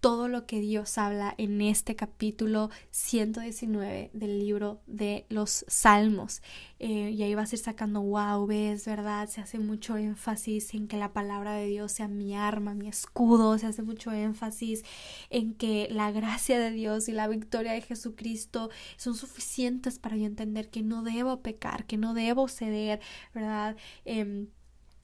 todo 0.00 0.28
lo 0.28 0.46
que 0.46 0.60
Dios 0.60 0.96
habla 0.96 1.34
en 1.38 1.60
este 1.60 1.96
capítulo 1.96 2.70
119 2.90 4.10
del 4.12 4.38
libro 4.38 4.80
de 4.86 5.26
los 5.28 5.64
Salmos. 5.68 6.42
Eh, 6.78 7.10
y 7.10 7.22
ahí 7.22 7.34
vas 7.34 7.52
a 7.52 7.56
ir 7.56 7.62
sacando, 7.62 8.00
wow, 8.00 8.46
¿verdad? 8.46 9.28
Se 9.28 9.40
hace 9.40 9.58
mucho 9.58 9.96
énfasis 9.96 10.72
en 10.74 10.86
que 10.86 10.96
la 10.96 11.12
palabra 11.12 11.54
de 11.54 11.66
Dios 11.66 11.92
sea 11.92 12.06
mi 12.06 12.36
arma, 12.36 12.74
mi 12.74 12.88
escudo, 12.88 13.58
se 13.58 13.66
hace 13.66 13.82
mucho 13.82 14.12
énfasis 14.12 14.84
en 15.30 15.54
que 15.54 15.88
la 15.90 16.12
gracia 16.12 16.60
de 16.60 16.70
Dios 16.70 17.08
y 17.08 17.12
la 17.12 17.26
victoria 17.26 17.72
de 17.72 17.82
Jesucristo 17.82 18.70
son 18.96 19.16
suficientes 19.16 19.98
para 19.98 20.16
yo 20.16 20.26
entender 20.26 20.70
que 20.70 20.82
no 20.82 21.02
debo 21.02 21.42
pecar, 21.42 21.86
que 21.86 21.96
no 21.96 22.14
debo 22.14 22.46
ceder, 22.48 23.00
¿verdad? 23.34 23.76
Em, 24.04 24.48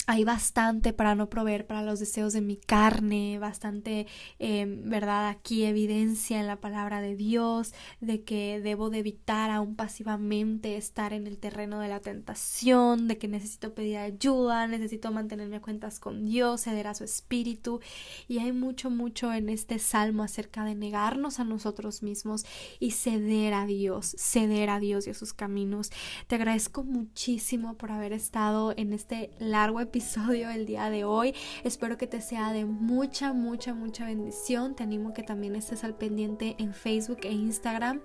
hay 0.06 0.24
bastante 0.24 0.92
para 0.92 1.14
no 1.14 1.30
proveer 1.30 1.66
para 1.66 1.82
los 1.82 1.98
deseos 1.98 2.34
de 2.34 2.42
mi 2.42 2.56
carne, 2.56 3.38
bastante, 3.38 4.06
em, 4.38 4.88
¿verdad? 4.88 5.28
Aquí 5.28 5.64
evidencia 5.64 6.38
en 6.40 6.46
la 6.46 6.60
palabra 6.60 7.00
de 7.00 7.16
Dios 7.16 7.72
de 8.00 8.22
que 8.22 8.60
debo 8.60 8.90
de 8.90 8.98
evitar 8.98 9.50
aún 9.50 9.76
pasivamente 9.76 10.76
estar 10.76 11.14
en 11.14 11.26
el 11.26 11.38
terreno 11.38 11.80
de 11.80 11.88
la 11.88 12.00
tentación, 12.00 13.08
de 13.08 13.16
que 13.16 13.28
necesito 13.28 13.74
pedir 13.74 13.96
ayuda, 13.96 14.66
necesito 14.66 15.10
mantenerme 15.10 15.56
a 15.56 15.62
cuentas 15.62 16.00
con 16.00 16.26
Dios, 16.26 16.62
ceder 16.62 16.86
a 16.86 16.94
su 16.94 17.04
espíritu. 17.04 17.80
Y 18.28 18.38
hay 18.40 18.52
mucho, 18.52 18.90
mucho 18.90 19.32
en 19.32 19.48
este 19.48 19.78
salmo 19.78 20.22
acerca 20.22 20.64
de 20.64 20.74
negarnos 20.74 21.40
a 21.40 21.44
nosotros 21.44 22.02
mismos 22.02 22.44
y 22.78 22.90
ceder 22.90 23.54
a 23.54 23.64
Dios, 23.64 24.14
ceder 24.18 24.68
a 24.68 24.80
Dios 24.80 25.06
y 25.06 25.10
a 25.10 25.14
sus 25.14 25.32
caminos. 25.32 25.90
Te 26.26 26.34
agradezco 26.34 26.84
muchísimo 26.84 27.74
por 27.78 27.90
haber 27.90 28.12
estado 28.12 28.74
en 28.76 28.92
este 28.92 29.30
largo 29.38 29.80
episodio 29.80 29.93
episodio 29.94 30.50
el 30.50 30.66
día 30.66 30.90
de 30.90 31.04
hoy. 31.04 31.36
Espero 31.62 31.96
que 31.96 32.08
te 32.08 32.20
sea 32.20 32.52
de 32.52 32.64
mucha, 32.64 33.32
mucha, 33.32 33.74
mucha 33.74 34.04
bendición. 34.04 34.74
Te 34.74 34.82
animo 34.82 35.14
que 35.14 35.22
también 35.22 35.54
estés 35.54 35.84
al 35.84 35.94
pendiente 35.94 36.56
en 36.58 36.74
Facebook 36.74 37.20
e 37.22 37.30
Instagram, 37.30 38.00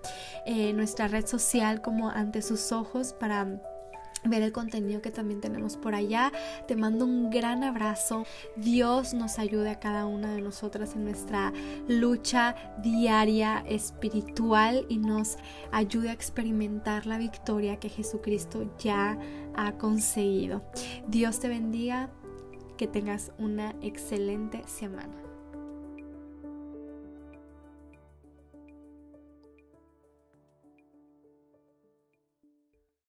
eh, 0.46 0.72
nuestra 0.74 1.08
red 1.08 1.26
social 1.26 1.82
como 1.82 2.12
ante 2.12 2.44
sus 2.44 2.72
ojos 2.72 3.14
para 3.14 3.60
ver 4.26 4.44
el 4.44 4.52
contenido 4.52 5.02
que 5.02 5.12
también 5.12 5.42
tenemos 5.42 5.78
por 5.78 5.96
allá. 5.96 6.32
Te 6.68 6.76
mando 6.76 7.06
un 7.06 7.30
gran 7.30 7.64
abrazo. 7.64 8.26
Dios 8.56 9.14
nos 9.14 9.40
ayude 9.40 9.70
a 9.70 9.80
cada 9.80 10.06
una 10.06 10.34
de 10.34 10.42
nosotras 10.42 10.96
en 10.96 11.06
nuestra 11.06 11.54
lucha 11.88 12.56
diaria 12.84 13.64
espiritual 13.68 14.86
y 14.90 14.98
nos 14.98 15.38
ayude 15.72 16.10
a 16.10 16.14
experimentar 16.14 17.06
la 17.06 17.18
victoria 17.18 17.80
que 17.80 17.90
Jesucristo 17.90 18.76
ya 18.78 19.18
ha 19.60 19.78
conseguido. 19.78 20.64
Dios 21.08 21.40
te 21.40 21.50
bendiga. 21.50 22.10
Que 22.78 22.88
tengas 22.88 23.34
una 23.38 23.76
excelente 23.82 24.64
semana. 24.66 25.29